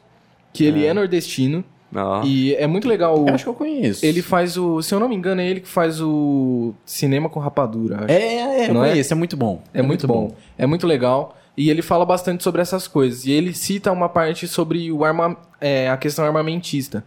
que 0.51 0.65
ele 0.65 0.85
é 0.85 0.93
nordestino. 0.93 1.63
E 2.25 2.53
é 2.55 2.67
muito 2.67 2.87
legal. 2.87 3.25
Eu 3.27 3.33
acho 3.33 3.43
que 3.43 3.49
eu 3.49 3.53
conheço. 3.53 4.05
Ele 4.05 4.21
faz 4.21 4.57
o. 4.57 4.81
Se 4.81 4.93
eu 4.93 4.99
não 4.99 5.07
me 5.09 5.15
engano, 5.15 5.41
é 5.41 5.47
ele 5.47 5.59
que 5.61 5.67
faz 5.67 6.01
o 6.01 6.73
cinema 6.85 7.29
com 7.29 7.39
rapadura. 7.39 7.97
acho. 8.05 8.11
É, 8.11 8.63
é, 8.65 8.69
eu 8.69 8.73
Não 8.73 8.83
é? 8.85 8.89
conheço, 8.89 9.13
é 9.13 9.15
muito 9.15 9.37
bom. 9.37 9.61
É 9.73 9.81
muito 9.81 10.07
bom. 10.07 10.35
É 10.57 10.65
muito 10.65 10.85
legal. 10.85 11.37
E 11.57 11.69
ele 11.69 11.81
fala 11.81 12.05
bastante 12.05 12.43
sobre 12.43 12.61
essas 12.61 12.87
coisas. 12.87 13.25
E 13.25 13.31
ele 13.31 13.53
cita 13.53 13.91
uma 13.91 14.09
parte 14.09 14.47
sobre 14.47 14.91
o 14.91 15.05
arma, 15.05 15.37
é, 15.61 15.89
a 15.89 15.95
questão 15.97 16.25
armamentista. 16.25 17.03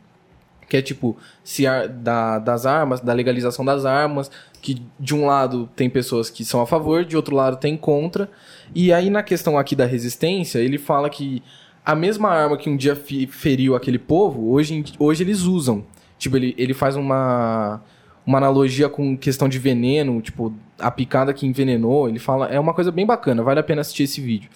Que 0.68 0.76
é 0.78 0.82
tipo, 0.82 1.16
se 1.44 1.66
a- 1.66 1.86
da, 1.86 2.38
das 2.38 2.66
armas, 2.66 3.00
da 3.00 3.12
legalização 3.12 3.64
das 3.64 3.84
armas, 3.86 4.30
que 4.60 4.82
de 5.00 5.14
um 5.14 5.24
lado 5.26 5.68
tem 5.74 5.88
pessoas 5.88 6.28
que 6.30 6.44
são 6.44 6.60
a 6.60 6.66
favor, 6.66 7.04
de 7.04 7.16
outro 7.16 7.34
lado 7.34 7.56
tem 7.56 7.76
contra. 7.76 8.28
E 8.74 8.92
aí 8.92 9.08
na 9.08 9.22
questão 9.22 9.58
aqui 9.58 9.74
da 9.74 9.86
resistência, 9.86 10.58
ele 10.58 10.76
fala 10.78 11.08
que 11.08 11.42
a 11.90 11.94
mesma 11.94 12.28
arma 12.28 12.56
que 12.58 12.68
um 12.68 12.76
dia 12.76 12.94
feriu 12.94 13.74
aquele 13.74 13.98
povo, 13.98 14.50
hoje, 14.50 14.84
hoje 14.98 15.22
eles 15.24 15.40
usam. 15.42 15.84
Tipo, 16.18 16.36
ele, 16.36 16.54
ele 16.58 16.74
faz 16.74 16.96
uma, 16.96 17.80
uma 18.26 18.36
analogia 18.38 18.88
com 18.88 19.16
questão 19.16 19.48
de 19.48 19.58
veneno, 19.58 20.20
tipo, 20.20 20.52
a 20.78 20.90
picada 20.90 21.32
que 21.32 21.46
envenenou. 21.46 22.08
Ele 22.08 22.18
fala. 22.18 22.46
É 22.48 22.60
uma 22.60 22.74
coisa 22.74 22.92
bem 22.92 23.06
bacana, 23.06 23.42
vale 23.42 23.58
a 23.60 23.62
pena 23.62 23.80
assistir 23.80 24.02
esse 24.02 24.20
vídeo. 24.20 24.50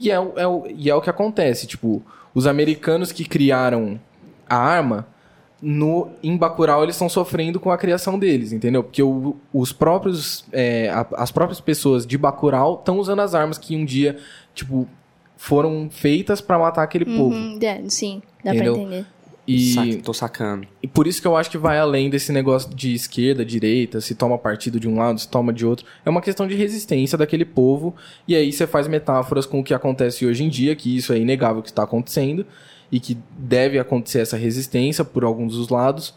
E 0.00 0.10
é, 0.10 0.18
o- 0.18 0.32
é, 0.36 0.72
e 0.74 0.88
é 0.88 0.94
o 0.94 1.00
que 1.02 1.10
acontece, 1.10 1.66
tipo, 1.66 2.02
os 2.34 2.46
americanos 2.46 3.12
que 3.12 3.24
criaram 3.24 4.00
a 4.48 4.56
arma, 4.56 5.06
no, 5.60 6.08
em 6.22 6.36
Bacurau 6.36 6.82
eles 6.82 6.94
estão 6.96 7.08
sofrendo 7.08 7.60
com 7.60 7.70
a 7.70 7.76
criação 7.78 8.18
deles, 8.18 8.50
entendeu? 8.52 8.82
Porque 8.82 9.02
o- 9.02 9.36
os 9.52 9.72
próprios, 9.72 10.44
é, 10.50 10.88
a- 10.88 11.06
as 11.18 11.30
próprias 11.30 11.60
pessoas 11.60 12.04
de 12.06 12.16
Bacurau 12.18 12.76
estão 12.80 12.98
usando 12.98 13.20
as 13.20 13.34
armas 13.34 13.58
que 13.58 13.76
um 13.76 13.84
dia, 13.84 14.16
tipo, 14.54 14.88
foram 15.42 15.88
feitas 15.90 16.40
pra 16.40 16.56
matar 16.56 16.84
aquele 16.84 17.04
povo. 17.04 17.34
Uhum, 17.34 17.58
é, 17.60 17.82
sim, 17.88 18.22
dá 18.44 18.54
Entendeu? 18.54 18.74
pra 18.74 18.82
entender. 18.82 19.06
E, 19.44 19.72
Saca- 19.74 20.02
tô 20.04 20.14
sacando. 20.14 20.68
e 20.80 20.86
por 20.86 21.04
isso 21.08 21.20
que 21.20 21.26
eu 21.26 21.36
acho 21.36 21.50
que 21.50 21.58
vai 21.58 21.76
além 21.76 22.08
desse 22.08 22.30
negócio 22.30 22.72
de 22.72 22.94
esquerda, 22.94 23.44
direita, 23.44 24.00
se 24.00 24.14
toma 24.14 24.38
partido 24.38 24.78
de 24.78 24.88
um 24.88 24.96
lado, 24.96 25.18
se 25.18 25.26
toma 25.26 25.52
de 25.52 25.66
outro. 25.66 25.84
É 26.06 26.10
uma 26.10 26.20
questão 26.22 26.46
de 26.46 26.54
resistência 26.54 27.18
daquele 27.18 27.44
povo. 27.44 27.92
E 28.28 28.36
aí 28.36 28.52
você 28.52 28.68
faz 28.68 28.86
metáforas 28.86 29.44
com 29.44 29.58
o 29.58 29.64
que 29.64 29.74
acontece 29.74 30.24
hoje 30.24 30.44
em 30.44 30.48
dia, 30.48 30.76
que 30.76 30.96
isso 30.96 31.12
é 31.12 31.18
inegável 31.18 31.60
que 31.60 31.70
está 31.70 31.82
acontecendo. 31.82 32.46
E 32.90 33.00
que 33.00 33.18
deve 33.36 33.80
acontecer 33.80 34.20
essa 34.20 34.36
resistência 34.36 35.04
por 35.04 35.24
alguns 35.24 35.56
dos 35.56 35.70
lados. 35.70 36.14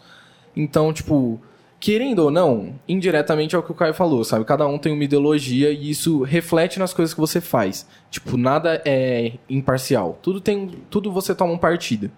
Então, 0.56 0.94
tipo, 0.94 1.42
querendo 1.80 2.20
ou 2.20 2.32
não, 2.32 2.74
indiretamente 2.88 3.56
é 3.56 3.60
o 3.60 3.64
que 3.64 3.72
o 3.72 3.76
Caio 3.76 3.94
falou, 3.94 4.24
sabe? 4.24 4.46
Cada 4.46 4.66
um 4.68 4.78
tem 4.78 4.92
uma 4.94 5.04
ideologia 5.04 5.72
e 5.72 5.90
isso 5.90 6.24
reflete 6.24 6.80
nas 6.80 6.94
coisas 6.94 7.14
que 7.14 7.20
você 7.20 7.40
faz. 7.40 7.86
Tipo, 8.10 8.38
nada 8.38 8.82
é 8.86 9.34
imparcial. 9.50 10.18
Tudo 10.22 10.40
tem, 10.42 10.70
tudo 10.90 11.12
você 11.12 11.36
toma 11.36 11.54
um 11.54 11.58
partido. 11.58 12.10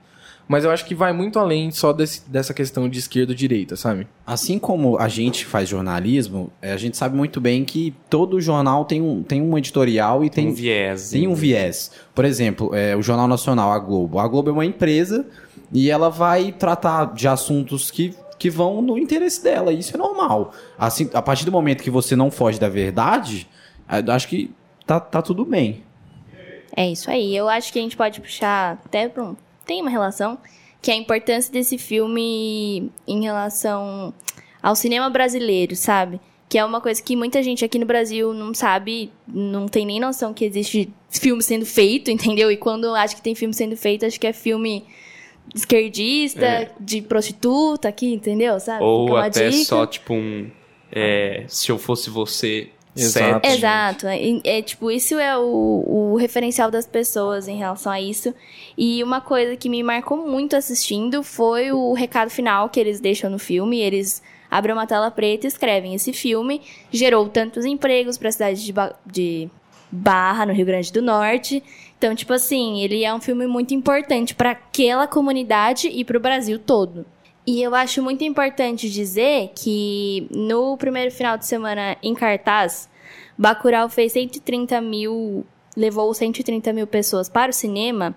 Mas 0.49 0.63
eu 0.63 0.71
acho 0.71 0.85
que 0.85 0.95
vai 0.95 1.11
muito 1.11 1.37
além 1.39 1.71
só 1.71 1.91
desse- 1.91 2.21
dessa 2.29 2.53
questão 2.53 2.87
de 2.87 2.97
esquerda 2.99 3.33
ou 3.33 3.35
direita, 3.35 3.75
sabe? 3.75 4.07
Assim 4.25 4.57
como 4.57 4.97
a 4.97 5.09
gente 5.09 5.45
faz 5.45 5.67
jornalismo, 5.67 6.49
eh, 6.61 6.71
a 6.71 6.77
gente 6.77 6.95
sabe 6.95 7.17
muito 7.17 7.41
bem 7.41 7.65
que 7.65 7.93
todo 8.09 8.39
jornal 8.39 8.85
tem 8.85 9.01
um, 9.01 9.21
tem 9.23 9.41
um 9.41 9.57
editorial 9.57 10.23
e 10.23 10.29
Tem 10.29 10.45
tem, 10.45 10.53
um 10.53 10.55
viés. 10.55 11.09
tem 11.09 11.27
um 11.27 11.35
viés. 11.35 11.91
Por 12.15 12.23
exemplo, 12.23 12.71
eh, 12.73 12.95
o 12.95 13.01
Jornal 13.01 13.27
Nacional, 13.27 13.73
a 13.73 13.79
Globo. 13.79 14.19
A 14.19 14.27
Globo 14.29 14.49
é 14.49 14.53
uma 14.53 14.65
empresa 14.65 15.25
e 15.73 15.89
ela 15.91 16.09
vai 16.09 16.53
tratar 16.53 17.13
de 17.13 17.27
assuntos 17.27 17.91
que, 17.91 18.13
que 18.37 18.49
vão 18.49 18.81
no 18.81 18.97
interesse 18.97 19.43
dela. 19.43 19.73
Isso 19.73 19.95
é 19.95 19.97
normal. 19.97 20.53
Assim, 20.77 21.09
a 21.13 21.21
partir 21.21 21.45
do 21.45 21.51
momento 21.51 21.83
que 21.83 21.89
você 21.89 22.15
não 22.15 22.29
foge 22.29 22.59
da 22.59 22.69
verdade, 22.69 23.47
eh, 23.89 24.11
acho 24.11 24.27
que 24.27 24.51
tá, 24.85 24.99
tá 24.99 25.21
tudo 25.21 25.43
bem. 25.45 25.83
É 26.75 26.87
isso 26.89 27.09
aí. 27.09 27.35
Eu 27.35 27.49
acho 27.49 27.73
que 27.73 27.79
a 27.79 27.81
gente 27.81 27.97
pode 27.97 28.21
puxar 28.21 28.79
até 28.85 29.11
um... 29.17 29.35
Tem 29.65 29.81
uma 29.81 29.89
relação, 29.89 30.37
que 30.81 30.91
é 30.91 30.93
a 30.93 30.97
importância 30.97 31.51
desse 31.51 31.77
filme 31.77 32.91
em 33.07 33.23
relação 33.23 34.13
ao 34.61 34.75
cinema 34.75 35.09
brasileiro, 35.09 35.75
sabe? 35.75 36.21
Que 36.47 36.57
é 36.57 36.63
uma 36.63 36.79
coisa 36.79 37.01
que 37.01 37.15
muita 37.15 37.43
gente 37.43 37.65
aqui 37.65 37.77
no 37.77 37.85
Brasil 37.85 38.33
não 38.33 38.53
sabe, 38.53 39.11
não 39.27 39.67
tem 39.67 39.85
nem 39.85 39.99
noção 39.99 40.33
que 40.33 40.45
existe 40.45 40.93
filme 41.09 41.43
sendo 41.43 41.65
feito, 41.65 42.09
entendeu? 42.11 42.51
E 42.51 42.55
quando 42.55 42.93
acha 42.95 43.15
que 43.15 43.21
tem 43.21 43.35
filme 43.35 43.53
sendo 43.53 43.75
feito, 43.75 44.05
acho 44.05 44.19
que 44.19 44.27
é 44.27 44.31
filme 44.31 44.85
esquerdista, 45.53 46.45
É. 46.45 46.71
de 46.79 47.01
prostituta 47.01 47.87
aqui, 47.89 48.13
entendeu? 48.13 48.59
Sabe? 48.59 48.79
Fica 48.79 48.85
Ou 48.89 49.07
uma 49.09 49.25
até 49.25 49.49
dica. 49.49 49.65
só, 49.65 49.85
tipo, 49.85 50.13
um. 50.13 50.49
é, 50.91 51.43
se 51.47 51.71
eu 51.71 51.77
fosse 51.77 52.09
você. 52.09 52.69
Exato. 52.95 53.45
sete. 53.45 53.57
Exato. 53.57 54.07
É, 54.07 54.17
é, 54.43 54.61
tipo, 54.63 54.89
isso 54.89 55.19
é 55.19 55.37
o, 55.37 55.83
o 56.13 56.15
referencial 56.15 56.71
das 56.71 56.87
pessoas 56.87 57.47
em 57.47 57.55
relação 57.55 57.91
a 57.91 58.01
isso. 58.01 58.33
E 58.75 59.03
uma 59.03 59.21
coisa 59.21 59.55
que 59.55 59.69
me 59.69 59.83
marcou 59.83 60.27
muito 60.27 60.55
assistindo 60.55 61.21
foi 61.21 61.71
o 61.71 61.93
recado 61.93 62.31
final 62.31 62.69
que 62.69 62.79
eles 62.79 62.99
deixam 62.99 63.29
no 63.29 63.37
filme. 63.37 63.79
Eles 63.79 64.23
abrem 64.49 64.73
uma 64.73 64.87
tela 64.87 65.11
preta 65.11 65.45
e 65.45 65.47
escrevem: 65.47 65.93
esse 65.93 66.11
filme 66.11 66.59
gerou 66.91 67.29
tantos 67.29 67.65
empregos 67.65 68.17
para 68.17 68.29
a 68.29 68.31
cidade 68.31 68.65
de, 68.65 68.73
Ba- 68.73 68.95
de 69.05 69.47
Barra, 69.91 70.47
no 70.47 70.53
Rio 70.53 70.65
Grande 70.65 70.91
do 70.91 71.01
Norte. 71.03 71.61
Então, 71.97 72.13
tipo 72.13 72.33
assim, 72.33 72.81
ele 72.81 73.03
é 73.03 73.13
um 73.13 73.19
filme 73.19 73.47
muito 73.47 73.73
importante 73.73 74.35
para 74.35 74.51
aquela 74.51 75.07
comunidade 75.07 75.87
e 75.87 76.05
para 76.05 76.17
o 76.17 76.21
Brasil 76.21 76.59
todo. 76.59 77.05
E 77.45 77.61
eu 77.61 77.73
acho 77.73 78.03
muito 78.03 78.23
importante 78.23 78.89
dizer 78.89 79.51
que 79.55 80.27
no 80.29 80.77
primeiro 80.77 81.11
final 81.11 81.37
de 81.37 81.45
semana 81.45 81.97
em 82.03 82.13
cartaz, 82.13 82.89
Bacurau 83.37 83.87
fez 83.87 84.11
130 84.11 84.81
mil, 84.81 85.45
levou 85.75 86.13
130 86.13 86.73
mil 86.73 86.85
pessoas 86.85 87.29
para 87.29 87.49
o 87.49 87.53
cinema, 87.53 88.15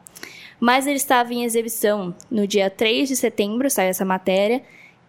mas 0.58 0.86
ele 0.86 0.96
estava 0.96 1.32
em 1.32 1.44
exibição 1.44 2.14
no 2.30 2.46
dia 2.46 2.68
3 2.68 3.08
de 3.08 3.16
setembro, 3.16 3.70
saiu 3.70 3.90
essa 3.90 4.04
matéria, 4.04 4.62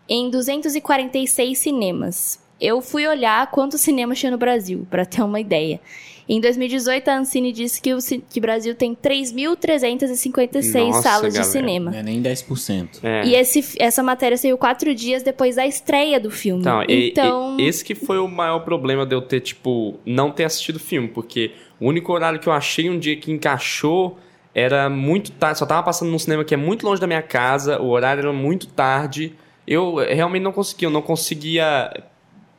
em 0.08 0.30
246 0.30 1.58
cinemas. 1.58 2.40
Eu 2.60 2.80
fui 2.80 3.08
olhar 3.08 3.50
quantos 3.50 3.82
cinemas 3.82 4.20
tinha 4.20 4.32
no 4.32 4.38
Brasil, 4.38 4.86
para 4.90 5.04
ter 5.04 5.24
uma 5.24 5.40
ideia. 5.40 5.82
Em 6.34 6.40
2018, 6.40 7.10
a 7.10 7.18
Ancine 7.18 7.52
disse 7.52 7.82
que 7.82 7.94
o 7.94 7.98
que 8.30 8.40
Brasil 8.40 8.74
tem 8.74 8.96
3.356 8.96 10.88
Nossa, 10.88 11.02
salas 11.02 11.34
de 11.34 11.40
galera. 11.40 11.44
cinema. 11.44 11.92
Não 11.92 12.00
é 12.00 12.04
nem 12.04 12.22
10%. 12.22 13.00
É. 13.04 13.26
E 13.26 13.36
esse, 13.36 13.76
essa 13.78 14.02
matéria 14.02 14.38
saiu 14.38 14.58
quatro 14.58 14.96
dias 14.96 15.24
depois 15.24 15.56
da 15.58 15.66
estreia 15.68 16.20
do 16.20 16.32
filme. 16.32 16.62
Então, 16.62 16.84
e- 16.88 17.10
então 17.10 17.58
e- 17.60 17.66
esse 17.68 17.84
que 17.84 17.94
foi 17.96 18.18
o 18.18 18.28
maior 18.28 18.60
problema 18.60 19.06
de 19.06 19.14
eu 19.14 19.22
ter, 19.22 19.42
tipo, 19.42 20.00
não 20.06 20.32
ter 20.32 20.46
assistido 20.46 20.78
o 20.78 20.80
filme, 20.80 21.08
porque 21.10 21.52
o 21.80 21.88
único 21.88 22.14
horário 22.14 22.40
que 22.40 22.48
eu 22.48 22.54
achei 22.54 22.90
um 22.90 22.98
dia 22.98 23.16
que 23.18 23.32
encaixou 23.32 24.18
era 24.56 24.90
muito 24.90 25.32
tarde, 25.34 25.60
só 25.60 25.66
tava 25.66 25.84
passando 25.84 26.12
num 26.12 26.20
cinema 26.20 26.44
que 26.44 26.54
é 26.54 26.58
muito 26.58 26.86
longe 26.86 27.00
da 27.02 27.08
minha 27.08 27.22
casa, 27.22 27.82
o 27.82 27.90
horário 27.90 28.22
era 28.22 28.34
muito 28.34 28.68
tarde. 28.68 29.34
Eu 29.68 29.96
realmente 29.96 30.44
não 30.44 30.52
conseguia, 30.52 30.88
eu 30.88 30.92
não 30.92 31.02
conseguia 31.02 31.92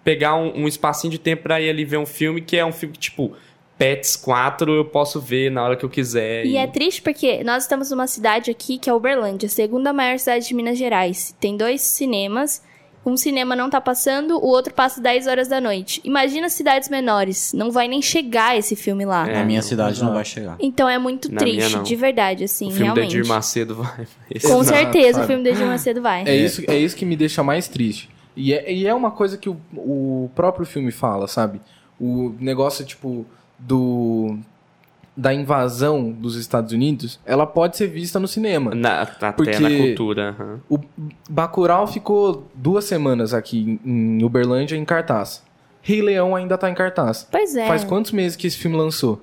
pegar 0.04 0.34
um, 0.34 0.62
um 0.64 0.68
espacinho 0.68 1.10
de 1.10 1.18
tempo 1.18 1.44
pra 1.44 1.60
ir 1.60 1.70
ali 1.70 1.84
ver 1.84 1.96
um 1.98 2.06
filme 2.06 2.40
que 2.40 2.56
é 2.56 2.64
um 2.64 2.72
filme 2.72 2.92
que, 2.94 2.98
tipo, 3.00 3.32
Pets 3.78 4.16
4 4.16 4.72
eu 4.72 4.84
posso 4.84 5.20
ver 5.20 5.50
na 5.50 5.62
hora 5.64 5.76
que 5.76 5.84
eu 5.84 5.90
quiser. 5.90 6.46
E 6.46 6.56
é 6.56 6.66
triste 6.66 7.02
porque 7.02 7.42
nós 7.42 7.64
estamos 7.64 7.90
numa 7.90 8.06
cidade 8.06 8.50
aqui 8.50 8.78
que 8.78 8.88
é 8.88 8.94
Uberlândia, 8.94 9.46
a 9.46 9.50
segunda 9.50 9.92
maior 9.92 10.18
cidade 10.18 10.46
de 10.46 10.54
Minas 10.54 10.78
Gerais. 10.78 11.34
Tem 11.40 11.56
dois 11.56 11.80
cinemas. 11.82 12.62
Um 13.04 13.16
cinema 13.16 13.56
não 13.56 13.68
tá 13.68 13.80
passando, 13.80 14.36
o 14.38 14.46
outro 14.46 14.72
passa 14.72 15.00
10 15.00 15.26
horas 15.26 15.48
da 15.48 15.60
noite. 15.60 16.00
Imagina 16.04 16.48
cidades 16.48 16.88
menores, 16.88 17.52
não 17.52 17.68
vai 17.72 17.88
nem 17.88 18.00
chegar 18.00 18.56
esse 18.56 18.76
filme 18.76 19.04
lá. 19.04 19.28
É, 19.28 19.38
Na 19.38 19.44
minha 19.44 19.60
não, 19.60 19.66
cidade 19.68 20.00
não 20.04 20.14
vai 20.14 20.24
chegar. 20.24 20.56
Então 20.60 20.88
é 20.88 20.96
muito 20.98 21.26
Na 21.28 21.42
minha, 21.44 21.56
triste, 21.56 21.76
não. 21.78 21.82
de 21.82 21.96
verdade, 21.96 22.44
assim, 22.44 22.68
o 22.68 22.70
filme 22.70 22.90
do 22.90 22.94
realmente. 22.94 23.16
Edir 23.18 23.26
Macedo 23.26 23.74
vai. 23.74 24.06
Esse 24.30 24.46
Com 24.46 24.58
não. 24.58 24.62
certeza 24.62 25.14
sabe? 25.14 25.24
o 25.24 25.26
filme 25.26 25.42
do 25.42 25.48
Edir 25.48 25.66
Macedo 25.66 26.00
vai. 26.00 26.22
É, 26.28 26.36
isso, 26.36 26.62
é 26.68 26.76
isso 26.76 26.94
que 26.94 27.04
me 27.04 27.16
deixa 27.16 27.42
mais 27.42 27.66
triste. 27.66 28.08
E 28.36 28.54
é, 28.54 28.72
e 28.72 28.86
é 28.86 28.94
uma 28.94 29.10
coisa 29.10 29.36
que 29.36 29.48
o, 29.48 29.56
o 29.74 30.30
próprio 30.36 30.64
filme 30.64 30.92
fala, 30.92 31.26
sabe? 31.26 31.60
O 32.00 32.32
negócio, 32.38 32.84
tipo, 32.84 33.26
do. 33.66 34.38
Da 35.14 35.34
invasão 35.34 36.10
dos 36.10 36.36
Estados 36.36 36.72
Unidos, 36.72 37.20
ela 37.26 37.46
pode 37.46 37.76
ser 37.76 37.86
vista 37.86 38.18
no 38.18 38.26
cinema. 38.26 38.74
Na, 38.74 39.02
até 39.02 39.30
Porque- 39.32 39.58
na 39.58 39.68
cultura. 39.68 40.30
aham. 40.30 40.60
O 40.70 40.78
Bacurau 41.28 41.86
ficou 41.86 42.48
duas 42.54 42.86
semanas 42.86 43.34
aqui 43.34 43.78
em 43.84 44.24
Uberlândia 44.24 44.74
em 44.74 44.86
cartaz. 44.86 45.42
Rei 45.82 46.00
Leão 46.00 46.34
ainda 46.34 46.56
tá 46.56 46.70
em 46.70 46.74
cartaz. 46.74 47.28
Pois 47.30 47.54
é. 47.54 47.66
Faz 47.68 47.84
quantos 47.84 48.10
meses 48.12 48.36
que 48.36 48.46
esse 48.46 48.56
filme 48.56 48.74
lançou? 48.76 49.20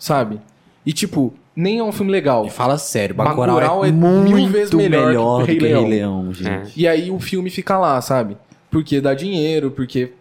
Sabe? 0.00 0.40
E 0.84 0.92
tipo, 0.92 1.32
nem 1.54 1.78
é 1.78 1.84
um 1.84 1.92
filme 1.92 2.10
legal. 2.10 2.44
E 2.46 2.50
fala 2.50 2.76
sério, 2.76 3.14
Bacurau 3.14 3.54
Bacurau 3.60 3.84
é 3.84 3.88
é, 3.90 3.92
mil 3.92 4.48
vezes 4.48 4.74
melhor 4.74 5.06
melhor, 5.06 5.40
que 5.44 5.46
Rei 5.52 5.58
que 5.58 5.64
Leão. 5.64 5.80
Rei 5.82 5.90
Leão, 5.90 6.32
gente. 6.34 6.48
É. 6.48 6.62
E 6.76 6.88
aí 6.88 7.10
o 7.12 7.20
filme 7.20 7.50
fica 7.50 7.78
lá, 7.78 8.00
sabe? 8.00 8.36
Porque 8.68 9.00
dá 9.00 9.14
dinheiro, 9.14 9.70
porque 9.70 10.12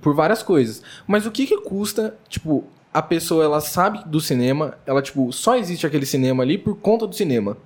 por 0.00 0.14
várias 0.14 0.40
coisas. 0.40 0.82
Mas 1.04 1.26
o 1.26 1.32
que 1.32 1.46
que 1.46 1.56
custa, 1.62 2.14
tipo, 2.28 2.62
a 2.96 3.02
pessoa 3.02 3.44
ela 3.44 3.60
sabe 3.60 4.02
do 4.06 4.18
cinema, 4.20 4.78
ela 4.86 5.02
tipo, 5.02 5.30
só 5.30 5.54
existe 5.54 5.86
aquele 5.86 6.06
cinema 6.06 6.42
ali 6.42 6.56
por 6.56 6.74
conta 6.76 7.06
do 7.06 7.14
cinema. 7.14 7.58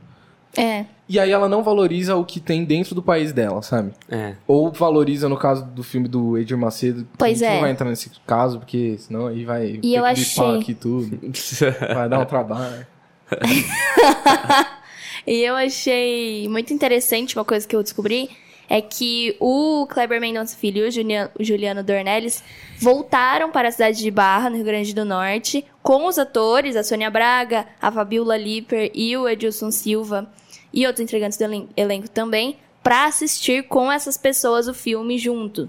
É. 0.57 0.85
E 1.09 1.21
aí 1.21 1.31
ela 1.31 1.49
não 1.49 1.63
valoriza 1.63 2.17
o 2.17 2.25
que 2.25 2.41
tem 2.41 2.65
dentro 2.65 2.97
do 2.97 3.03
país 3.03 3.33
dela, 3.33 3.63
sabe? 3.63 3.93
É. 4.09 4.35
Ou 4.45 4.73
valoriza 4.73 5.29
no 5.29 5.37
caso 5.37 5.65
do 5.65 5.85
filme 5.85 6.09
do 6.09 6.37
Edir 6.37 6.59
Macedo. 6.59 7.07
Pois 7.17 7.41
a 7.41 7.45
gente 7.45 7.49
é. 7.49 7.55
não 7.55 7.61
vai 7.61 7.71
entrar 7.71 7.89
nesse 7.89 8.11
caso, 8.27 8.59
porque 8.59 8.97
senão 8.99 9.29
aí 9.29 9.45
vai 9.45 9.79
E 9.81 9.95
eu 9.95 10.05
achei- 10.05 10.59
aqui 10.59 10.75
tudo. 10.75 11.17
Vai 11.95 12.09
dar 12.09 12.19
um 12.19 12.25
trabalho. 12.25 12.85
E 15.27 15.43
eu 15.43 15.55
achei 15.55 16.49
muito 16.49 16.73
interessante 16.73 17.37
uma 17.37 17.45
coisa 17.45 17.69
que 17.69 17.77
eu 17.77 17.83
descobri 17.83 18.31
é 18.71 18.81
que 18.81 19.37
o 19.41 19.85
Kleber 19.89 20.21
Mendonça 20.21 20.57
Filho 20.57 20.87
e 20.87 20.89
o 20.89 21.45
Juliano, 21.45 21.83
Dornelles 21.83 22.45
voltaram 22.79 23.51
para 23.51 23.69
a 23.69 23.73
cidade 23.73 23.99
de 23.99 24.11
Barra, 24.13 24.49
no 24.49 24.55
Rio 24.55 24.65
Grande 24.65 24.95
do 24.95 25.05
Norte, 25.05 25.65
com 25.83 26.07
os 26.07 26.21
atores, 26.21 26.77
a 26.77 26.85
Sônia 26.85 27.11
Braga, 27.11 27.67
a 27.83 27.91
Fabiola 27.91 28.37
Liper 28.37 28.93
e 28.95 29.17
o 29.17 29.29
Edilson 29.29 29.73
Silva 29.73 30.33
e 30.73 30.87
outros 30.87 31.03
integrantes 31.03 31.37
do 31.37 31.43
elen- 31.43 31.69
elenco 31.77 32.09
também, 32.09 32.59
para 32.81 33.07
assistir 33.07 33.65
com 33.65 33.91
essas 33.91 34.17
pessoas 34.17 34.69
o 34.69 34.73
filme 34.73 35.19
junto. 35.19 35.69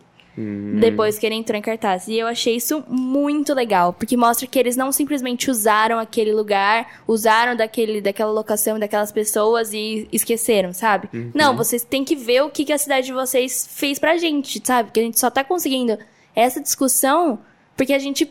Depois 0.79 1.17
que 1.19 1.25
ele 1.25 1.35
entrou 1.35 1.57
em 1.57 1.61
cartaz. 1.61 2.07
E 2.07 2.17
eu 2.17 2.27
achei 2.27 2.55
isso 2.55 2.83
muito 2.87 3.53
legal, 3.53 3.93
porque 3.93 4.15
mostra 4.17 4.47
que 4.47 4.57
eles 4.57 4.75
não 4.75 4.91
simplesmente 4.91 5.49
usaram 5.51 5.99
aquele 5.99 6.33
lugar, 6.33 7.01
usaram 7.07 7.55
daquele, 7.55 8.01
daquela 8.01 8.31
locação, 8.31 8.79
daquelas 8.79 9.11
pessoas 9.11 9.73
e 9.73 10.07
esqueceram, 10.11 10.73
sabe? 10.73 11.09
Não, 11.33 11.55
vocês 11.55 11.83
têm 11.83 12.03
que 12.03 12.15
ver 12.15 12.41
o 12.43 12.49
que, 12.49 12.65
que 12.65 12.73
a 12.73 12.77
cidade 12.77 13.07
de 13.07 13.13
vocês 13.13 13.67
fez 13.71 13.99
pra 13.99 14.17
gente, 14.17 14.61
sabe? 14.63 14.91
Que 14.91 14.99
a 14.99 15.03
gente 15.03 15.19
só 15.19 15.29
tá 15.29 15.43
conseguindo 15.43 15.97
essa 16.35 16.61
discussão 16.61 17.39
porque 17.75 17.93
a 17.93 17.99
gente 17.99 18.29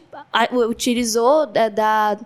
utilizou 0.68 1.46
da. 1.46 1.68
da- 1.68 2.18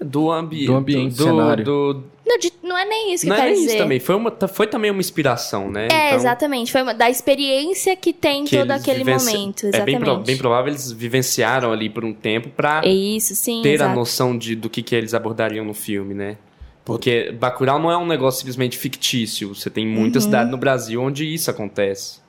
Do, 0.00 0.30
ambi 0.30 0.64
Do 0.66 0.76
ambiente, 0.76 1.16
do, 1.16 1.24
cenário. 1.24 1.64
do- 1.64 2.02
Não, 2.28 2.38
de- 2.38 2.52
não 2.62 2.76
é 2.76 2.84
nem 2.84 3.14
isso 3.14 3.22
que 3.24 3.28
Não 3.30 3.36
eu 3.36 3.40
é 3.40 3.42
quero 3.44 3.54
nem 3.54 3.60
dizer. 3.62 3.74
isso 3.76 3.82
também. 3.82 3.98
Foi, 4.00 4.14
uma, 4.14 4.30
foi 4.48 4.66
também 4.66 4.90
uma 4.90 5.00
inspiração, 5.00 5.70
né? 5.70 5.88
É, 5.90 6.06
Então, 6.08 6.18
exatamente. 6.18 6.70
Foi 6.70 6.82
uma, 6.82 6.92
da 6.92 7.08
experiência 7.08 7.96
que 7.96 8.12
tem 8.12 8.44
que 8.44 8.58
todo 8.58 8.70
aquele 8.70 8.98
vivenci- 8.98 9.32
momento. 9.36 9.64
É 9.64 9.68
Exatamente. 9.70 9.96
bem, 9.96 10.04
pro- 10.04 10.18
bem 10.24 10.36
provável 10.36 10.70
eles 10.70 10.92
vivenciaram 10.92 11.72
ali 11.72 11.88
por 11.88 12.04
um 12.04 12.12
tempo 12.12 12.50
pra 12.50 12.82
É 12.84 12.88
isso, 12.90 13.34
sim. 13.34 13.62
ter 13.62 13.70
exato. 13.74 13.90
a 13.90 13.94
noção 13.94 14.36
de, 14.36 14.54
do 14.54 14.68
que, 14.68 14.82
que 14.82 14.94
eles 14.94 15.14
abordariam 15.14 15.64
no 15.64 15.72
filme, 15.74 16.12
né? 16.14 16.36
Porque 16.84 17.32
Bacurau 17.32 17.78
não 17.78 17.90
é 17.90 17.96
um 17.96 18.06
negócio 18.06 18.38
simplesmente 18.40 18.76
fictício. 18.78 19.54
Você 19.54 19.68
tem 19.70 19.86
muita 19.86 20.18
Uhum. 20.18 20.24
cidade 20.24 20.50
no 20.50 20.56
Brasil 20.56 21.02
onde 21.02 21.24
isso 21.32 21.50
acontece. 21.50 22.20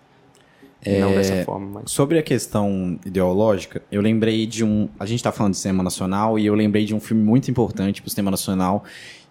Não 0.86 1.14
dessa 1.14 1.44
forma, 1.44 1.82
mas... 1.82 1.92
Sobre 1.92 2.18
a 2.18 2.24
questão 2.24 2.98
ideológica, 3.06 3.82
eu 3.92 4.02
lembrei 4.02 4.46
de 4.46 4.64
um. 4.64 4.88
A 4.98 5.06
gente 5.06 5.22
tá 5.22 5.30
falando 5.30 5.52
de 5.52 5.60
cinema 5.60 5.84
nacional 5.84 6.40
e 6.40 6.46
eu 6.46 6.56
lembrei 6.56 6.86
de 6.86 6.96
um 6.96 7.02
filme 7.02 7.22
muito 7.22 7.52
importante 7.52 8.02
pro 8.02 8.10
cinema 8.10 8.32
nacional 8.32 8.86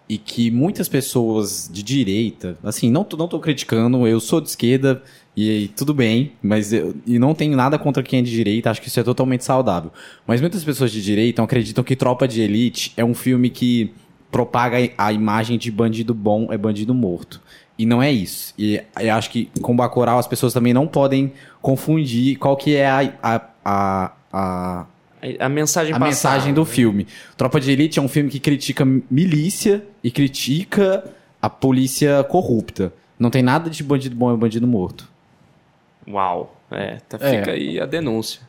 e 0.09 0.17
que 0.17 0.49
muitas 0.49 0.89
pessoas 0.89 1.69
de 1.71 1.83
direita, 1.83 2.57
assim, 2.63 2.89
não 2.89 3.05
não 3.15 3.27
tô 3.27 3.39
criticando, 3.39 4.07
eu 4.07 4.19
sou 4.19 4.41
de 4.41 4.49
esquerda 4.49 5.03
e, 5.37 5.69
tudo 5.75 5.93
bem, 5.93 6.33
mas 6.41 6.73
eu 6.73 6.95
e 7.05 7.19
não 7.19 7.35
tenho 7.35 7.55
nada 7.55 7.77
contra 7.77 8.01
quem 8.01 8.19
é 8.19 8.21
de 8.23 8.31
direita, 8.31 8.71
acho 8.71 8.81
que 8.81 8.87
isso 8.87 8.99
é 8.99 9.03
totalmente 9.03 9.43
saudável. 9.43 9.91
Mas 10.25 10.41
muitas 10.41 10.63
pessoas 10.63 10.91
de 10.91 11.01
direita 11.01 11.43
acreditam 11.43 11.83
que 11.83 11.95
Tropa 11.95 12.27
de 12.27 12.41
Elite 12.41 12.91
é 12.97 13.05
um 13.05 13.13
filme 13.13 13.51
que 13.51 13.93
propaga 14.31 14.77
a 14.97 15.13
imagem 15.13 15.57
de 15.57 15.71
bandido 15.71 16.13
bom 16.13 16.51
é 16.51 16.57
bandido 16.57 16.93
morto. 16.93 17.41
E 17.77 17.85
não 17.85 18.03
é 18.03 18.11
isso. 18.11 18.53
E 18.57 18.81
eu 18.99 19.13
acho 19.13 19.29
que 19.29 19.49
com 19.61 19.75
Bacurau 19.75 20.19
as 20.19 20.27
pessoas 20.27 20.53
também 20.53 20.73
não 20.73 20.85
podem 20.87 21.31
confundir 21.61 22.37
qual 22.37 22.57
que 22.57 22.75
é 22.75 22.89
a, 22.89 23.13
a, 23.23 23.41
a, 23.63 24.11
a, 24.33 24.85
A 25.39 25.49
mensagem 25.49 25.93
a 25.93 25.99
passada, 25.99 26.05
mensagem 26.05 26.53
do 26.53 26.61
né? 26.61 26.67
filme. 26.67 27.07
Tropa 27.35 27.59
de 27.59 27.71
Elite 27.71 27.99
é 27.99 28.01
um 28.01 28.07
filme 28.07 28.29
que 28.29 28.39
critica 28.39 28.85
milícia 29.09 29.83
e 30.03 30.09
critica 30.11 31.03
a 31.41 31.49
polícia 31.49 32.23
corrupta. 32.23 32.93
Não 33.17 33.29
tem 33.29 33.41
nada 33.43 33.69
de 33.69 33.83
bandido 33.83 34.15
bom 34.15 34.33
e 34.33 34.37
bandido 34.37 34.65
morto. 34.67 35.09
Uau. 36.07 36.55
É, 36.71 36.97
tá, 37.07 37.17
É. 37.21 37.39
fica 37.39 37.51
aí 37.51 37.79
a 37.79 37.85
denúncia. 37.85 38.41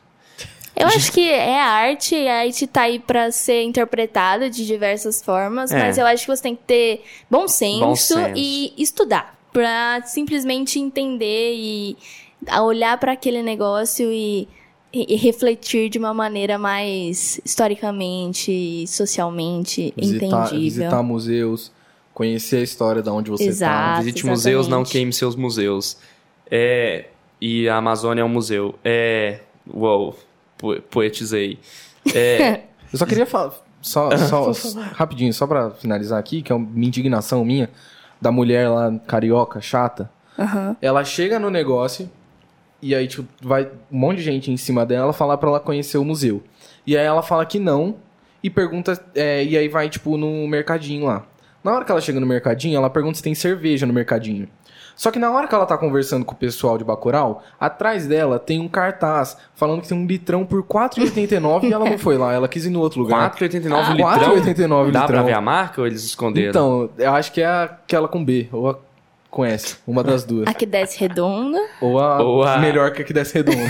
Eu 0.75 0.87
acho 0.87 1.11
que 1.11 1.29
é 1.29 1.59
arte, 1.59 2.15
e 2.15 2.27
a 2.27 2.39
arte 2.39 2.65
tá 2.65 2.83
aí 2.83 2.97
pra 2.97 3.29
ser 3.31 3.61
interpretada 3.63 4.49
de 4.49 4.65
diversas 4.65 5.21
formas, 5.21 5.69
É. 5.71 5.77
mas 5.77 5.97
eu 5.97 6.05
acho 6.05 6.23
que 6.25 6.31
você 6.35 6.41
tem 6.41 6.55
que 6.55 6.63
ter 6.63 7.03
bom 7.29 7.47
senso, 7.47 7.79
Bom 7.81 7.95
senso. 7.95 8.33
e 8.35 8.73
estudar 8.77 9.37
pra 9.51 10.01
simplesmente 10.05 10.79
entender 10.79 11.53
e 11.55 11.97
a 12.47 12.63
olhar 12.63 12.97
pra 12.97 13.11
aquele 13.11 13.43
negócio 13.43 14.11
e, 14.11 14.47
e- 14.93 15.15
refletir 15.15 15.89
de 15.89 15.97
uma 15.97 16.13
maneira 16.13 16.57
mais 16.57 17.39
historicamente 17.45 18.51
e 18.51 18.87
socialmente 18.87 19.93
Visitar, 19.97 20.25
entendível. 20.47 20.59
visitar 20.59 21.03
museus, 21.03 21.71
conhecer 22.13 22.57
a 22.57 22.61
história 22.63 23.01
de 23.01 23.09
onde 23.09 23.29
você 23.31 23.45
Exato. 23.45 23.71
tá. 23.73 23.97
Visite 23.99 24.25
museus, 24.25 24.67
não 24.67 24.79
exatamente. 24.79 24.91
queime 24.91 25.13
seus 25.13 25.35
museus. 25.35 25.97
É, 26.49 27.05
e 27.39 27.67
a 27.69 27.77
Amazônia 27.77 28.21
é 28.21 28.25
um 28.25 28.29
museu. 28.29 28.75
É. 28.83 29.39
Uou, 29.71 30.17
po- 30.57 30.81
poetizei. 30.89 31.59
É, 32.13 32.61
Eu 32.91 32.99
só 32.99 33.05
queria 33.05 33.25
falar, 33.25 33.53
só, 33.81 34.09
só, 34.17 34.51
rapidinho, 34.93 35.33
só 35.33 35.47
pra 35.47 35.71
finalizar 35.71 36.19
aqui, 36.19 36.41
que 36.41 36.51
é 36.51 36.55
uma 36.55 36.67
indignação 36.85 37.45
minha, 37.45 37.69
da 38.19 38.31
mulher 38.31 38.67
lá, 38.69 38.91
carioca, 39.07 39.61
chata. 39.61 40.09
Ela 40.81 41.03
chega 41.05 41.39
no 41.39 41.49
negócio 41.49 42.09
e 42.81 42.95
aí, 42.95 43.07
tipo, 43.07 43.27
vai 43.41 43.69
um 43.91 43.97
monte 43.97 44.17
de 44.17 44.23
gente 44.23 44.51
em 44.51 44.57
cima 44.57 44.85
dela 44.85 45.13
falar 45.13 45.37
pra 45.37 45.49
ela 45.49 45.59
conhecer 45.59 45.97
o 45.97 46.05
museu. 46.05 46.41
E 46.85 46.97
aí 46.97 47.05
ela 47.05 47.21
fala 47.21 47.45
que 47.45 47.59
não 47.59 47.95
e 48.43 48.49
pergunta, 48.49 48.99
é, 49.13 49.43
e 49.43 49.55
aí 49.57 49.67
vai, 49.67 49.89
tipo, 49.89 50.17
no 50.17 50.47
mercadinho 50.47 51.05
lá. 51.05 51.25
Na 51.63 51.73
hora 51.73 51.85
que 51.85 51.91
ela 51.91 52.01
chega 52.01 52.19
no 52.19 52.25
mercadinho, 52.25 52.75
ela 52.75 52.89
pergunta 52.89 53.17
se 53.17 53.23
tem 53.23 53.35
cerveja 53.35 53.85
no 53.85 53.93
mercadinho. 53.93 54.47
Só 54.95 55.09
que 55.09 55.19
na 55.19 55.31
hora 55.31 55.47
que 55.47 55.55
ela 55.55 55.65
tá 55.65 55.77
conversando 55.77 56.25
com 56.25 56.33
o 56.33 56.37
pessoal 56.37 56.77
de 56.77 56.83
Bacurau, 56.83 57.43
atrás 57.59 58.07
dela 58.07 58.37
tem 58.37 58.59
um 58.59 58.67
cartaz 58.67 59.37
falando 59.55 59.81
que 59.81 59.87
tem 59.87 59.97
um 59.97 60.05
litrão 60.05 60.45
por 60.45 60.61
R$4,89 60.61 61.63
e 61.63 61.73
ela 61.73 61.89
não 61.89 61.97
foi 61.97 62.17
lá, 62.17 62.33
ela 62.33 62.47
quis 62.47 62.65
ir 62.65 62.69
no 62.69 62.79
outro 62.79 63.01
lugar. 63.01 63.31
4,89 63.31 63.95
litrão. 63.95 64.35
4,89 64.35 64.91
Dá 64.91 64.99
pra 64.99 65.07
litrão. 65.07 65.25
ver 65.25 65.33
a 65.33 65.41
marca 65.41 65.81
ou 65.81 65.87
eles 65.87 66.03
esconderam? 66.03 66.49
Então, 66.49 66.89
eu 66.97 67.13
acho 67.13 67.31
que 67.31 67.41
é 67.41 67.47
aquela 67.47 68.07
com 68.07 68.23
B, 68.23 68.49
ou 68.51 68.69
a 68.69 68.77
com 69.31 69.43
S, 69.43 69.77
uma 69.87 70.03
das 70.03 70.23
duas. 70.23 70.47
A 70.47 70.53
que 70.53 70.65
desce 70.67 70.99
redonda. 70.99 71.57
Ou 71.81 71.97
a, 71.99 72.21
Ou 72.21 72.43
a- 72.43 72.57
melhor 72.59 72.91
que 72.91 73.01
a 73.01 73.05
que 73.05 73.13
desce 73.13 73.33
redondo. 73.33 73.57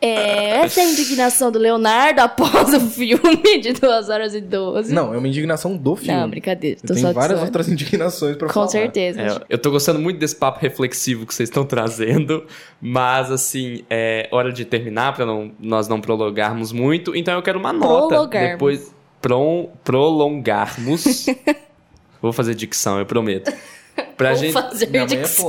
É, 0.00 0.60
essa 0.60 0.80
é 0.82 0.84
a 0.84 0.90
indignação 0.90 1.50
do 1.50 1.58
Leonardo 1.58 2.20
após 2.20 2.74
o 2.74 2.80
filme 2.80 3.58
de 3.62 3.72
2 3.72 4.10
horas 4.10 4.34
e 4.34 4.40
12. 4.42 4.92
Não, 4.92 5.14
é 5.14 5.16
uma 5.16 5.26
indignação 5.26 5.74
do 5.78 5.96
filme. 5.96 6.20
Não, 6.20 6.28
brincadeira. 6.28 6.78
Eu 6.82 6.86
Tô 6.88 6.92
tenho 6.94 7.06
só 7.06 7.12
várias 7.14 7.40
outras 7.40 7.70
indignações 7.70 8.36
pra 8.36 8.48
Com 8.48 8.52
falar. 8.52 8.68
certeza. 8.68 9.22
É, 9.22 9.40
eu 9.48 9.56
tô 9.56 9.70
gostando 9.70 9.98
muito 9.98 10.18
desse 10.18 10.36
papo 10.36 10.58
reflexivo 10.60 11.24
que 11.24 11.34
vocês 11.34 11.48
estão 11.48 11.64
trazendo, 11.64 12.44
mas 12.82 13.30
assim, 13.30 13.82
é 13.88 14.28
hora 14.30 14.52
de 14.52 14.66
terminar 14.66 15.14
pra 15.14 15.24
não, 15.24 15.52
nós 15.58 15.88
não 15.88 15.98
prolongarmos 16.02 16.70
muito. 16.70 17.16
Então 17.16 17.32
eu 17.32 17.42
quero 17.42 17.58
uma 17.58 17.72
nota 17.72 18.08
Prolongarmos. 18.08 18.50
depois 18.50 18.94
pro, 19.22 19.70
prolongarmos. 19.82 21.24
vou 22.20 22.32
fazer 22.32 22.54
dicção, 22.54 22.98
eu 22.98 23.06
prometo. 23.06 23.50
Pra 24.16 24.30
Vou 24.30 24.38
gente, 24.38 24.52
fazer 24.52 24.86
minha 24.90 25.02
é 25.02 25.06
dicção. 25.06 25.48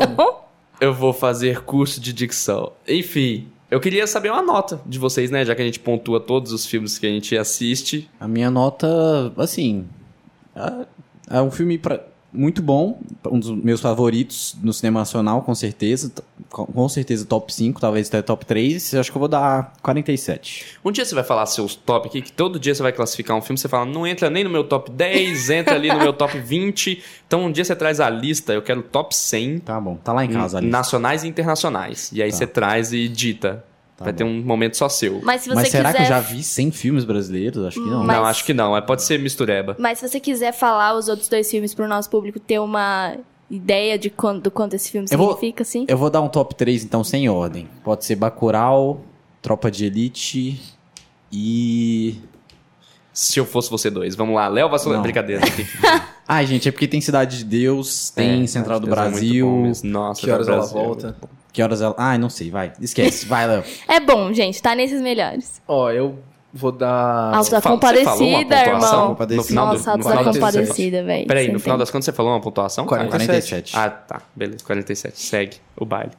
eu 0.82 0.94
vou 0.94 1.14
fazer 1.14 1.62
curso 1.62 2.00
de 2.02 2.12
dicção. 2.14 2.72
Enfim, 2.88 3.48
eu 3.70 3.80
queria 3.80 4.06
saber 4.08 4.32
uma 4.32 4.42
nota 4.42 4.80
de 4.86 4.98
vocês, 5.00 5.30
né? 5.32 5.44
Já 5.46 5.54
que 5.56 5.62
a 5.62 5.66
gente 5.66 5.80
pontua 5.80 6.20
todos 6.20 6.52
os 6.52 6.66
filmes 6.66 6.98
que 6.98 7.06
a 7.06 7.10
gente 7.10 7.38
assiste. 7.38 8.10
A 8.20 8.28
minha 8.28 8.50
nota, 8.50 9.32
assim. 9.38 9.86
É, 10.56 11.38
é 11.38 11.42
um 11.42 11.52
filme 11.52 11.78
pra- 11.78 12.02
muito 12.34 12.62
bom, 12.62 13.00
um 13.32 13.40
dos 13.40 13.50
meus 13.52 13.80
favoritos 13.82 14.56
no 14.62 14.74
cinema 14.74 15.00
nacional, 15.00 15.42
com 15.42 15.56
certeza. 15.56 16.12
Com 16.50 16.88
certeza 16.90 17.26
top 17.26 17.54
5, 17.54 17.82
talvez 17.82 18.08
até 18.08 18.22
top 18.22 18.46
3. 18.46 18.94
Eu 18.94 19.00
acho 19.02 19.12
que 19.12 19.18
eu 19.18 19.20
vou 19.20 19.28
dar 19.28 19.74
47. 19.82 20.78
Um 20.86 20.92
dia 20.92 21.04
você 21.04 21.14
vai 21.16 21.24
falar 21.24 21.46
seus 21.46 21.76
top 21.76 22.08
aqui, 22.08 22.22
que 22.22 22.32
todo 22.32 22.60
dia 22.60 22.74
você 22.74 22.82
vai 22.84 22.92
classificar 22.94 23.36
um 23.36 23.42
filme, 23.42 23.58
você 23.58 23.68
fala, 23.68 23.86
não 23.86 24.06
entra 24.08 24.30
nem 24.30 24.44
no 24.44 24.50
meu 24.50 24.64
top 24.64 24.90
10, 24.92 25.50
entra 25.50 25.76
ali 25.76 25.90
no 25.90 26.00
meu 26.00 26.14
top 26.14 26.38
20. 26.40 27.04
Então 27.28 27.44
um 27.46 27.52
dia 27.52 27.66
você 27.66 27.76
traz 27.76 28.00
a 28.00 28.10
lista, 28.10 28.54
eu 28.54 28.62
quero 28.62 28.82
top 28.82 29.16
100 29.16 29.60
Tá 29.60 29.80
bom, 29.82 29.96
tá 29.98 30.14
lá 30.14 30.24
em 30.24 30.30
casa 30.30 30.58
ali. 30.60 30.68
nacionais 30.68 31.24
e 31.24 31.28
internacionais. 31.28 32.12
E 32.14 32.22
aí 32.24 32.32
Tá. 32.32 32.38
você 32.38 32.48
traz 32.48 32.94
e 32.94 33.08
dita. 33.08 33.64
vai 33.98 34.12
ter 34.12 34.26
um 34.26 34.42
momento 34.44 34.76
só 34.76 34.90
seu. 34.90 35.22
Mas 35.24 35.42
se 35.44 35.48
você 35.50 35.56
Mas 35.56 35.70
será 35.70 35.92
quiser... 35.94 35.98
que 36.00 36.04
eu 36.04 36.16
já 36.16 36.20
vi 36.20 36.44
100 36.44 36.72
filmes 36.72 37.06
brasileiros? 37.06 37.66
Acho 37.66 37.82
que 37.82 37.90
não. 37.90 38.04
Mas- 38.04 38.18
Não, 38.18 38.26
acho 38.26 38.44
que 38.46 38.54
não. 38.54 38.76
É, 38.76 38.82
pode 38.82 39.04
ser 39.04 39.18
mistureba. 39.20 39.74
Mas 39.80 40.00
se 40.00 40.08
você 40.10 40.20
quiser 40.20 40.52
falar 40.52 40.96
os 40.98 41.08
outros 41.08 41.30
dois 41.30 41.50
filmes 41.50 41.74
pro 41.74 41.88
nosso 41.88 42.10
público 42.10 42.38
ter 42.38 42.60
uma 42.60 43.16
ideia 43.50 43.98
de 43.98 44.10
quanto, 44.10 44.44
do 44.44 44.52
quanto 44.52 44.74
esse 44.76 44.90
filme 44.92 45.08
Eu 45.12 45.18
vou- 45.18 45.34
significa, 45.34 45.62
assim? 45.64 45.86
Eu 45.88 45.98
vou 45.98 46.10
dar 46.10 46.22
um 46.22 46.28
top 46.30 46.56
3, 46.56 46.84
então, 46.84 47.04
sem 47.04 47.30
ordem. 47.30 47.68
Pode 47.84 48.04
ser 48.06 48.16
Bacurau, 48.16 49.02
Tropa 49.42 49.70
de 49.70 49.86
Elite 49.86 50.60
e... 51.32 52.16
Se 53.14 53.40
eu 53.40 53.46
fosse 53.46 53.70
você 53.70 53.90
dois. 53.90 54.14
Vamos 54.14 54.36
lá. 54.36 54.48
Léo 54.50 54.68
Vassoura. 54.70 55.00
Brincadeira. 55.00 55.42
Ai, 56.28 56.46
gente, 56.46 56.68
é 56.68 56.72
porque 56.72 56.86
tem 56.88 57.00
Cidade 57.00 57.38
de 57.38 57.46
Deus, 57.46 58.10
tem 58.10 58.44
É, 58.44 58.48
Central 58.48 58.78
do 58.80 58.88
Deus 58.88 58.98
é 58.98 59.02
Brasil... 59.10 59.50
mesmo. 59.50 59.90
Nossa, 59.90 60.20
Que 60.20 60.30
horas 60.32 60.48
do 60.48 60.52
ela 60.52 60.62
Brasil. 60.64 60.78
volta? 60.84 61.16
Que 61.54 61.64
horas 61.64 61.82
ela. 61.82 61.96
Ai, 61.98 62.18
não 62.18 62.30
sei, 62.30 62.52
vai. 62.52 62.74
Esquece. 62.82 63.26
Vai, 63.26 63.48
Léo. 63.48 63.64
É 63.88 64.02
bom, 64.02 64.34
gente, 64.34 64.62
tá 64.62 64.76
nesses 64.76 65.02
melhores. 65.02 65.62
Ó, 65.66 65.90
eu 65.92 66.20
vou 66.56 66.72
dar. 66.72 67.36
Alto 67.36 67.52
da 67.52 67.60
fala- 67.62 67.76
você 67.78 68.04
falou 68.04 68.28
uma 68.30 68.38
Compadecida, 68.40 68.64
pontuação? 68.64 69.00
irmão. 69.12 69.18
No 69.38 69.44
final 69.44 69.68
do, 69.68 69.74
Nossa, 69.74 69.86
no 69.86 69.92
Alto 69.92 70.04
final 70.10 70.24
da 70.24 70.32
do- 70.32 70.34
Compadecida, 70.40 71.04
velho. 71.04 71.28
Peraí, 71.28 71.52
no 71.52 71.60
final 71.60 71.78
das 71.78 71.92
contas 71.92 72.06
você 72.06 72.12
falou 72.14 72.32
uma 72.32 72.42
pontuação? 72.42 72.86
cara? 72.86 73.06
47. 73.08 73.74
47. 73.74 73.78
Ah, 73.78 73.90
tá. 73.90 74.22
Beleza, 74.36 74.64
47. 74.64 75.20
Segue 75.22 75.58
o 75.78 75.86
baile. 75.86 76.12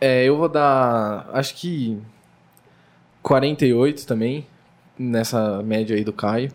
É, 0.00 0.24
eu 0.24 0.36
vou 0.38 0.48
dar. 0.48 1.28
Acho 1.32 1.54
que. 1.56 1.98
48 3.22 4.06
também. 4.06 4.46
Nessa 4.98 5.62
média 5.62 5.96
aí 5.96 6.04
do 6.04 6.12
Caio. 6.12 6.52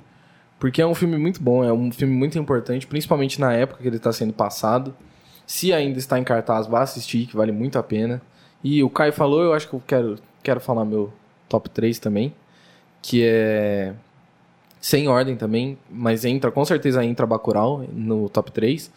Porque 0.60 0.82
é 0.82 0.86
um 0.86 0.94
filme 0.96 1.18
muito 1.18 1.42
bom, 1.42 1.64
é 1.64 1.74
um 1.74 1.92
filme 1.92 2.14
muito 2.14 2.38
importante, 2.40 2.86
principalmente 2.88 3.42
na 3.42 3.52
época 3.54 3.82
que 3.82 3.88
ele 3.88 3.98
está 3.98 4.12
sendo 4.14 4.34
passado. 4.34 4.96
Se 5.48 5.74
ainda 5.74 5.98
está 6.00 6.18
em 6.20 6.24
cartaz, 6.24 6.66
vá 6.68 6.82
assistir, 6.82 7.26
que 7.28 7.36
vale 7.36 7.52
muito 7.52 7.78
a 7.78 7.84
pena. 7.84 8.22
E 8.64 8.82
o 8.84 8.90
Caio 8.90 9.12
falou, 9.14 9.42
eu 9.44 9.54
acho 9.54 9.68
que 9.68 9.74
eu 9.74 9.82
quero, 9.86 10.16
quero 10.42 10.60
falar 10.60 10.86
meu 10.86 11.12
top 11.50 11.70
3 11.70 12.00
também. 12.00 12.34
Que 13.08 13.24
é. 13.24 13.94
Sem 14.82 15.08
ordem 15.08 15.36
também, 15.36 15.78
mas 15.90 16.24
entra, 16.26 16.52
com 16.52 16.64
certeza 16.64 17.04
entra 17.04 17.26
Bacurau 17.26 17.84
no 17.92 18.30
top 18.30 18.52
3. 18.52 18.92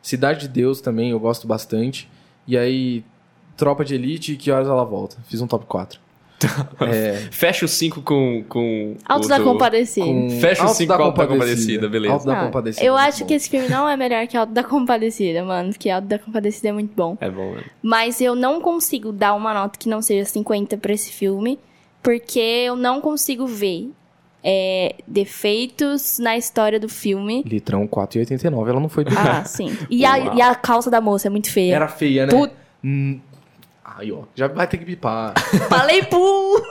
Cidade 0.00 0.40
de 0.40 0.48
Deus 0.48 0.80
também, 0.80 1.10
eu 1.10 1.18
gosto 1.20 1.46
bastante. 1.48 2.08
E 2.46 2.56
aí, 2.56 3.04
Tropa 3.56 3.84
de 3.84 3.94
Elite 3.94 4.32
e 4.32 4.36
Que 4.36 4.50
Horas 4.50 4.68
Ela 4.68 4.84
Volta. 4.84 5.16
Fiz 5.28 5.40
um 5.40 5.46
top 5.46 5.66
4. 5.66 6.00
é, 6.80 7.28
Fecha 7.30 7.64
o 7.64 7.68
5 7.68 8.02
com. 8.02 8.44
com 8.48 8.96
Alto 9.04 9.26
o 9.26 9.28
da 9.28 9.38
do- 9.38 9.44
Compadecida. 9.44 10.06
com 10.06 10.30
Fecha 10.40 10.62
o 10.62 10.66
Alto 10.66 10.76
cinco 10.76 10.88
da 10.88 11.04
Alto 11.04 11.16
da 11.16 11.26
Compadecida, 11.28 11.88
beleza. 11.88 12.14
Alto 12.14 12.26
da 12.26 12.34
Não, 12.34 12.46
Compadecida. 12.46 12.84
eu 12.84 12.94
muito 12.94 13.06
acho 13.08 13.20
bom. 13.20 13.26
que 13.26 13.34
esse 13.34 13.48
filme 13.50 13.68
não 13.68 13.88
é 13.88 13.96
melhor 13.96 14.26
que 14.26 14.36
Alto 14.36 14.52
da 14.52 14.64
Compadecida, 14.64 15.44
mano. 15.44 15.70
Porque 15.70 15.88
Alto 15.88 16.08
da 16.08 16.18
Compadecida 16.18 16.68
é 16.70 16.72
muito 16.72 16.92
bom. 16.96 17.16
É 17.20 17.30
bom, 17.30 17.52
né? 17.54 17.62
Mas 17.80 18.20
eu 18.20 18.34
não 18.34 18.60
consigo 18.60 19.12
dar 19.12 19.34
uma 19.34 19.54
nota 19.54 19.78
que 19.78 19.88
não 19.88 20.02
seja 20.02 20.24
50 20.24 20.76
pra 20.78 20.92
esse 20.92 21.12
filme, 21.12 21.60
porque 22.02 22.38
eu 22.40 22.76
não 22.76 23.00
consigo 23.00 23.46
ver 23.46 23.90
é, 24.44 24.96
defeitos 25.06 26.18
na 26.18 26.36
história 26.36 26.78
do 26.80 26.88
filme. 26.88 27.42
Litrão 27.46 27.86
4,89. 27.86 28.68
Ela 28.68 28.80
não 28.80 28.88
foi 28.88 29.04
do 29.04 29.16
Ah, 29.16 29.44
sim. 29.44 29.76
E 29.88 30.04
a, 30.04 30.34
e 30.34 30.42
a 30.42 30.54
calça 30.54 30.90
da 30.90 31.00
moça 31.00 31.28
é 31.28 31.30
muito 31.30 31.50
feia. 31.50 31.76
Era 31.76 31.88
feia, 31.88 32.26
né? 32.26 32.32
Put- 32.32 32.52
Hum. 32.84 33.20
Aí, 33.84 34.10
ó. 34.10 34.22
Já 34.34 34.48
vai 34.48 34.66
ter 34.66 34.78
que 34.78 34.84
bipar. 34.84 35.34
Falei 35.68 36.02
pu! 36.04 36.18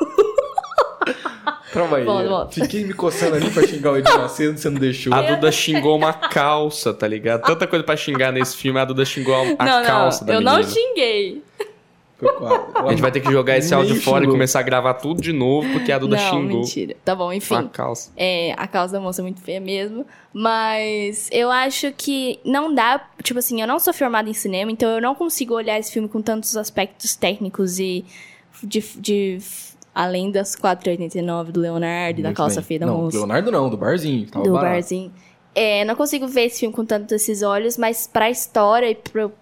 Calma 1.71 1.97
aí. 1.97 2.03
Volta, 2.03 2.27
volta. 2.29 2.51
Fiquei 2.61 2.84
me 2.84 2.93
coçando 2.93 3.36
ali 3.36 3.49
pra 3.49 3.65
xingar 3.65 3.93
o 3.93 3.97
Edir 3.97 4.17
Macedo, 4.17 4.57
você 4.59 4.69
não 4.69 4.77
deixou. 4.79 5.13
A 5.13 5.21
Duda 5.21 5.49
xingou 5.53 5.95
uma 5.95 6.11
calça, 6.11 6.93
tá 6.93 7.07
ligado? 7.07 7.43
Tanta 7.43 7.65
coisa 7.65 7.84
pra 7.86 7.95
xingar 7.95 8.34
nesse 8.34 8.57
filme, 8.57 8.77
a 8.77 8.84
Duda 8.84 9.05
xingou 9.05 9.34
a, 9.34 9.39
a 9.57 9.65
não, 9.65 9.86
calça 9.86 10.19
não, 10.21 10.27
da 10.27 10.34
eu 10.34 10.39
menina. 10.39 10.57
não 10.57 10.63
xinguei. 10.63 11.41
A 12.76 12.89
gente 12.89 13.01
vai 13.01 13.11
ter 13.11 13.19
que 13.22 13.32
jogar 13.32 13.57
esse 13.57 13.74
áudio 13.74 13.99
fora 14.01 14.26
e 14.26 14.28
começar 14.28 14.59
a 14.59 14.63
gravar 14.63 14.93
tudo 14.95 15.22
de 15.22 15.34
novo, 15.34 15.69
porque 15.72 15.91
a 15.91 15.97
Duda 15.97 16.17
não, 16.17 16.24
xingou 16.24 16.59
mentira. 16.59 16.95
Tá 17.03 17.15
bom, 17.15 17.30
a 17.30 17.36
enfim. 17.36 17.67
calça. 17.74 18.11
É, 18.15 18.53
a 18.57 18.67
calça 18.67 18.93
da 18.93 18.99
moça 18.99 19.22
é 19.22 19.24
muito 19.24 19.41
feia 19.41 19.59
mesmo. 19.59 20.05
Mas 20.34 21.30
eu 21.32 21.49
acho 21.51 21.91
que 21.93 22.39
não 22.45 22.74
dá. 22.74 23.05
Tipo 23.24 23.39
assim, 23.39 23.61
eu 23.61 23.67
não 23.67 23.80
sou 23.80 23.93
formada 23.93 24.30
em 24.30 24.34
cinema, 24.34 24.72
então 24.72 24.89
eu 24.89 25.01
não 25.01 25.13
consigo 25.15 25.53
olhar 25.53 25.78
esse 25.80 25.91
filme 25.91 26.07
com 26.07 26.22
tantos 26.22 26.55
aspectos 26.55 27.15
técnicos 27.15 27.80
e. 27.80 28.05
de. 28.63 28.80
de- 28.97 29.38
além 29.93 30.32
das 30.32 30.55
4,89 30.55 31.51
do 31.51 31.59
Leonardo 31.59 32.22
e 32.22 32.24
da 32.24 32.32
calça 32.34 32.61
bem. 32.61 32.63
feia 32.67 32.80
da 32.80 32.86
não, 32.86 32.97
moça. 32.99 33.17
Leonardo 33.17 33.51
não, 33.51 33.69
do 33.69 33.76
barzinho. 33.76 34.26
Tava 34.28 34.45
do 34.45 34.53
barato. 34.53 34.74
barzinho. 34.74 35.11
É, 35.53 35.84
não 35.84 35.95
consigo 35.95 36.28
ver 36.30 36.43
esse 36.45 36.61
filme 36.61 36.74
com 36.74 36.86
tantos 36.86 37.11
esses 37.11 37.41
olhos, 37.43 37.78
mas 37.78 38.07
pra 38.07 38.30
história 38.30 38.89
e 38.89 38.95
pro, 38.95 39.34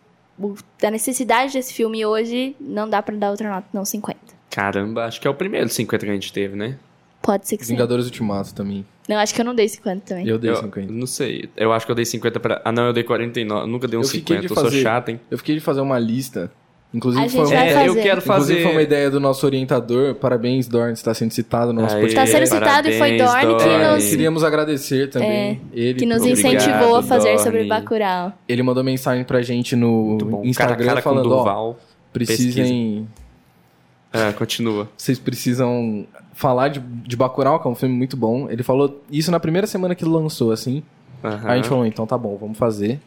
da 0.82 0.90
necessidade 0.92 1.54
desse 1.54 1.74
filme 1.74 2.06
hoje, 2.06 2.56
não 2.60 2.90
dá 2.90 3.02
pra 3.02 3.16
dar 3.16 3.32
outra 3.32 3.50
nota, 3.50 3.68
não 3.74 3.84
50. 3.86 4.18
Caramba, 4.50 5.06
acho 5.06 5.20
que 5.22 5.28
é 5.28 5.30
o 5.30 5.34
primeiro 5.34 5.70
50 5.70 6.06
que 6.06 6.12
a 6.12 6.14
gente 6.14 6.32
teve, 6.34 6.56
né? 6.56 6.78
Pode 7.22 7.48
ser 7.48 7.58
que 7.58 7.66
sim. 7.66 7.74
Vingadores 7.74 8.06
Ultimato 8.06 8.54
também. 8.56 8.86
Não, 9.08 9.18
acho 9.18 9.34
que 9.36 9.42
eu 9.42 9.46
não 9.46 9.54
dei 9.54 9.68
50 9.68 10.06
também. 10.06 10.28
Eu 10.28 10.38
dei 10.40 10.52
Eu 10.52 10.56
50. 10.56 10.92
não 10.92 11.06
sei. 11.06 11.50
Eu 11.58 11.74
acho 11.74 11.86
que 11.86 11.92
eu 11.92 11.96
dei 11.96 12.06
50 12.06 12.40
pra. 12.40 12.62
Ah, 12.64 12.72
não, 12.72 12.86
eu 12.88 12.94
dei 12.94 13.04
49. 13.04 13.64
Eu 13.64 13.68
nunca 13.68 13.88
dei 13.88 14.00
um 14.00 14.02
Eu 14.02 14.08
fiquei 14.08 14.38
50. 14.38 14.42
de 14.42 14.46
Eu 14.48 14.56
sou 14.56 14.64
fazer- 14.64 14.82
chato, 14.82 15.10
hein? 15.10 15.20
Eu 15.30 15.38
fiquei 15.38 15.56
de 15.56 15.62
fazer 15.62 15.82
uma 15.82 16.00
lista. 16.00 16.50
Inclusive, 16.92 17.24
A 17.24 17.30
foi, 17.30 17.46
gente 17.46 17.54
uma- 17.54 17.56
vai 17.56 17.86
É, 17.86 17.88
eu 17.88 17.94
quero 17.96 18.20
fazer. 18.20 18.42
inclusive 18.54 18.64
foi 18.64 18.72
uma 18.72 18.82
ideia 18.82 19.12
do 19.12 19.20
nosso 19.20 19.46
orientador. 19.46 20.16
Parabéns, 20.16 20.68
Dorn, 20.68 20.92
está 20.92 21.14
sendo 21.14 21.30
citado 21.32 21.72
no 21.72 21.84
nosso 21.84 21.94
Aê, 21.96 22.02
podcast. 22.02 22.32
Tá 22.32 22.38
sendo 22.38 22.48
citado 22.48 22.88
e 22.90 22.98
foi 22.98 23.18
parabéns, 23.18 23.32
Dorne 23.32 23.58
que 23.58 23.70
É, 23.70 23.94
nos- 23.96 24.10
Queríamos 24.10 24.44
agradecer 24.44 25.10
também 25.12 25.62
ele 25.72 26.00
que 26.00 26.06
nos 26.08 26.18
Obrigado, 26.24 26.40
incentivou 26.56 26.96
a 26.96 27.04
fazer 27.04 27.28
Dorne. 27.34 27.44
sobre 27.44 27.64
Bacurau. 27.66 28.34
Ele 28.48 28.64
mandou 28.64 28.84
mensagem 28.84 29.24
pra 29.24 29.40
gente 29.44 29.76
no. 29.76 30.18
Instagram 30.44 30.78
cara, 30.78 30.88
cara 30.90 31.02
falando, 31.04 31.32
ó, 31.32 31.38
Duval. 31.38 31.80
precisem, 32.12 33.08
Ah, 34.12 34.34
continua. 34.36 34.90
vocês 34.98 35.20
precisam 35.20 36.08
falar 36.34 36.70
de, 36.70 36.80
de 36.80 37.16
Bacurau, 37.16 37.60
que 37.60 37.68
é 37.68 37.72
um 37.72 37.76
filme 37.76 37.94
muito 37.94 38.18
bom. 38.18 38.50
Ele 38.50 38.64
falou 38.64 39.04
isso 39.12 39.30
na 39.30 39.40
primeira 39.40 39.68
semana 39.68 39.94
que 39.94 40.04
ele 40.04 40.12
lançou, 40.12 40.52
assim. 40.52 40.82
Aí 41.22 41.52
a 41.52 41.56
gente 41.58 41.70
falou, 41.70 41.86
então 41.86 42.08
tá 42.08 42.18
bom, 42.18 42.36
vamos 42.36 42.58
fazer. 42.58 43.00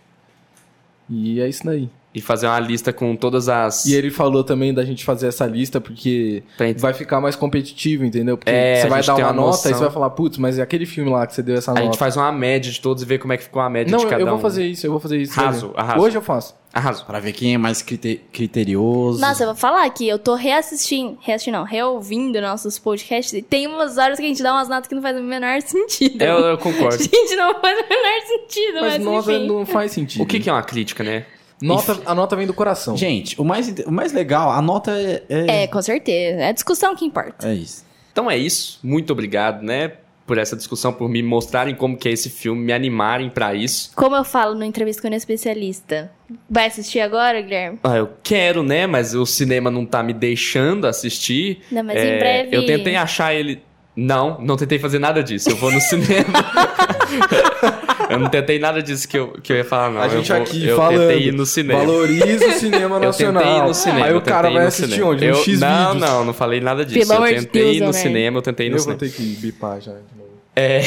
E 1.10 1.40
é 1.40 1.48
isso 1.48 1.64
daí. 1.64 1.88
E 2.14 2.20
fazer 2.20 2.46
uma 2.46 2.60
lista 2.60 2.92
com 2.92 3.16
todas 3.16 3.48
as. 3.48 3.86
E 3.86 3.94
ele 3.94 4.10
falou 4.10 4.44
também 4.44 4.74
da 4.74 4.84
gente 4.84 5.02
fazer 5.04 5.28
essa 5.28 5.46
lista 5.46 5.80
porque 5.80 6.42
vai 6.76 6.92
ficar 6.92 7.20
mais 7.22 7.34
competitivo, 7.36 8.04
entendeu? 8.04 8.36
Porque 8.36 8.50
É, 8.50 8.80
você 8.82 8.86
a 8.86 8.90
vai 8.90 9.02
dar 9.02 9.14
uma 9.16 9.26
uma 9.28 9.32
nota 9.32 9.70
e 9.70 9.72
você 9.74 9.80
vai 9.80 9.90
falar, 9.90 10.10
putz, 10.10 10.36
mas 10.36 10.58
é 10.58 10.62
aquele 10.62 10.84
filme 10.84 11.10
lá 11.10 11.26
que 11.26 11.34
você 11.34 11.42
deu 11.42 11.54
essa 11.56 11.70
A 11.70 11.74
nota. 11.74 11.86
gente 11.86 11.96
faz 11.98 12.14
uma 12.16 12.30
média 12.30 12.70
de 12.70 12.80
todos 12.80 13.02
e 13.02 13.06
vê 13.06 13.18
como 13.18 13.32
é 13.32 13.38
que 13.38 13.44
ficou 13.44 13.62
a 13.62 13.70
média 13.70 13.90
Não, 13.90 13.98
de 14.04 14.06
cada 14.06 14.20
eu 14.20 14.26
vou 14.26 14.36
um. 14.36 14.40
fazer 14.40 14.66
isso, 14.66 14.86
eu 14.86 14.90
vou 14.90 15.00
fazer 15.00 15.16
isso. 15.22 15.40
Arraso, 15.40 15.72
arraso. 15.74 16.00
Hoje 16.04 16.16
eu 16.18 16.22
faço. 16.22 16.54
Arraso. 16.70 17.04
Pra 17.06 17.18
ver 17.20 17.32
quem 17.32 17.54
é 17.54 17.58
mais 17.58 17.80
crite- 17.82 18.20
criterioso. 18.32 19.18
Nossa, 19.20 19.42
eu 19.44 19.48
vou 19.48 19.56
falar 19.56 19.84
aqui, 19.84 20.06
eu 20.08 20.18
tô 20.18 20.34
reassistindo, 20.34 21.16
reassistindo 21.20 21.56
não, 21.58 21.64
reouvindo 21.64 22.40
nossos 22.40 22.78
podcasts 22.78 23.32
e 23.32 23.40
tem 23.42 23.66
umas 23.66 23.96
horas 23.98 24.18
que 24.18 24.24
a 24.24 24.28
gente 24.28 24.42
dá 24.42 24.52
umas 24.52 24.68
notas 24.68 24.86
que 24.88 24.94
não 24.94 25.02
fazem 25.02 25.22
o 25.22 25.24
menor 25.24 25.60
sentido. 25.62 26.20
Eu, 26.22 26.38
eu 26.40 26.58
concordo. 26.58 26.96
Gente, 27.02 27.36
não 27.36 27.58
faz 27.60 27.78
o 27.78 27.88
menor 27.88 28.20
sentido, 28.26 28.74
mas, 28.80 28.92
Mas 28.94 29.04
nota 29.04 29.32
enfim. 29.32 29.46
não 29.48 29.66
faz 29.66 29.92
sentido. 29.92 30.22
O 30.22 30.26
que, 30.26 30.40
que 30.40 30.48
é 30.50 30.52
uma 30.52 30.62
crítica, 30.62 31.02
né? 31.02 31.24
Nota, 31.62 32.00
a 32.04 32.14
nota 32.14 32.36
vem 32.36 32.46
do 32.46 32.54
coração. 32.54 32.96
Gente, 32.96 33.40
o 33.40 33.44
mais, 33.44 33.68
o 33.86 33.90
mais 33.92 34.12
legal, 34.12 34.50
a 34.50 34.60
nota 34.60 34.90
é. 34.92 35.22
É, 35.28 35.62
É, 35.62 35.66
com 35.66 35.80
certeza. 35.80 36.40
É 36.40 36.48
a 36.48 36.52
discussão 36.52 36.94
que 36.96 37.04
importa. 37.04 37.48
é 37.48 37.54
isso. 37.54 37.84
Então 38.12 38.30
é 38.30 38.36
isso. 38.36 38.78
Muito 38.82 39.12
obrigado, 39.12 39.62
né? 39.62 39.92
Por 40.26 40.38
essa 40.38 40.54
discussão, 40.54 40.92
por 40.92 41.08
me 41.08 41.22
mostrarem 41.22 41.74
como 41.74 41.96
que 41.96 42.08
é 42.08 42.12
esse 42.12 42.30
filme, 42.30 42.62
me 42.64 42.72
animarem 42.72 43.28
pra 43.28 43.54
isso. 43.54 43.90
Como 43.96 44.14
eu 44.14 44.22
falo 44.24 44.54
no 44.54 44.64
entrevista 44.64 45.02
com 45.02 45.08
o 45.08 45.14
especialista. 45.14 46.12
Vai 46.48 46.66
assistir 46.66 47.00
agora, 47.00 47.40
Guilherme? 47.40 47.78
Ah, 47.82 47.96
eu 47.96 48.10
quero, 48.22 48.62
né? 48.62 48.86
Mas 48.86 49.14
o 49.14 49.26
cinema 49.26 49.70
não 49.70 49.84
tá 49.84 50.02
me 50.02 50.12
deixando 50.12 50.86
assistir. 50.86 51.62
Não, 51.70 51.82
mas 51.82 51.96
É, 51.96 52.16
em 52.16 52.18
breve. 52.18 52.56
Eu 52.56 52.66
tentei 52.66 52.96
achar 52.96 53.34
ele. 53.34 53.62
Não, 53.96 54.38
não 54.40 54.56
tentei 54.56 54.78
fazer 54.78 54.98
nada 54.98 55.22
disso. 55.22 55.50
Eu 55.50 55.56
vou 55.56 55.70
no 55.72 55.80
cinema. 55.80 56.28
eu 58.12 58.18
não 58.18 58.28
tentei 58.28 58.58
nada 58.58 58.82
disso 58.82 59.08
que 59.08 59.18
eu, 59.18 59.28
que 59.42 59.52
eu 59.52 59.56
ia 59.56 59.64
falar, 59.64 59.90
não. 59.90 60.00
a 60.00 60.08
gente 60.08 60.30
eu 60.30 60.36
vou- 60.36 60.46
aqui 60.46 60.66
eu 60.68 60.76
falando, 60.76 60.98
tentei 61.08 61.28
ir 61.28 61.32
no 61.32 61.46
cinema. 61.46 61.78
valoriza 61.80 62.46
o 62.46 62.52
cinema 62.52 62.96
Eu 62.96 63.00
nacional. 63.00 63.42
tentei 63.42 63.58
ir 63.58 63.62
no 63.66 63.74
cinema. 63.74 64.06
Aí 64.06 64.12
eu 64.12 64.18
o 64.18 64.22
cara 64.22 64.42
tentei 64.42 64.58
vai 64.58 64.66
assistir 64.66 64.90
cinema. 64.92 65.10
onde? 65.10 65.24
Eu, 65.24 65.32
No 65.34 65.42
X 65.42 65.60
não, 65.60 65.94
não, 65.94 66.24
não 66.26 66.32
falei 66.34 66.60
nada 66.60 66.84
disso. 66.84 67.08
Pelo 67.08 67.26
eu 67.26 67.34
tentei 67.34 67.62
Deus, 67.62 67.76
ir 67.76 67.80
no 67.80 67.84
Leonardo. 67.86 67.96
cinema, 67.96 68.38
eu 68.38 68.42
tentei 68.42 68.66
ir 68.66 68.70
no 68.70 68.76
Eu 68.76 68.80
cinema. 68.80 68.98
vou 68.98 69.08
ter 69.08 69.14
que 69.14 69.22
bipar 69.36 69.80
já. 69.80 69.92
de 69.92 69.98
novo. 70.18 70.30
É, 70.54 70.82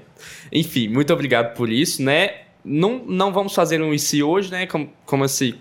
enfim, 0.52 0.88
muito 0.88 1.12
obrigado 1.12 1.54
por 1.54 1.70
isso, 1.70 2.02
né? 2.02 2.30
Não, 2.64 3.02
não 3.06 3.32
vamos 3.32 3.54
fazer 3.54 3.80
um 3.82 3.92
IC 3.92 4.22
hoje, 4.22 4.50
né? 4.50 4.66
Como, 4.66 4.90
como 5.04 5.24
esse, 5.24 5.54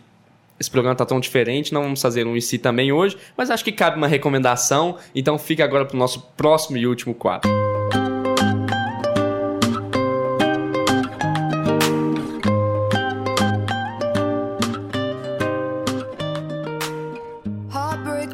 esse 0.59 0.71
programa 0.71 0.95
tá 0.95 1.05
tão 1.05 1.19
diferente, 1.19 1.73
não 1.73 1.83
vamos 1.83 2.01
fazer 2.01 2.25
um 2.25 2.35
IC 2.35 2.57
também 2.59 2.91
hoje, 2.91 3.17
mas 3.37 3.51
acho 3.51 3.63
que 3.63 3.71
cabe 3.71 3.97
uma 3.97 4.07
recomendação, 4.07 4.97
então 5.13 5.37
fica 5.37 5.63
agora 5.63 5.85
pro 5.85 5.97
nosso 5.97 6.21
próximo 6.37 6.77
e 6.77 6.87
último 6.87 7.13
quadro. 7.13 7.51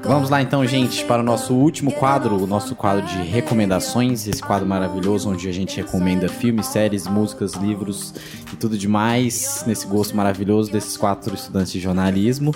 Vamos 0.04 0.30
lá 0.30 0.41
então, 0.41 0.66
gente, 0.66 1.06
para 1.06 1.22
o 1.22 1.26
nosso 1.26 1.54
último 1.54 1.91
quadro, 1.91 2.41
o 2.41 2.47
nosso 2.47 2.76
quadro 2.76 3.06
de 3.06 3.18
recomendações, 3.22 4.28
esse 4.28 4.41
quadro 4.41 4.68
maravilhoso 4.68 5.30
onde 5.30 5.47
a 5.47 5.52
gente 5.52 5.78
recomenda 5.78 6.28
filmes, 6.28 6.66
séries, 6.68 7.06
músicas, 7.08 7.54
livros 7.54 8.14
e 8.52 8.56
tudo 8.56 8.78
demais 8.78 9.64
nesse 9.68 9.86
gosto 9.86 10.16
maravilhoso 10.18 10.72
desses 10.72 10.97
quatro 10.97 11.36
estudantes 11.36 11.72
de 11.72 11.80
jornalismo. 11.80 12.56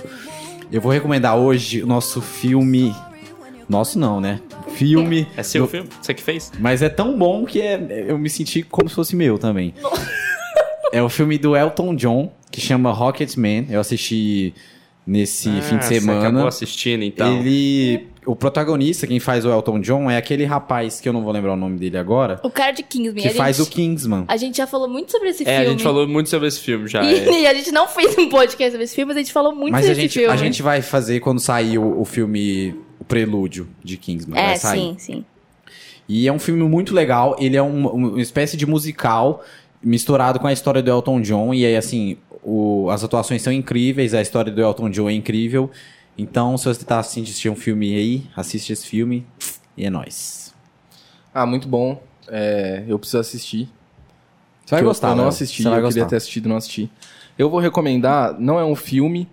Eu 0.71 0.81
vou 0.81 0.91
recomendar 0.91 1.37
hoje 1.37 1.83
o 1.83 1.87
nosso 1.87 2.21
filme. 2.21 2.93
Nosso 3.69 3.99
não, 3.99 4.19
né? 4.19 4.39
Filme. 4.69 5.27
É 5.37 5.43
seu 5.43 5.63
do- 5.63 5.69
filme? 5.69 5.89
Você 6.01 6.13
que 6.13 6.23
fez? 6.23 6.51
Mas 6.59 6.81
é 6.81 6.89
tão 6.89 7.17
bom 7.17 7.45
que 7.45 7.61
é- 7.61 8.05
eu 8.07 8.17
me 8.17 8.29
senti 8.29 8.63
como 8.63 8.89
se 8.89 8.95
fosse 8.95 9.15
meu 9.15 9.37
também. 9.37 9.73
é 10.91 11.01
o 11.03 11.09
filme 11.09 11.37
do 11.37 11.55
Elton 11.55 11.95
John, 11.95 12.31
que 12.49 12.59
chama 12.59 12.91
Rocketman. 12.91 13.67
Eu 13.69 13.79
assisti 13.79 14.53
nesse 15.05 15.49
Ah, 15.49 15.61
fim 15.61 15.77
de 15.77 15.85
Você 15.85 15.99
semana. 15.99 16.19
acabou 16.27 16.47
assistindo, 16.47 17.03
então. 17.03 17.39
Ele. 17.39 18.07
O 18.25 18.37
protagonista, 18.37 19.05
quem 19.05 19.19
faz 19.19 19.43
o 19.43 19.51
Elton 19.51 19.81
John, 19.81 20.09
é 20.09 20.15
aquele 20.15 20.45
rapaz 20.45 21.01
que 21.01 21.09
eu 21.09 21.11
não 21.11 21.21
vou 21.23 21.33
lembrar 21.33 21.53
o 21.53 21.57
nome 21.57 21.77
dele 21.77 21.97
agora. 21.97 22.39
O 22.41 22.49
cara 22.49 22.71
de 22.71 22.81
Kingsman. 22.81 23.21
Que 23.21 23.27
a 23.27 23.31
faz 23.33 23.57
gente, 23.57 23.67
o 23.67 23.69
Kingsman. 23.69 24.23
A 24.29 24.37
gente 24.37 24.55
já 24.55 24.65
falou 24.65 24.87
muito 24.87 25.11
sobre 25.11 25.27
esse 25.29 25.43
É, 25.43 25.45
filme. 25.47 25.65
a 25.65 25.69
gente 25.71 25.83
falou 25.83 26.07
muito 26.07 26.29
sobre 26.29 26.47
esse 26.47 26.61
filme 26.61 26.87
já. 26.87 27.03
é. 27.05 27.41
E, 27.41 27.45
a 27.47 27.53
gente 27.53 27.69
não 27.73 27.85
fez 27.85 28.17
um 28.17 28.29
podcast 28.29 28.71
sobre 28.71 28.85
esse 28.85 28.95
filme, 28.95 29.09
mas 29.09 29.17
a 29.17 29.19
gente 29.23 29.33
falou 29.33 29.53
muito 29.53 29.73
Mas 29.73 29.83
a 29.85 29.89
desse 29.89 30.01
gente, 30.01 30.13
filme. 30.19 30.29
a 30.33 30.37
gente 30.37 30.61
vai 30.63 30.81
fazer 30.81 31.19
quando 31.19 31.39
sair 31.41 31.77
o, 31.77 31.99
o 31.99 32.05
filme. 32.05 32.73
O 32.97 33.03
prelúdio 33.03 33.67
de 33.83 33.97
Kingsman. 33.97 34.39
É, 34.39 34.45
vai 34.47 34.55
sair. 34.57 34.79
sim, 34.79 34.95
sim. 34.97 35.25
E 36.07 36.25
é 36.25 36.31
um 36.31 36.39
filme 36.39 36.63
muito 36.63 36.93
legal. 36.95 37.35
Ele 37.37 37.57
é 37.57 37.61
um- 37.61 37.87
uma 37.87 38.21
espécie 38.21 38.55
de 38.55 38.65
musical 38.65 39.43
misturado 39.83 40.39
com 40.39 40.47
a 40.47 40.53
história 40.53 40.81
do 40.81 40.89
Elton 40.89 41.19
John. 41.19 41.53
E 41.53 41.65
aí, 41.65 41.75
assim, 41.75 42.15
o- 42.43 42.89
as 42.89 43.03
atuações 43.03 43.41
são 43.41 43.51
incríveis, 43.53 44.13
a 44.13 44.21
história 44.21 44.51
do 44.51 44.61
Elton 44.61 44.89
John 44.89 45.09
é 45.09 45.13
incrível. 45.13 45.69
Então, 46.17 46.57
se 46.57 46.65
você 46.65 46.83
tá 46.85 46.99
assistir 46.99 47.49
um 47.49 47.55
filme 47.55 47.95
aí, 47.95 48.23
assiste 48.35 48.71
esse 48.71 48.85
filme 48.85 49.25
e 49.75 49.85
é 49.85 49.89
nóis. 49.89 50.53
Ah, 51.33 51.45
muito 51.45 51.67
bom. 51.67 52.01
É, 52.27 52.83
eu 52.87 52.99
preciso 52.99 53.19
assistir. 53.19 53.67
Você 54.65 54.75
vai 54.75 54.79
Que 54.79 54.85
eu- 54.85 54.89
gostar, 54.89 55.09
Eu 55.09 55.15
não 55.15 55.27
assisti, 55.27 55.63
Você 55.63 55.69
vai 55.69 55.79
eu 55.79 55.87
queria 55.87 56.03
gostar. 56.03 56.09
ter 56.09 56.15
assistido 56.17 56.45
e 56.45 56.49
não 56.49 56.55
assisti. 56.57 56.89
Eu 57.37 57.49
vou 57.49 57.59
recomendar, 57.59 58.39
não 58.39 58.59
é 58.59 58.63
um 58.63 58.75
filme, 58.75 59.27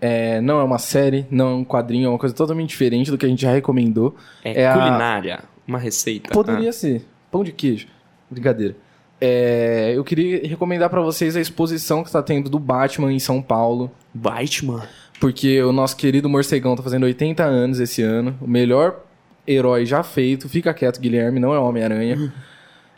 é, 0.00 0.40
não 0.40 0.58
é 0.60 0.64
uma 0.64 0.78
série, 0.78 1.24
não 1.30 1.48
é 1.48 1.54
um 1.54 1.64
quadrinho, 1.64 2.06
é 2.06 2.08
uma 2.08 2.18
coisa 2.18 2.34
totalmente 2.34 2.70
diferente 2.70 3.10
do 3.10 3.16
que 3.16 3.24
a 3.24 3.28
gente 3.28 3.42
já 3.42 3.52
recomendou. 3.52 4.16
É, 4.44 4.62
É 4.62 4.68
a- 4.68 4.72
culinária, 4.74 5.44
uma 5.66 5.78
receita. 5.78 6.30
Poderia 6.30 6.72
ser. 6.72 7.06
Pão 7.30 7.44
de 7.44 7.52
queijo. 7.52 7.86
Brincadeira. 8.30 8.76
É, 9.20 9.92
eu 9.94 10.04
queria 10.04 10.46
recomendar 10.46 10.90
pra 10.90 11.00
vocês 11.00 11.36
a 11.36 11.40
exposição 11.40 12.02
que 12.02 12.08
está 12.08 12.22
tendo 12.22 12.50
do 12.50 12.58
Batman 12.58 13.12
em 13.12 13.18
São 13.18 13.40
Paulo. 13.40 13.90
Batman. 14.12 14.86
Porque 15.20 15.62
o 15.62 15.72
nosso 15.72 15.96
querido 15.96 16.28
morcegão 16.28 16.76
tá 16.76 16.82
fazendo 16.82 17.04
80 17.04 17.42
anos 17.42 17.80
esse 17.80 18.02
ano. 18.02 18.36
O 18.40 18.46
melhor 18.46 19.02
herói 19.46 19.86
já 19.86 20.02
feito. 20.02 20.48
Fica 20.48 20.74
quieto, 20.74 21.00
Guilherme, 21.00 21.40
não 21.40 21.54
é 21.54 21.58
Homem-Aranha. 21.58 22.32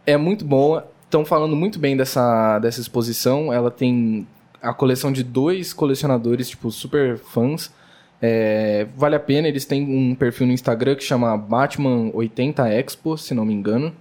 é 0.05 0.17
muito 0.17 0.45
boa. 0.45 0.91
Estão 1.05 1.25
falando 1.25 1.55
muito 1.55 1.79
bem 1.79 1.97
dessa, 1.97 2.59
dessa 2.59 2.81
exposição. 2.81 3.53
Ela 3.53 3.71
tem 3.71 4.27
a 4.61 4.75
coleção 4.75 5.13
de 5.13 5.23
dois 5.23 5.73
colecionadores, 5.73 6.49
tipo, 6.49 6.71
super 6.71 7.19
fãs. 7.19 7.73
É, 8.21 8.87
vale 8.97 9.15
a 9.15 9.21
pena, 9.21 9.47
eles 9.47 9.65
têm 9.65 9.85
um 9.85 10.15
perfil 10.15 10.49
no 10.49 10.53
Instagram 10.53 10.97
que 10.97 11.05
chama 11.05 11.39
Batman80expo, 11.39 13.17
se 13.17 13.33
não 13.33 13.45
me 13.45 13.55
engano. 13.55 13.95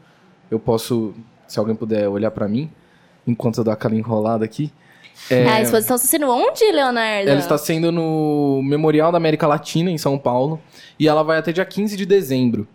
Eu 0.49 0.59
posso, 0.59 1.13
se 1.47 1.57
alguém 1.59 1.75
puder 1.75 2.07
olhar 2.09 2.31
pra 2.31 2.47
mim, 2.47 2.69
enquanto 3.25 3.57
eu 3.59 3.63
dou 3.63 3.73
aquela 3.73 3.95
enrolada 3.95 4.43
aqui. 4.45 4.71
É, 5.31 5.47
A 5.49 5.61
exposição 5.61 5.95
está 5.95 6.07
sendo 6.07 6.29
onde, 6.29 6.63
Leonardo? 6.71 7.29
ela 7.29 7.39
está 7.39 7.57
sendo 7.57 7.91
no 7.91 8.61
Memorial 8.63 9.11
da 9.11 9.17
América 9.17 9.47
Latina, 9.47 9.89
em 9.89 9.97
São 9.97 10.17
Paulo, 10.17 10.61
e 10.99 11.07
ela 11.07 11.23
vai 11.23 11.37
até 11.39 11.51
dia 11.51 11.65
15 11.65 11.97
de 11.97 12.05
dezembro. 12.05 12.67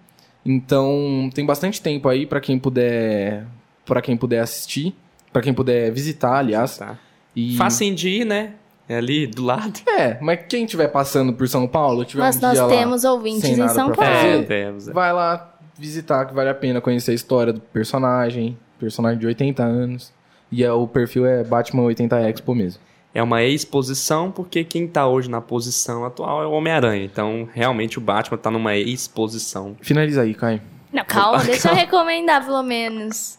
Então, 0.45 1.31
tem 1.33 1.47
bastante 1.47 1.81
tempo 1.81 2.09
aí 2.09 2.27
para 2.27 2.41
quem 2.41 2.59
puder 2.59 3.47
para 3.85 4.01
quem 4.03 4.17
puder 4.17 4.41
assistir, 4.41 4.95
para 5.33 5.43
quem 5.43 5.53
puder 5.55 5.91
visitar, 5.93 6.37
aliás. 6.39 6.79
Tá. 6.79 6.99
E 7.35 7.57
Facinho 7.57 7.95
de 7.95 8.09
ir, 8.09 8.25
né? 8.25 8.55
É 8.89 8.97
ali 8.97 9.27
do 9.27 9.45
lado. 9.45 9.81
É, 9.89 10.19
mas 10.21 10.41
quem 10.49 10.65
estiver 10.65 10.89
passando 10.89 11.33
por 11.33 11.49
São 11.49 11.67
Paulo, 11.69 12.05
tiver 12.05 12.23
Mas 12.23 12.37
um 12.37 12.41
nós 12.41 12.53
dia 12.55 12.63
lá 12.65 12.69
temos 12.69 13.05
ouvintes 13.05 13.45
em 13.45 13.69
São 13.69 13.93
Paulo. 13.93 13.95
fazer, 14.13 14.41
É, 14.41 14.43
temos. 14.43 14.89
é. 14.89 14.93
vai 14.93 15.13
lá 15.13 15.52
visitar 15.83 16.25
que 16.27 16.33
vale 16.33 16.49
a 16.49 16.55
pena 16.55 16.81
conhecer 16.81 17.11
a 17.11 17.15
história 17.15 17.53
do 17.53 17.61
personagem, 17.61 18.57
personagem 18.79 19.19
de 19.19 19.27
80 19.27 19.63
anos. 19.63 20.13
E 20.51 20.63
é, 20.63 20.73
o 20.73 20.87
perfil 20.87 21.27
é 21.27 21.43
Batman 21.43 21.83
80 21.83 22.21
Expo 22.29 22.55
mesmo. 22.55 22.81
É 23.15 23.23
uma 23.23 23.43
exposição, 23.43 24.31
porque 24.31 24.65
quem 24.65 24.87
tá 24.87 25.07
hoje 25.07 25.29
na 25.29 25.41
posição 25.41 26.05
atual 26.05 26.43
é 26.43 26.47
o 26.47 26.53
Homem-Aranha. 26.53 27.05
Então, 27.05 27.49
realmente, 27.53 27.99
o 27.99 28.01
Batman 28.01 28.39
tá 28.39 28.51
numa 28.51 28.77
exposição. 28.77 29.77
Finaliza 29.83 30.23
aí, 30.23 30.35
Caio. 30.35 30.63
Não, 30.93 31.05
calma, 31.05 31.43
deixa 31.45 31.69
eu 31.69 31.75
recomendar 31.77 32.45
pelo 32.45 32.63
menos. 32.63 33.39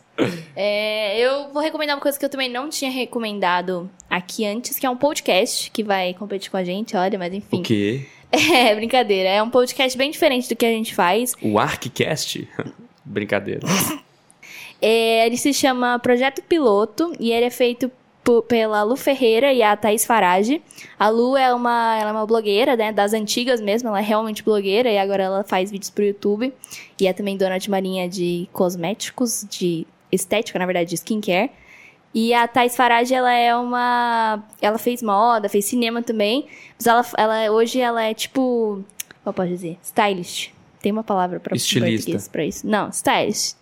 É, 0.55 1.17
eu 1.19 1.51
vou 1.51 1.61
recomendar 1.61 1.95
uma 1.95 2.01
coisa 2.01 2.19
que 2.19 2.25
eu 2.25 2.29
também 2.29 2.49
não 2.49 2.69
tinha 2.69 2.91
recomendado 2.91 3.89
aqui 4.07 4.45
antes, 4.45 4.77
que 4.77 4.85
é 4.85 4.89
um 4.89 4.97
podcast 4.97 5.71
que 5.71 5.83
vai 5.83 6.13
competir 6.13 6.51
com 6.51 6.57
a 6.57 6.63
gente, 6.63 6.95
olha, 6.95 7.17
mas 7.17 7.33
enfim. 7.33 7.59
O 7.59 7.63
quê? 7.63 8.05
É, 8.51 8.73
brincadeira. 8.75 9.29
É 9.29 9.43
um 9.43 9.49
podcast 9.49 9.95
bem 9.97 10.09
diferente 10.09 10.49
do 10.49 10.55
que 10.55 10.65
a 10.65 10.69
gente 10.69 10.95
faz. 10.95 11.35
O 11.41 11.59
ArcCast? 11.59 12.47
Brincadeira. 13.05 13.61
É, 14.81 15.25
ele 15.25 15.37
se 15.37 15.53
chama 15.53 15.99
Projeto 15.99 16.41
Piloto 16.41 17.13
e 17.19 17.31
ele 17.31 17.45
é 17.45 17.49
feito 17.49 17.91
pela 18.47 18.83
Lu 18.83 18.95
Ferreira 18.95 19.51
e 19.53 19.61
a 19.61 19.75
Thaís 19.75 20.05
Farage. 20.05 20.61
A 20.97 21.09
Lu 21.09 21.35
é 21.35 21.53
uma, 21.53 21.97
ela 21.99 22.09
é 22.09 22.13
uma 22.13 22.25
blogueira, 22.25 22.75
né, 22.75 22.91
das 22.91 23.13
antigas 23.13 23.59
mesmo, 23.59 23.89
ela 23.89 23.99
é 23.99 24.03
realmente 24.03 24.41
blogueira 24.41 24.89
e 24.89 24.97
agora 24.97 25.23
ela 25.23 25.43
faz 25.43 25.69
vídeos 25.69 25.89
pro 25.89 26.05
YouTube. 26.05 26.53
E 26.99 27.05
é 27.05 27.13
também 27.13 27.37
dona 27.37 27.59
de 27.59 27.67
uma 27.67 27.79
linha 27.79 28.07
de 28.07 28.47
cosméticos, 28.53 29.45
de 29.49 29.85
estética, 30.11 30.57
na 30.57 30.65
verdade, 30.65 30.89
de 30.89 30.95
skincare. 30.95 31.51
E 32.13 32.33
a 32.33 32.47
Thais 32.47 32.75
Farage, 32.75 33.13
ela 33.13 33.33
é 33.33 33.55
uma... 33.55 34.43
Ela 34.61 34.77
fez 34.77 35.01
moda, 35.01 35.49
fez 35.49 35.65
cinema 35.65 36.01
também. 36.03 36.45
Mas 36.77 36.85
ela, 36.85 37.05
ela 37.17 37.51
hoje 37.51 37.79
ela 37.79 38.03
é 38.03 38.13
tipo... 38.13 38.83
Como 39.23 39.33
posso 39.33 39.49
dizer? 39.49 39.77
Stylist. 39.83 40.49
Tem 40.81 40.91
uma 40.91 41.03
palavra 41.03 41.39
pra 41.39 41.55
Estilista. 41.55 42.29
pra 42.31 42.43
isso. 42.45 42.67
Não, 42.67 42.89
stylist. 42.89 43.55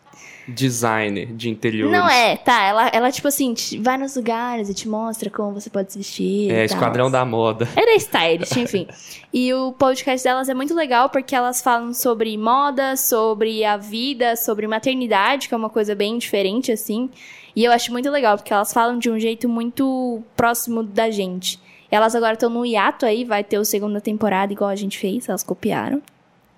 Designer 0.47 1.27
de 1.27 1.49
interiores. 1.49 1.95
Não 1.95 2.09
é, 2.09 2.35
tá. 2.35 2.63
Ela, 2.63 2.87
ela, 2.89 3.11
tipo 3.11 3.27
assim, 3.27 3.53
te- 3.53 3.77
vai 3.77 3.95
nos 3.97 4.15
lugares 4.15 4.69
e 4.69 4.73
te 4.73 4.87
mostra 4.89 5.29
como 5.29 5.53
você 5.53 5.69
pode 5.69 5.91
se 5.91 5.99
vestir. 5.99 6.51
É. 6.51 6.65
Esquadrão 6.65 7.11
da 7.11 7.23
Moda. 7.23 7.69
Ela 7.75 7.91
é 7.91 7.95
stylist, 7.95 8.55
enfim. 8.57 8.87
E 9.33 9.53
o 9.53 9.71
podcast 9.71 10.21
delas 10.27 10.49
é 10.49 10.53
muito 10.53 10.73
legal 10.73 11.09
porque 11.09 11.33
elas 11.33 11.61
falam 11.61 11.93
sobre 11.93 12.37
moda, 12.37 12.97
sobre 12.97 13.63
a 13.63 13.77
vida, 13.77 14.35
sobre 14.35 14.67
maternidade, 14.67 15.47
que 15.47 15.53
é 15.53 15.57
uma 15.57 15.69
coisa 15.69 15.95
bem 15.95 16.17
diferente, 16.17 16.69
assim. 16.69 17.09
E 17.55 17.63
eu 17.63 17.71
acho 17.71 17.91
muito 17.91 18.09
legal, 18.09 18.37
porque 18.37 18.53
elas 18.53 18.71
falam 18.73 18.97
de 18.97 19.09
um 19.09 19.19
jeito 19.19 19.47
muito 19.49 20.21
próximo 20.35 20.83
da 20.83 21.09
gente. 21.09 21.59
Elas 21.89 22.15
agora 22.15 22.33
estão 22.33 22.49
no 22.49 22.65
hiato 22.65 23.05
aí, 23.05 23.25
vai 23.25 23.43
ter 23.43 23.57
a 23.57 23.65
segunda 23.65 23.99
temporada 23.99 24.53
igual 24.53 24.69
a 24.69 24.75
gente 24.75 24.97
fez, 24.97 25.27
elas 25.27 25.43
copiaram. 25.43 26.01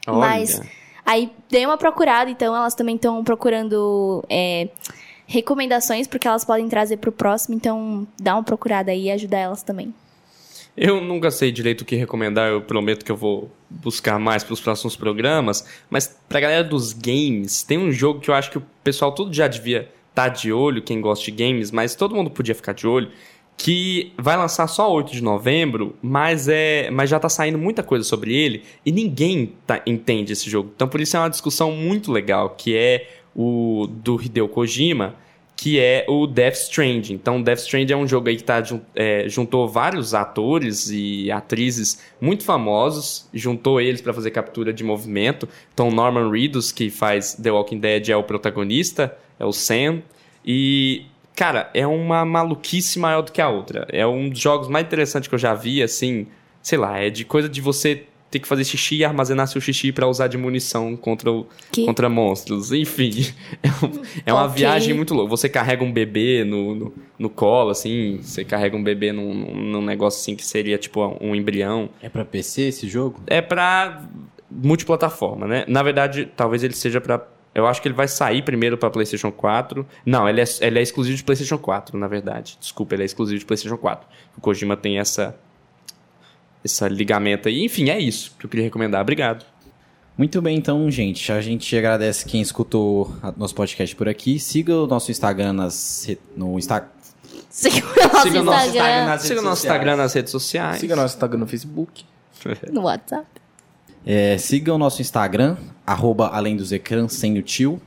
Olha. 0.05 0.19
Mas 0.19 0.61
aí 1.05 1.31
dei 1.49 1.65
uma 1.65 1.77
procurada, 1.77 2.29
então 2.29 2.55
elas 2.55 2.75
também 2.75 2.95
estão 2.95 3.23
procurando 3.23 4.23
é, 4.29 4.69
recomendações 5.25 6.07
porque 6.07 6.27
elas 6.27 6.45
podem 6.45 6.69
trazer 6.69 6.97
pro 6.97 7.11
próximo, 7.11 7.55
então 7.55 8.07
dá 8.21 8.35
uma 8.35 8.43
procurada 8.43 8.91
aí 8.91 9.05
e 9.05 9.11
ajuda 9.11 9.37
elas 9.37 9.63
também. 9.63 9.93
Eu 10.75 11.01
nunca 11.01 11.29
sei 11.29 11.51
direito 11.51 11.81
o 11.81 11.85
que 11.85 11.95
recomendar, 11.95 12.49
eu 12.49 12.61
prometo 12.61 13.05
que 13.05 13.11
eu 13.11 13.15
vou 13.15 13.51
buscar 13.69 14.17
mais 14.19 14.43
para 14.43 14.53
os 14.53 14.61
próximos 14.61 14.95
programas. 14.95 15.67
Mas 15.87 16.15
pra 16.27 16.39
galera 16.39 16.63
dos 16.63 16.93
games, 16.93 17.61
tem 17.61 17.77
um 17.77 17.91
jogo 17.91 18.19
que 18.19 18.29
eu 18.29 18.33
acho 18.33 18.49
que 18.49 18.57
o 18.57 18.65
pessoal 18.83 19.11
todo 19.11 19.31
já 19.31 19.47
devia 19.47 19.91
estar 20.13 20.29
de 20.29 20.53
olho, 20.53 20.81
quem 20.81 21.01
gosta 21.01 21.25
de 21.25 21.31
games, 21.31 21.71
mas 21.71 21.95
todo 21.95 22.15
mundo 22.15 22.29
podia 22.29 22.53
ficar 22.53 22.73
de 22.73 22.87
olho. 22.87 23.09
Que 23.55 24.11
vai 24.17 24.35
lançar 24.35 24.65
só 24.65 24.91
8 24.91 25.11
de 25.11 25.21
novembro, 25.21 25.95
mas, 26.01 26.47
é, 26.47 26.89
mas 26.89 27.07
já 27.09 27.19
tá 27.19 27.29
saindo 27.29 27.57
muita 27.57 27.83
coisa 27.83 28.03
sobre 28.03 28.33
ele 28.35 28.63
e 28.83 28.91
ninguém 28.91 29.53
tá- 29.67 29.79
entende 29.85 30.33
esse 30.33 30.49
jogo. 30.49 30.71
Então 30.75 30.87
por 30.87 30.99
isso 30.99 31.15
é 31.15 31.19
uma 31.19 31.29
discussão 31.29 31.71
muito 31.71 32.11
legal, 32.11 32.49
que 32.49 32.75
é 32.75 33.07
o 33.35 33.87
do 33.87 34.19
Hideo 34.19 34.47
Kojima, 34.47 35.15
que 35.55 35.79
é 35.79 36.03
o 36.09 36.25
Death 36.25 36.55
Stranding. 36.55 37.13
Então, 37.13 37.41
Death 37.41 37.59
Stranding 37.59 37.93
é 37.93 37.95
um 37.95 38.07
jogo 38.07 38.27
aí 38.27 38.35
que 38.35 38.43
tá, 38.43 38.61
é, 38.95 39.29
juntou 39.29 39.69
vários 39.69 40.13
atores 40.13 40.89
e 40.89 41.31
atrizes 41.31 41.99
muito 42.19 42.43
famosos, 42.43 43.29
juntou 43.33 43.79
eles 43.79 44.01
para 44.01 44.13
fazer 44.13 44.31
captura 44.31 44.73
de 44.73 44.83
movimento. 44.83 45.47
Então, 45.73 45.89
Norman 45.91 46.29
Reedus, 46.29 46.71
que 46.71 46.89
faz 46.89 47.35
The 47.35 47.51
Walking 47.51 47.79
Dead, 47.79 48.09
é 48.09 48.17
o 48.17 48.23
protagonista, 48.23 49.15
é 49.39 49.45
o 49.45 49.51
Sam. 49.53 50.01
E, 50.45 51.05
cara, 51.35 51.69
é 51.73 51.85
uma 51.87 52.25
maluquice 52.25 52.99
maior 52.99 53.21
do 53.21 53.31
que 53.31 53.41
a 53.41 53.49
outra. 53.49 53.87
É 53.91 54.05
um 54.05 54.29
dos 54.29 54.39
jogos 54.39 54.67
mais 54.67 54.85
interessantes 54.85 55.27
que 55.29 55.35
eu 55.35 55.39
já 55.39 55.53
vi, 55.53 55.81
assim, 55.81 56.27
sei 56.61 56.77
lá, 56.77 56.99
é 56.99 57.09
de 57.09 57.23
coisa 57.25 57.47
de 57.49 57.61
você 57.61 58.03
ter 58.29 58.39
que 58.39 58.47
fazer 58.47 58.63
xixi 58.65 58.95
e 58.95 59.05
armazenar 59.05 59.45
seu 59.47 59.61
xixi 59.61 59.91
para 59.91 60.07
usar 60.07 60.25
de 60.27 60.39
munição 60.39 60.95
contra, 60.95 61.31
o, 61.31 61.45
Que? 61.71 61.85
contra 61.85 62.09
monstros. 62.09 62.71
Enfim, 62.71 63.11
é, 63.61 63.67
um- 63.85 64.01
é 64.25 64.33
uma 64.33 64.45
Ok. 64.45 64.55
viagem 64.57 64.93
muito 64.95 65.13
louca. 65.13 65.29
Você 65.29 65.47
carrega 65.47 65.83
um 65.83 65.93
bebê 65.93 66.43
no, 66.43 66.73
no, 66.73 66.93
no 67.19 67.29
colo, 67.29 67.69
assim, 67.69 68.17
você 68.23 68.43
carrega 68.43 68.75
um 68.75 68.83
bebê 68.83 69.11
num, 69.11 69.33
num- 69.35 69.55
num 69.73 69.81
negócio 69.85 70.19
assim 70.19 70.35
que 70.35 70.43
seria 70.43 70.79
tipo 70.79 70.99
um 71.21 71.35
embrião. 71.35 71.89
É 72.01 72.09
pra 72.09 72.25
PC 72.25 72.63
esse 72.63 72.89
jogo? 72.89 73.21
É 73.27 73.39
pra 73.39 74.01
multiplataforma, 74.49 75.47
né? 75.47 75.65
Na 75.67 75.83
verdade, 75.83 76.27
talvez 76.35 76.63
ele 76.63 76.73
seja 76.73 76.99
pra. 77.01 77.21
Eu 77.55 77.67
acho 77.67 77.81
que 77.81 77.87
ele 77.87 77.95
vai 77.95 78.07
sair 78.07 78.41
primeiro 78.43 78.77
pra 78.77 78.89
PlayStation 78.89 79.31
4. 79.31 79.85
Não, 80.05 80.27
ele 80.27 80.41
é, 80.41 80.45
ele 80.61 80.79
é 80.79 80.81
exclusivo 80.81 81.15
de 81.17 81.23
PlayStation 81.23 81.57
4, 81.57 81.97
na 81.97 82.07
verdade. 82.07 82.57
Desculpa, 82.59 82.95
ele 82.95 83.03
é 83.03 83.05
exclusivo 83.05 83.39
de 83.39 83.45
PlayStation 83.45 83.77
4. 83.77 84.07
O 84.37 84.41
Kojima 84.41 84.75
tem 84.75 84.97
essa. 84.99 85.35
Essa 86.63 86.87
ligamento 86.87 87.47
aí. 87.49 87.63
Enfim, 87.63 87.89
é 87.89 87.99
isso 87.99 88.35
que 88.39 88.45
eu 88.45 88.49
queria 88.49 88.63
recomendar. 88.65 89.01
Obrigado. 89.01 89.45
Muito 90.17 90.41
bem, 90.41 90.57
então, 90.57 90.89
gente. 90.89 91.31
A 91.31 91.41
gente 91.41 91.75
agradece 91.75 92.25
quem 92.25 92.41
escutou 92.41 93.13
a- 93.21 93.33
nosso 93.35 93.53
podcast 93.53 93.95
por 93.95 94.07
aqui. 94.07 94.39
Siga 94.39 94.75
o 94.75 94.87
nosso 94.87 95.11
Instagram 95.11 95.53
nas, 95.53 96.07
no 96.37 96.57
Insta... 96.57 96.87
Siga 97.49 97.77
o 97.85 98.13
nosso 98.13 98.21
Siga 98.23 98.39
o 98.41 98.43
nosso 98.43 98.67
Instagram 98.67 99.05
nas 99.05 99.21
Siga 99.21 99.39
o 99.39 99.43
nosso 99.43 99.65
Instagram 99.65 99.95
nas 99.97 100.13
redes 100.13 100.31
sociais. 100.31 100.79
Siga 100.79 100.95
nosso 100.95 101.15
Instagram 101.15 101.39
no 101.39 101.47
Facebook. 101.47 102.05
no 102.71 102.81
WhatsApp. 102.83 103.27
É, 104.05 104.37
siga 104.37 104.73
o 104.73 104.77
nosso 104.77 105.01
Instagram, 105.01 105.57
arroba 105.85 106.27
além 106.27 106.55
dos 106.55 106.71
ecrãs, 106.71 107.13
sem 107.13 107.37
o 107.37 107.41
tio. 107.41 107.81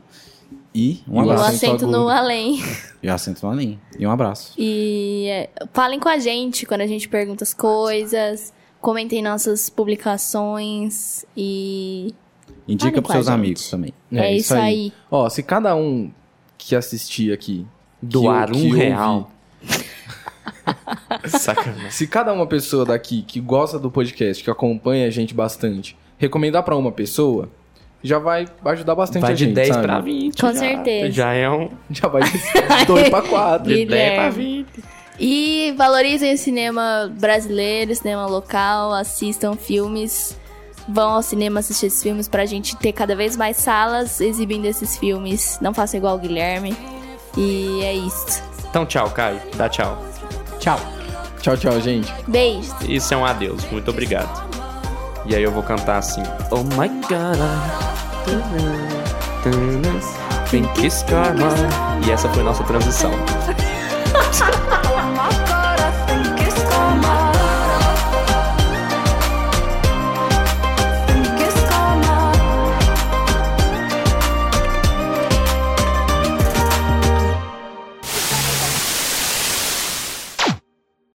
E 0.74 1.02
um 1.08 1.14
E 1.14 1.20
o 1.20 1.24
E 1.24 1.26
o 1.28 1.30
abraço. 1.32 1.48
acento 1.56 1.86
no 1.86 2.08
além. 2.08 2.62
E 3.02 3.08
o 3.08 3.12
acento 3.12 3.44
no 3.46 3.52
além. 3.52 3.80
E 3.98 4.06
um 4.06 4.10
abraço. 4.10 4.52
E 4.58 5.26
é, 5.30 5.48
falem 5.72 5.98
com 5.98 6.08
a 6.08 6.18
gente 6.18 6.66
quando 6.66 6.82
a 6.82 6.86
gente 6.86 7.08
pergunta 7.08 7.44
as 7.44 7.54
coisas. 7.54 8.52
Comentem 8.80 9.22
nossas 9.22 9.70
publicações. 9.70 11.24
E 11.36 12.14
Indica 12.68 13.00
pros 13.00 13.12
seus 13.14 13.28
amigos 13.28 13.70
também. 13.70 13.92
É 14.12 14.34
isso 14.36 14.54
aí. 14.54 14.92
Ó, 15.10 15.28
se 15.30 15.42
cada 15.42 15.74
um 15.74 16.10
que 16.58 16.74
assistir 16.76 17.32
aqui 17.32 17.66
Doar 18.02 18.50
que- 18.50 18.58
um 18.58 18.60
que 18.70 18.76
real. 18.76 19.30
Sacanagem. 21.26 21.90
Se 21.90 22.06
cada 22.06 22.32
uma 22.32 22.46
pessoa 22.46 22.84
daqui 22.84 23.22
que 23.22 23.40
gosta 23.40 23.78
do 23.78 23.90
podcast, 23.90 24.42
que 24.42 24.50
acompanha 24.50 25.06
a 25.06 25.10
gente 25.10 25.32
bastante, 25.34 25.96
recomendar 26.18 26.62
pra 26.62 26.76
uma 26.76 26.92
pessoa, 26.92 27.48
já 28.02 28.18
vai 28.18 28.46
ajudar 28.66 28.94
bastante 28.94 29.22
Vai 29.22 29.32
a 29.32 29.34
de 29.34 29.44
gente, 29.44 29.54
10 29.54 29.68
sabe? 29.68 29.82
pra 29.82 30.00
20. 30.00 30.40
Com 30.40 30.46
já. 30.52 30.54
certeza. 30.54 31.10
Já 31.12 31.32
é 31.32 31.50
um. 31.50 31.70
Já 31.90 32.08
vai 32.08 32.22
de 32.22 32.38
2 32.86 33.08
pra 33.08 33.22
4. 33.22 33.68
De 33.68 33.86
10 33.86 34.14
pra 34.14 34.30
Guilherme. 34.30 34.66
20. 34.74 34.84
E 35.18 35.74
valorizem 35.78 36.34
o 36.34 36.38
cinema 36.38 37.10
brasileiro, 37.18 37.94
cinema 37.94 38.26
local, 38.26 38.92
assistam 38.92 39.54
filmes, 39.56 40.38
vão 40.86 41.12
ao 41.12 41.22
cinema 41.22 41.60
assistir 41.60 41.86
esses 41.86 42.02
filmes 42.02 42.28
pra 42.28 42.44
gente 42.44 42.76
ter 42.76 42.92
cada 42.92 43.16
vez 43.16 43.34
mais 43.34 43.56
salas 43.56 44.20
exibindo 44.20 44.66
esses 44.66 44.98
filmes. 44.98 45.58
Não 45.62 45.72
façam 45.72 45.98
igual 45.98 46.16
o 46.16 46.18
Guilherme. 46.18 46.76
E 47.36 47.80
é 47.82 47.94
isso. 47.94 48.42
Então, 48.68 48.84
tchau, 48.84 49.10
Caio. 49.10 49.40
Dá 49.56 49.68
tchau. 49.68 50.02
Tchau. 50.58 50.78
Tchau, 51.40 51.56
tchau, 51.56 51.80
gente. 51.80 52.12
Beijos. 52.28 52.74
Isso 52.88 53.14
é 53.14 53.16
um 53.16 53.24
adeus. 53.24 53.64
Muito 53.70 53.90
obrigado. 53.90 54.45
E 55.28 55.34
aí 55.34 55.42
eu 55.42 55.50
vou 55.50 55.62
cantar 55.62 55.98
assim. 55.98 56.22
Oh 56.50 56.62
my 56.62 56.88
god. 57.08 57.38
Think 60.50 60.86
it's 60.86 61.02
karma. 61.02 61.48
E 62.06 62.10
essa 62.10 62.28
foi 62.28 62.42
nossa 62.42 62.62
transição. 62.64 63.10